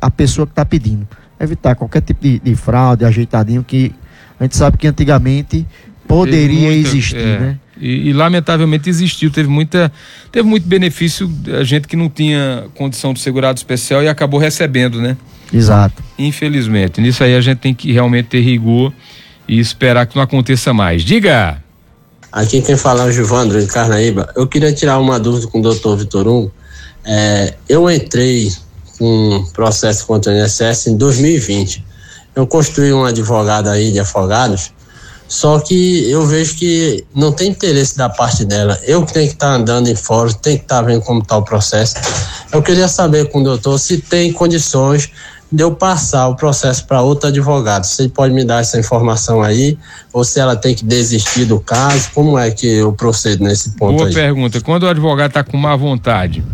a 0.00 0.10
pessoa 0.10 0.46
que 0.46 0.52
está 0.52 0.64
pedindo. 0.64 1.06
Evitar 1.40 1.74
qualquer 1.74 2.02
tipo 2.02 2.22
de, 2.22 2.38
de, 2.38 2.54
fraude, 2.54 3.04
ajeitadinho, 3.04 3.64
que 3.64 3.94
a 4.38 4.44
gente 4.44 4.56
sabe 4.56 4.76
que 4.76 4.86
antigamente 4.86 5.66
poderia 6.06 6.70
muita, 6.70 6.88
existir, 6.88 7.16
é, 7.16 7.38
né? 7.38 7.58
E, 7.80 8.10
e, 8.10 8.12
lamentavelmente 8.12 8.90
existiu, 8.90 9.30
teve 9.30 9.48
muita, 9.48 9.90
teve 10.30 10.46
muito 10.46 10.66
benefício 10.66 11.30
a 11.58 11.64
gente 11.64 11.88
que 11.88 11.96
não 11.96 12.10
tinha 12.10 12.64
condição 12.74 13.14
de 13.14 13.20
segurado 13.20 13.56
especial 13.56 14.02
e 14.02 14.08
acabou 14.08 14.38
recebendo, 14.38 15.00
né? 15.00 15.16
Exato. 15.52 16.02
Infelizmente, 16.18 17.00
nisso 17.00 17.24
aí 17.24 17.34
a 17.34 17.40
gente 17.40 17.58
tem 17.58 17.72
que 17.72 17.90
realmente 17.90 18.26
ter 18.26 18.40
rigor 18.40 18.92
e 19.48 19.58
esperar 19.58 20.06
que 20.06 20.14
não 20.14 20.22
aconteça 20.22 20.74
mais. 20.74 21.02
Diga! 21.02 21.62
Aqui 22.30 22.62
quem 22.62 22.76
fala 22.76 23.04
é 23.04 23.06
o 23.08 23.12
Givandro 23.12 23.60
de 23.60 23.66
Carnaíba. 23.66 24.32
Eu 24.36 24.46
queria 24.46 24.72
tirar 24.72 24.98
uma 24.98 25.18
dúvida 25.18 25.48
com 25.48 25.58
o 25.58 25.62
doutor 25.62 25.96
Vitor 25.96 26.28
Hugo. 26.28 26.52
É, 27.04 27.54
eu 27.68 27.90
entrei 27.90 28.52
um 29.00 29.44
processo 29.52 30.06
contra 30.06 30.32
o 30.32 30.36
INSS 30.36 30.88
em 30.88 30.96
2020. 30.96 31.84
Eu 32.34 32.46
construí 32.46 32.92
um 32.92 33.04
advogado 33.04 33.68
aí 33.68 33.90
de 33.90 33.98
afogados, 33.98 34.72
só 35.26 35.60
que 35.60 36.10
eu 36.10 36.26
vejo 36.26 36.56
que 36.56 37.04
não 37.14 37.32
tem 37.32 37.50
interesse 37.50 37.96
da 37.96 38.08
parte 38.08 38.44
dela. 38.44 38.78
Eu 38.82 39.04
que 39.04 39.12
tenho 39.12 39.28
que 39.28 39.34
estar 39.34 39.48
tá 39.48 39.54
andando 39.54 39.88
em 39.88 39.94
fórum, 39.94 40.32
tenho 40.32 40.58
que 40.58 40.64
estar 40.64 40.76
tá 40.76 40.82
vendo 40.82 41.02
como 41.02 41.20
está 41.20 41.36
o 41.36 41.42
processo. 41.42 41.94
Eu 42.52 42.62
queria 42.62 42.88
saber 42.88 43.28
com 43.30 43.40
o 43.40 43.44
doutor 43.44 43.78
se 43.78 43.98
tem 43.98 44.32
condições 44.32 45.10
de 45.52 45.62
eu 45.62 45.72
passar 45.72 46.28
o 46.28 46.36
processo 46.36 46.86
para 46.86 47.02
outro 47.02 47.28
advogado. 47.28 47.84
Você 47.84 48.08
pode 48.08 48.32
me 48.32 48.44
dar 48.44 48.60
essa 48.60 48.78
informação 48.78 49.42
aí? 49.42 49.76
Ou 50.12 50.24
se 50.24 50.38
ela 50.38 50.54
tem 50.54 50.74
que 50.74 50.84
desistir 50.84 51.44
do 51.44 51.58
caso? 51.58 52.10
Como 52.14 52.38
é 52.38 52.50
que 52.50 52.66
eu 52.66 52.92
procedo 52.92 53.42
nesse 53.42 53.70
ponto 53.70 53.96
Boa 53.96 54.08
aí? 54.08 54.14
pergunta. 54.14 54.60
Quando 54.60 54.84
o 54.84 54.88
advogado 54.88 55.30
está 55.30 55.42
com 55.42 55.56
má 55.56 55.74
vontade? 55.74 56.44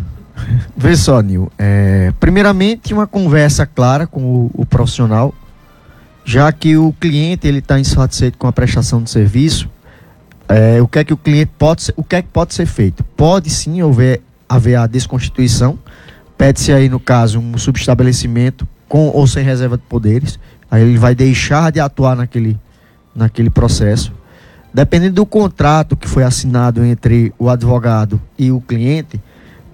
Vê 0.76 0.96
só, 0.96 1.20
Nil. 1.20 1.50
É, 1.58 2.12
primeiramente, 2.20 2.92
uma 2.92 3.06
conversa 3.06 3.66
clara 3.66 4.06
com 4.06 4.20
o, 4.20 4.50
o 4.54 4.66
profissional, 4.66 5.34
já 6.24 6.50
que 6.52 6.76
o 6.76 6.92
cliente 7.00 7.46
ele 7.46 7.58
está 7.58 7.78
insatisfeito 7.78 8.36
com 8.36 8.46
a 8.46 8.52
prestação 8.52 9.02
de 9.02 9.10
serviço. 9.10 9.68
É, 10.48 10.80
o 10.80 10.86
que 10.86 10.98
é 10.98 11.04
que 11.04 11.12
o 11.12 11.16
cliente 11.16 11.52
pode 11.58 11.82
ser, 11.82 11.94
o 11.96 12.04
que 12.04 12.16
é 12.16 12.22
que 12.22 12.28
pode 12.28 12.54
ser 12.54 12.66
feito? 12.66 13.02
Pode 13.02 13.50
sim 13.50 13.80
haver, 13.80 14.22
haver 14.48 14.76
a 14.76 14.86
desconstituição. 14.86 15.78
Pede-se 16.36 16.72
aí, 16.72 16.88
no 16.88 17.00
caso, 17.00 17.40
um 17.40 17.56
subestabelecimento 17.56 18.66
com 18.88 19.08
ou 19.08 19.26
sem 19.26 19.42
reserva 19.42 19.76
de 19.76 19.82
poderes. 19.84 20.38
Aí 20.70 20.82
ele 20.82 20.98
vai 20.98 21.14
deixar 21.14 21.72
de 21.72 21.80
atuar 21.80 22.14
naquele, 22.14 22.58
naquele 23.14 23.50
processo. 23.50 24.12
Dependendo 24.72 25.14
do 25.14 25.26
contrato 25.26 25.96
que 25.96 26.08
foi 26.08 26.22
assinado 26.22 26.84
entre 26.84 27.32
o 27.38 27.48
advogado 27.48 28.20
e 28.38 28.52
o 28.52 28.60
cliente, 28.60 29.18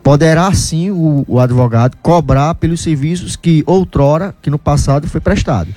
poderá 0.02 0.52
sim 0.52 0.90
o, 0.90 1.24
o 1.28 1.38
advogado 1.38 1.96
cobrar 2.02 2.54
pelos 2.54 2.80
serviços 2.80 3.36
que 3.36 3.62
outrora, 3.66 4.34
que 4.42 4.50
no 4.50 4.58
passado 4.58 5.08
foi 5.08 5.20
prestado. 5.20 5.68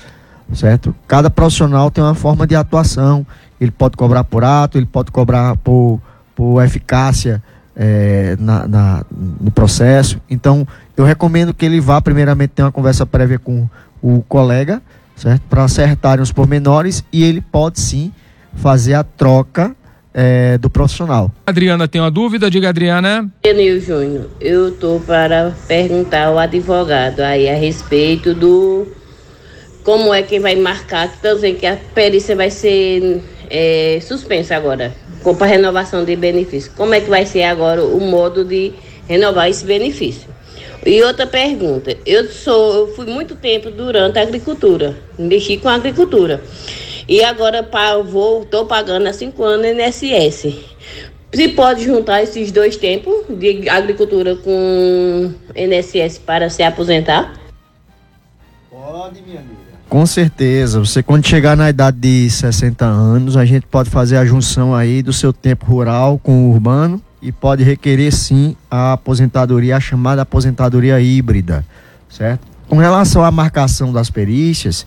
Certo? 0.53 0.95
Cada 1.07 1.29
profissional 1.29 1.89
tem 1.89 2.03
uma 2.03 2.15
forma 2.15 2.45
de 2.45 2.55
atuação. 2.55 3.25
Ele 3.59 3.71
pode 3.71 3.95
cobrar 3.95 4.23
por 4.23 4.43
ato, 4.43 4.77
ele 4.77 4.85
pode 4.85 5.11
cobrar 5.11 5.55
por, 5.57 5.99
por 6.35 6.63
eficácia 6.63 7.41
é, 7.75 8.35
na, 8.39 8.67
na, 8.67 9.05
no 9.11 9.51
processo. 9.51 10.19
Então, 10.29 10.67
eu 10.95 11.03
recomendo 11.03 11.53
que 11.53 11.65
ele 11.65 11.79
vá 11.79 12.01
primeiramente 12.01 12.51
ter 12.51 12.63
uma 12.63 12.71
conversa 12.71 13.05
prévia 13.05 13.39
com 13.39 13.67
o 14.01 14.23
colega, 14.27 14.81
certo? 15.15 15.41
Para 15.49 15.63
acertarem 15.63 16.21
os 16.21 16.31
pormenores 16.31 17.03
e 17.11 17.23
ele 17.23 17.41
pode 17.41 17.79
sim 17.79 18.11
fazer 18.55 18.93
a 18.93 19.03
troca 19.03 19.75
é, 20.15 20.57
do 20.57 20.69
profissional. 20.69 21.29
Adriana 21.45 21.89
tem 21.89 21.99
uma 21.99 22.09
dúvida? 22.09 22.49
Diga, 22.49 22.69
Adriana. 22.69 23.29
Enil 23.43 23.81
Júnior, 23.81 24.29
eu 24.39 24.69
estou 24.69 25.01
para 25.01 25.53
perguntar 25.67 26.27
ao 26.27 26.39
advogado 26.39 27.19
aí 27.19 27.49
a 27.49 27.55
respeito 27.55 28.33
do 28.33 28.87
como 29.83 30.13
é 30.13 30.23
que 30.23 30.39
vai 30.39 30.55
marcar, 30.55 31.07
estou 31.07 31.35
dizendo 31.35 31.57
que 31.59 31.65
a 31.67 31.77
perícia 31.93 32.35
vai 32.35 32.49
ser 32.49 33.21
é, 33.49 33.99
suspensa 34.01 34.55
agora, 34.55 34.95
para 35.37 35.47
renovação 35.47 36.05
de 36.05 36.15
benefício. 36.15 36.71
Como 36.75 36.93
é 36.93 37.01
que 37.01 37.09
vai 37.09 37.25
ser 37.25 37.43
agora 37.43 37.83
o 37.83 37.99
modo 37.99 38.45
de 38.45 38.73
renovar 39.07 39.49
esse 39.49 39.65
benefício? 39.65 40.33
E 40.83 41.01
outra 41.03 41.27
pergunta, 41.27 41.95
eu 42.05 42.25
sou, 42.29 42.75
eu 42.75 42.95
fui 42.95 43.05
muito 43.05 43.35
tempo 43.35 43.69
durante 43.69 44.17
a 44.17 44.21
agricultura, 44.21 44.95
mexi 45.19 45.57
com 45.57 45.67
a 45.67 45.75
agricultura. 45.75 46.41
E 47.07 47.23
agora 47.23 47.67
vou, 48.03 48.43
estou 48.43 48.65
pagando 48.65 49.07
há 49.07 49.13
cinco 49.13 49.43
anos 49.43 49.65
INSS. 49.65 50.55
Se 51.33 51.49
pode 51.49 51.83
juntar 51.83 52.23
esses 52.23 52.51
dois 52.51 52.77
tempos 52.77 53.25
de 53.29 53.69
agricultura 53.69 54.35
com 54.37 55.33
INSS 55.55 56.19
para 56.19 56.49
se 56.49 56.63
aposentar? 56.63 57.33
Pode, 58.71 59.21
minha 59.21 59.39
amiga. 59.39 59.65
Com 59.87 60.05
certeza. 60.05 60.79
Você 60.79 61.03
quando 61.03 61.27
chegar 61.27 61.55
na 61.55 61.69
idade 61.69 61.97
de 61.97 62.29
60 62.29 62.85
anos, 62.85 63.37
a 63.37 63.45
gente 63.45 63.67
pode 63.67 63.89
fazer 63.89 64.17
a 64.17 64.25
junção 64.25 64.73
aí 64.73 65.03
do 65.03 65.13
seu 65.13 65.31
tempo 65.31 65.65
rural 65.65 66.19
com 66.21 66.47
o 66.47 66.51
urbano 66.51 67.01
e 67.21 67.31
pode 67.31 67.63
requerer 67.63 68.11
sim 68.11 68.55
a 68.69 68.93
aposentadoria, 68.93 69.77
a 69.77 69.79
chamada 69.79 70.21
aposentadoria 70.23 70.99
híbrida, 70.99 71.65
certo? 72.09 72.47
Com 72.67 72.77
relação 72.77 73.23
à 73.23 73.31
marcação 73.31 73.93
das 73.93 74.09
perícias, 74.09 74.85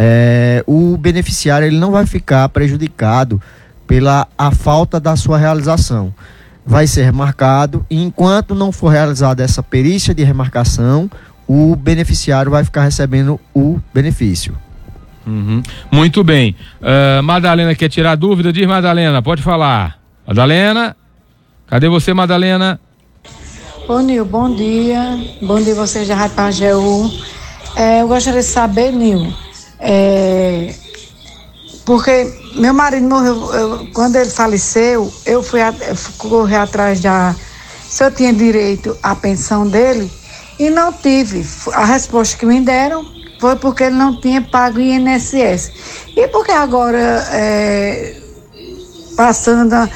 é, 0.00 0.62
o 0.64 0.96
beneficiário 0.96 1.66
ele 1.66 1.76
não 1.76 1.90
vai 1.90 2.06
ficar 2.06 2.48
prejudicado 2.50 3.42
pela 3.84 4.28
a 4.38 4.52
falta 4.52 5.00
da 5.00 5.16
sua 5.16 5.36
realização. 5.36 6.14
Vai 6.64 6.86
ser 6.86 7.12
marcado 7.12 7.84
e 7.90 8.00
enquanto 8.00 8.54
não 8.54 8.70
for 8.70 8.90
realizada 8.90 9.42
essa 9.42 9.60
perícia 9.60 10.14
de 10.14 10.22
remarcação, 10.22 11.10
o 11.48 11.74
beneficiário 11.74 12.52
vai 12.52 12.62
ficar 12.62 12.84
recebendo 12.84 13.40
o 13.52 13.80
benefício. 13.92 14.56
Uhum. 15.26 15.62
Muito 15.90 16.22
bem. 16.22 16.54
Uh, 16.80 17.20
Madalena 17.24 17.74
quer 17.74 17.88
tirar 17.88 18.14
dúvida? 18.14 18.52
Diz 18.52 18.68
Madalena, 18.68 19.20
pode 19.20 19.42
falar. 19.42 19.98
Madalena. 20.24 20.96
Cadê 21.66 21.88
você, 21.88 22.14
Madalena? 22.14 22.78
Ô, 23.88 23.98
Nil, 23.98 24.24
bom 24.24 24.54
dia. 24.54 25.18
Bom 25.42 25.60
dia 25.60 25.74
vocês 25.74 26.06
da 26.06 26.14
Rádio 26.14 26.36
Pageu. 26.36 27.10
É, 27.74 28.02
eu 28.02 28.08
gostaria 28.08 28.40
de 28.40 28.46
saber, 28.46 28.92
Nil, 28.92 29.32
é, 29.80 30.74
porque 31.84 32.32
meu 32.54 32.74
marido 32.74 33.08
morreu, 33.08 33.54
eu, 33.54 33.88
quando 33.94 34.16
ele 34.16 34.30
faleceu, 34.30 35.12
eu 35.24 35.42
fui, 35.42 35.60
a, 35.60 35.72
eu 35.88 35.96
fui 35.96 36.14
correr 36.28 36.56
atrás 36.56 37.00
da. 37.00 37.34
Se 37.88 38.04
eu 38.04 38.10
tinha 38.10 38.32
direito 38.32 38.96
à 39.02 39.14
pensão 39.14 39.66
dele, 39.66 40.10
e 40.58 40.70
não 40.70 40.92
tive. 40.92 41.46
A 41.72 41.84
resposta 41.84 42.36
que 42.36 42.44
me 42.44 42.60
deram 42.60 43.06
foi 43.40 43.56
porque 43.56 43.84
ele 43.84 43.94
não 43.94 44.20
tinha 44.20 44.42
pago 44.42 44.80
INSS. 44.80 45.72
E 46.16 46.26
porque 46.28 46.50
agora, 46.50 47.24
é, 47.32 48.16
passando 49.16 49.88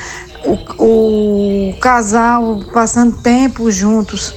o, 0.78 1.70
o 1.70 1.76
casal 1.80 2.60
passando 2.72 3.20
tempo 3.20 3.70
juntos, 3.70 4.34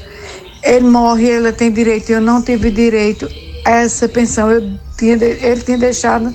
ele 0.64 0.86
morre, 0.86 1.28
ele 1.28 1.52
tem 1.52 1.72
direito, 1.72 2.10
eu 2.10 2.22
não 2.22 2.42
tive 2.42 2.72
direito 2.72 3.30
a 3.64 3.72
essa 3.72 4.10
pensão. 4.10 4.52
Eu 4.52 4.78
tinha, 4.98 5.16
ele 5.16 5.62
tinha 5.62 5.78
deixado 5.78 6.34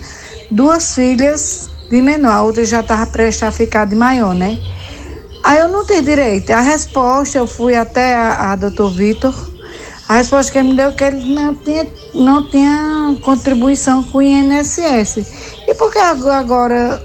duas 0.50 0.94
filhas 0.94 1.70
de 1.90 2.00
menor, 2.00 2.32
a 2.32 2.42
outra 2.42 2.64
já 2.64 2.80
estava 2.80 3.06
prestes 3.06 3.42
a 3.42 3.50
ficar 3.50 3.84
de 3.84 3.96
maior, 3.96 4.34
né? 4.34 4.58
Aí 5.42 5.58
eu 5.58 5.68
não 5.68 5.84
tenho 5.84 6.02
direito. 6.02 6.50
A 6.50 6.60
resposta, 6.60 7.38
eu 7.38 7.46
fui 7.46 7.74
até 7.74 8.14
a, 8.14 8.52
a 8.52 8.56
doutor 8.56 8.90
Vitor, 8.90 9.34
a 10.08 10.16
resposta 10.16 10.52
que 10.52 10.58
ele 10.58 10.68
me 10.70 10.74
deu 10.74 10.88
é 10.88 10.92
que 10.92 11.04
ele 11.04 11.34
não 11.34 11.54
tinha, 11.54 11.86
não 12.14 12.50
tinha 12.50 13.16
contribuição 13.22 14.02
com 14.02 14.18
o 14.18 14.22
INSS. 14.22 15.18
E 15.68 15.74
por 15.74 15.92
que 15.92 15.98
agora 15.98 17.04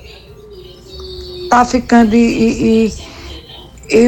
tá 1.50 1.64
ficando 1.64 2.16
e, 2.16 2.18
e, 2.18 2.88
e 2.88 2.94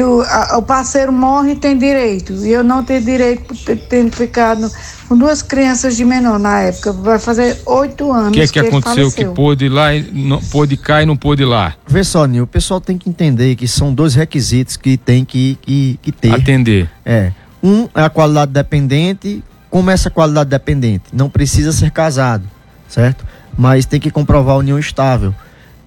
o, 0.02 0.22
a, 0.22 0.58
o, 0.58 0.62
parceiro 0.62 1.12
morre 1.12 1.52
e 1.52 1.56
tem 1.56 1.78
direito. 1.78 2.32
E 2.44 2.50
eu 2.50 2.64
não 2.64 2.82
tenho 2.82 3.00
direito 3.00 3.42
por 3.44 3.56
ter, 3.56 3.76
tendo 3.76 4.14
ficado 4.14 4.70
com 5.08 5.16
duas 5.16 5.40
crianças 5.40 5.96
de 5.96 6.04
menor 6.04 6.38
na 6.38 6.62
época. 6.62 6.92
Vai 6.92 7.18
fazer 7.18 7.60
oito 7.64 8.10
anos. 8.12 8.30
O 8.30 8.32
que 8.32 8.40
é 8.40 8.46
que, 8.46 8.52
que 8.52 8.58
aconteceu 8.58 9.10
que 9.12 9.24
pôde 9.26 9.66
ir 9.66 9.68
lá, 9.68 9.90
não, 10.12 10.40
pôde 10.40 10.76
cá 10.76 11.02
e 11.02 11.06
não 11.06 11.16
pôde 11.16 11.42
ir 11.42 11.46
lá? 11.46 11.74
Vê 11.86 12.02
só, 12.02 12.26
Nil, 12.26 12.44
o 12.44 12.46
pessoal 12.46 12.80
tem 12.80 12.98
que 12.98 13.08
entender 13.08 13.54
que 13.54 13.68
são 13.68 13.94
dois 13.94 14.14
requisitos 14.14 14.76
que 14.76 14.96
tem 14.96 15.24
que, 15.24 15.56
que, 15.62 15.98
que 16.02 16.12
ter. 16.12 16.34
Atender. 16.34 16.90
É. 17.04 17.32
Um 17.62 17.88
é 17.94 18.02
a 18.02 18.10
qualidade 18.10 18.52
dependente. 18.52 19.42
Como 19.70 19.90
é 19.90 19.94
essa 19.94 20.10
qualidade 20.10 20.50
dependente? 20.50 21.04
Não 21.12 21.28
precisa 21.28 21.72
ser 21.72 21.90
casado, 21.90 22.44
certo? 22.88 23.24
Mas 23.56 23.84
tem 23.84 24.00
que 24.00 24.10
comprovar 24.10 24.54
a 24.56 24.58
união 24.58 24.78
estável 24.78 25.34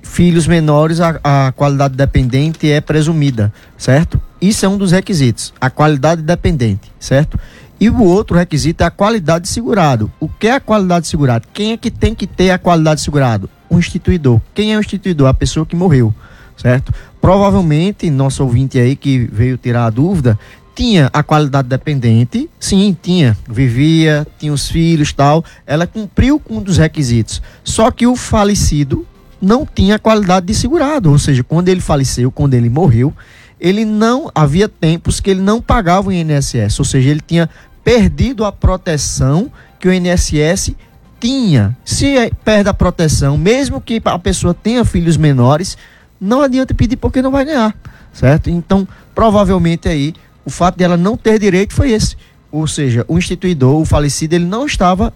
filhos 0.01 0.47
menores, 0.47 0.99
a, 0.99 1.19
a 1.23 1.51
qualidade 1.51 1.95
dependente 1.95 2.69
é 2.69 2.81
presumida, 2.81 3.53
certo? 3.77 4.19
Isso 4.41 4.65
é 4.65 4.69
um 4.69 4.77
dos 4.77 4.91
requisitos, 4.91 5.53
a 5.59 5.69
qualidade 5.69 6.21
dependente, 6.21 6.91
certo? 6.99 7.39
E 7.79 7.89
o 7.89 8.03
outro 8.03 8.37
requisito 8.37 8.83
é 8.83 8.85
a 8.85 8.91
qualidade 8.91 9.45
de 9.45 9.49
segurado. 9.49 10.11
O 10.19 10.29
que 10.29 10.47
é 10.47 10.53
a 10.53 10.59
qualidade 10.59 11.03
de 11.03 11.09
segurado? 11.09 11.47
Quem 11.51 11.71
é 11.71 11.77
que 11.77 11.89
tem 11.89 12.13
que 12.13 12.27
ter 12.27 12.51
a 12.51 12.59
qualidade 12.59 12.97
de 12.97 13.05
segurado? 13.05 13.49
O 13.69 13.79
instituidor. 13.79 14.39
Quem 14.53 14.73
é 14.73 14.77
o 14.77 14.79
instituidor? 14.79 15.27
A 15.27 15.33
pessoa 15.33 15.65
que 15.65 15.75
morreu, 15.75 16.13
certo? 16.57 16.93
Provavelmente, 17.19 18.09
nosso 18.09 18.43
ouvinte 18.43 18.77
aí 18.77 18.95
que 18.95 19.27
veio 19.31 19.57
tirar 19.57 19.85
a 19.85 19.89
dúvida, 19.89 20.37
tinha 20.75 21.09
a 21.11 21.23
qualidade 21.23 21.67
dependente, 21.67 22.49
sim, 22.59 22.95
tinha, 22.99 23.37
vivia, 23.47 24.25
tinha 24.37 24.53
os 24.53 24.69
filhos 24.69 25.11
tal, 25.11 25.43
ela 25.65 25.85
cumpriu 25.85 26.39
com 26.39 26.57
um 26.57 26.61
dos 26.61 26.77
requisitos. 26.77 27.41
Só 27.63 27.91
que 27.91 28.07
o 28.07 28.15
falecido 28.15 29.05
não 29.41 29.65
tinha 29.65 29.97
qualidade 29.97 30.45
de 30.45 30.53
segurado, 30.53 31.11
ou 31.11 31.17
seja, 31.17 31.43
quando 31.43 31.69
ele 31.69 31.81
faleceu, 31.81 32.31
quando 32.31 32.53
ele 32.53 32.69
morreu, 32.69 33.13
ele 33.59 33.85
não 33.85 34.31
havia 34.33 34.69
tempos 34.69 35.19
que 35.19 35.29
ele 35.29 35.41
não 35.41 35.61
pagava 35.61 36.09
o 36.09 36.11
INSS, 36.11 36.79
ou 36.79 36.85
seja, 36.85 37.09
ele 37.09 37.21
tinha 37.25 37.49
perdido 37.83 38.45
a 38.45 38.51
proteção 38.51 39.51
que 39.79 39.87
o 39.87 39.93
INSS 39.93 40.75
tinha. 41.19 41.77
Se 41.85 42.31
perde 42.43 42.69
a 42.69 42.73
proteção, 42.73 43.37
mesmo 43.37 43.81
que 43.81 44.01
a 44.03 44.19
pessoa 44.19 44.53
tenha 44.53 44.85
filhos 44.85 45.17
menores, 45.17 45.77
não 46.19 46.41
adianta 46.41 46.73
pedir 46.73 46.97
porque 46.97 47.21
não 47.21 47.31
vai 47.31 47.45
ganhar, 47.45 47.75
certo? 48.13 48.49
Então, 48.49 48.87
provavelmente 49.13 49.87
aí 49.87 50.13
o 50.45 50.49
fato 50.49 50.77
dela 50.77 50.97
não 50.97 51.17
ter 51.17 51.39
direito 51.39 51.73
foi 51.73 51.91
esse. 51.91 52.15
Ou 52.51 52.67
seja, 52.67 53.05
o 53.07 53.17
instituidor, 53.17 53.79
o 53.79 53.85
falecido, 53.85 54.35
ele 54.35 54.45
não 54.45 54.65
estava 54.65 55.13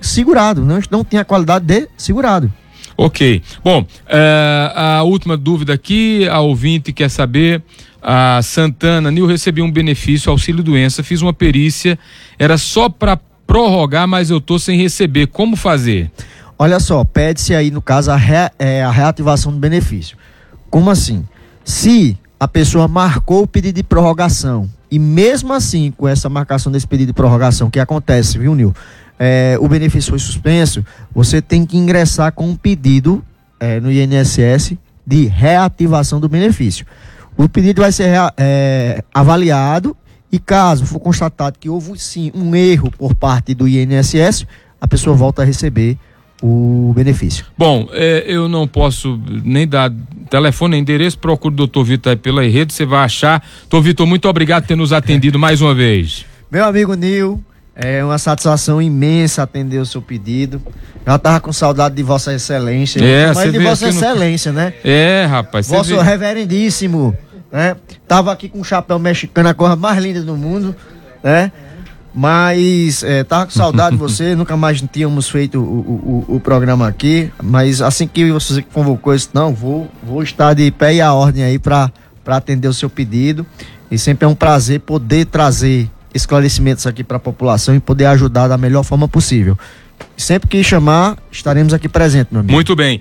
segurado, 0.00 0.64
não, 0.64 0.80
não 0.90 1.04
tinha 1.04 1.24
qualidade 1.24 1.66
de 1.66 1.88
segurado. 1.96 2.52
Ok. 2.96 3.42
Bom, 3.62 3.82
uh, 3.82 3.86
a 4.74 5.02
última 5.02 5.36
dúvida 5.36 5.72
aqui, 5.72 6.28
a 6.28 6.40
ouvinte 6.40 6.92
quer 6.92 7.08
saber. 7.08 7.62
A 8.00 8.40
Santana, 8.42 9.10
Nil 9.10 9.26
recebi 9.26 9.62
um 9.62 9.70
benefício, 9.70 10.30
auxílio 10.30 10.62
doença, 10.62 11.02
fiz 11.02 11.22
uma 11.22 11.32
perícia, 11.32 11.98
era 12.38 12.58
só 12.58 12.88
para 12.88 13.18
prorrogar, 13.46 14.06
mas 14.06 14.30
eu 14.30 14.40
tô 14.40 14.58
sem 14.58 14.78
receber. 14.78 15.28
Como 15.28 15.56
fazer? 15.56 16.10
Olha 16.58 16.78
só, 16.78 17.02
pede-se 17.02 17.54
aí, 17.54 17.70
no 17.70 17.80
caso, 17.82 18.10
a, 18.10 18.20
é, 18.58 18.82
a 18.82 18.90
reativação 18.90 19.52
do 19.52 19.58
benefício. 19.58 20.16
Como 20.70 20.90
assim? 20.90 21.24
Se 21.64 22.16
a 22.38 22.46
pessoa 22.46 22.86
marcou 22.86 23.42
o 23.42 23.46
pedido 23.46 23.76
de 23.76 23.82
prorrogação 23.82 24.68
e 24.90 24.98
mesmo 24.98 25.52
assim, 25.52 25.90
com 25.96 26.06
essa 26.06 26.28
marcação 26.28 26.70
desse 26.70 26.86
pedido 26.86 27.08
de 27.08 27.12
prorrogação 27.14 27.70
que 27.70 27.80
acontece, 27.80 28.38
viu, 28.38 28.54
Nil? 28.54 28.74
É, 29.18 29.56
o 29.60 29.68
benefício 29.68 30.10
foi 30.10 30.18
suspenso, 30.18 30.84
você 31.14 31.40
tem 31.40 31.64
que 31.64 31.76
ingressar 31.76 32.32
com 32.32 32.48
um 32.48 32.56
pedido 32.56 33.24
é, 33.60 33.78
no 33.80 33.90
INSS 33.90 34.76
de 35.06 35.26
reativação 35.26 36.18
do 36.18 36.28
benefício. 36.28 36.86
O 37.36 37.48
pedido 37.48 37.82
vai 37.82 37.92
ser 37.92 38.10
é, 38.36 39.02
avaliado 39.12 39.96
e 40.30 40.38
caso 40.38 40.84
for 40.86 40.98
constatado 40.98 41.58
que 41.58 41.68
houve 41.68 41.98
sim 41.98 42.32
um 42.34 42.54
erro 42.54 42.90
por 42.90 43.14
parte 43.14 43.54
do 43.54 43.68
INSS, 43.68 44.46
a 44.80 44.88
pessoa 44.88 45.14
volta 45.14 45.42
a 45.42 45.44
receber 45.44 45.96
o 46.42 46.92
benefício. 46.94 47.46
Bom, 47.56 47.88
é, 47.92 48.24
eu 48.26 48.48
não 48.48 48.66
posso 48.66 49.20
nem 49.44 49.66
dar 49.66 49.92
telefone, 50.28 50.76
endereço, 50.76 51.18
procure 51.18 51.54
o 51.54 51.56
doutor 51.56 51.84
Vitor 51.84 52.10
aí 52.10 52.16
pela 52.16 52.42
rede, 52.42 52.72
você 52.72 52.84
vai 52.84 53.04
achar. 53.04 53.42
Doutor 53.62 53.82
Vitor, 53.82 54.06
muito 54.06 54.28
obrigado 54.28 54.64
por 54.64 54.68
ter 54.68 54.76
nos 54.76 54.92
atendido 54.92 55.38
mais 55.38 55.60
uma 55.60 55.74
vez. 55.74 56.26
Meu 56.50 56.64
amigo 56.64 56.94
Nil, 56.94 57.42
é 57.74 58.04
uma 58.04 58.18
satisfação 58.18 58.80
imensa 58.80 59.42
atender 59.42 59.78
o 59.78 59.86
seu 59.86 60.00
pedido. 60.00 60.62
Já 61.04 61.18
tava 61.18 61.40
com 61.40 61.52
saudade 61.52 61.94
de 61.94 62.02
Vossa 62.02 62.32
Excelência. 62.32 63.04
É, 63.04 63.32
mas 63.34 63.52
de 63.52 63.58
Vossa 63.58 63.88
Excelência, 63.88 64.52
no... 64.52 64.58
né? 64.58 64.74
É, 64.84 65.26
rapaz. 65.28 65.68
Vosso 65.68 65.98
reverendíssimo, 66.00 67.16
né? 67.50 67.76
Tava 68.06 68.32
aqui 68.32 68.48
com 68.48 68.60
o 68.60 68.64
chapéu 68.64 68.98
mexicano, 68.98 69.48
a 69.48 69.54
coisa 69.54 69.74
mais 69.74 70.02
linda 70.02 70.22
do 70.22 70.36
mundo, 70.36 70.74
né? 71.22 71.50
Mas 72.14 73.02
é, 73.02 73.24
tava 73.24 73.46
com 73.46 73.50
saudade 73.50 73.96
de 73.96 73.98
você, 74.00 74.36
nunca 74.36 74.56
mais 74.56 74.80
tínhamos 74.80 75.28
feito 75.28 75.58
o, 75.58 76.24
o, 76.28 76.36
o, 76.36 76.40
programa 76.40 76.86
aqui. 76.86 77.28
Mas 77.42 77.82
assim 77.82 78.06
que 78.06 78.30
você 78.30 78.62
convocou 78.62 79.12
isso, 79.12 79.30
não, 79.34 79.52
vou, 79.52 79.90
vou 80.00 80.22
estar 80.22 80.54
de 80.54 80.70
pé 80.70 80.94
e 80.94 81.00
a 81.00 81.12
ordem 81.12 81.42
aí 81.42 81.58
para 81.58 81.90
atender 82.28 82.68
o 82.68 82.72
seu 82.72 82.88
pedido. 82.88 83.44
E 83.90 83.98
sempre 83.98 84.24
é 84.26 84.28
um 84.28 84.34
prazer 84.34 84.80
poder 84.80 85.26
trazer 85.26 85.90
esclarecimentos 86.14 86.86
aqui 86.86 87.02
para 87.02 87.16
a 87.16 87.20
população 87.20 87.74
e 87.74 87.80
poder 87.80 88.06
ajudar 88.06 88.48
da 88.48 88.56
melhor 88.56 88.84
forma 88.84 89.08
possível. 89.08 89.58
Sempre 90.16 90.48
que 90.48 90.62
chamar, 90.62 91.16
estaremos 91.30 91.74
aqui 91.74 91.88
presentes, 91.88 92.32
meu 92.32 92.40
amigo. 92.40 92.54
Muito 92.54 92.74
bem. 92.76 93.00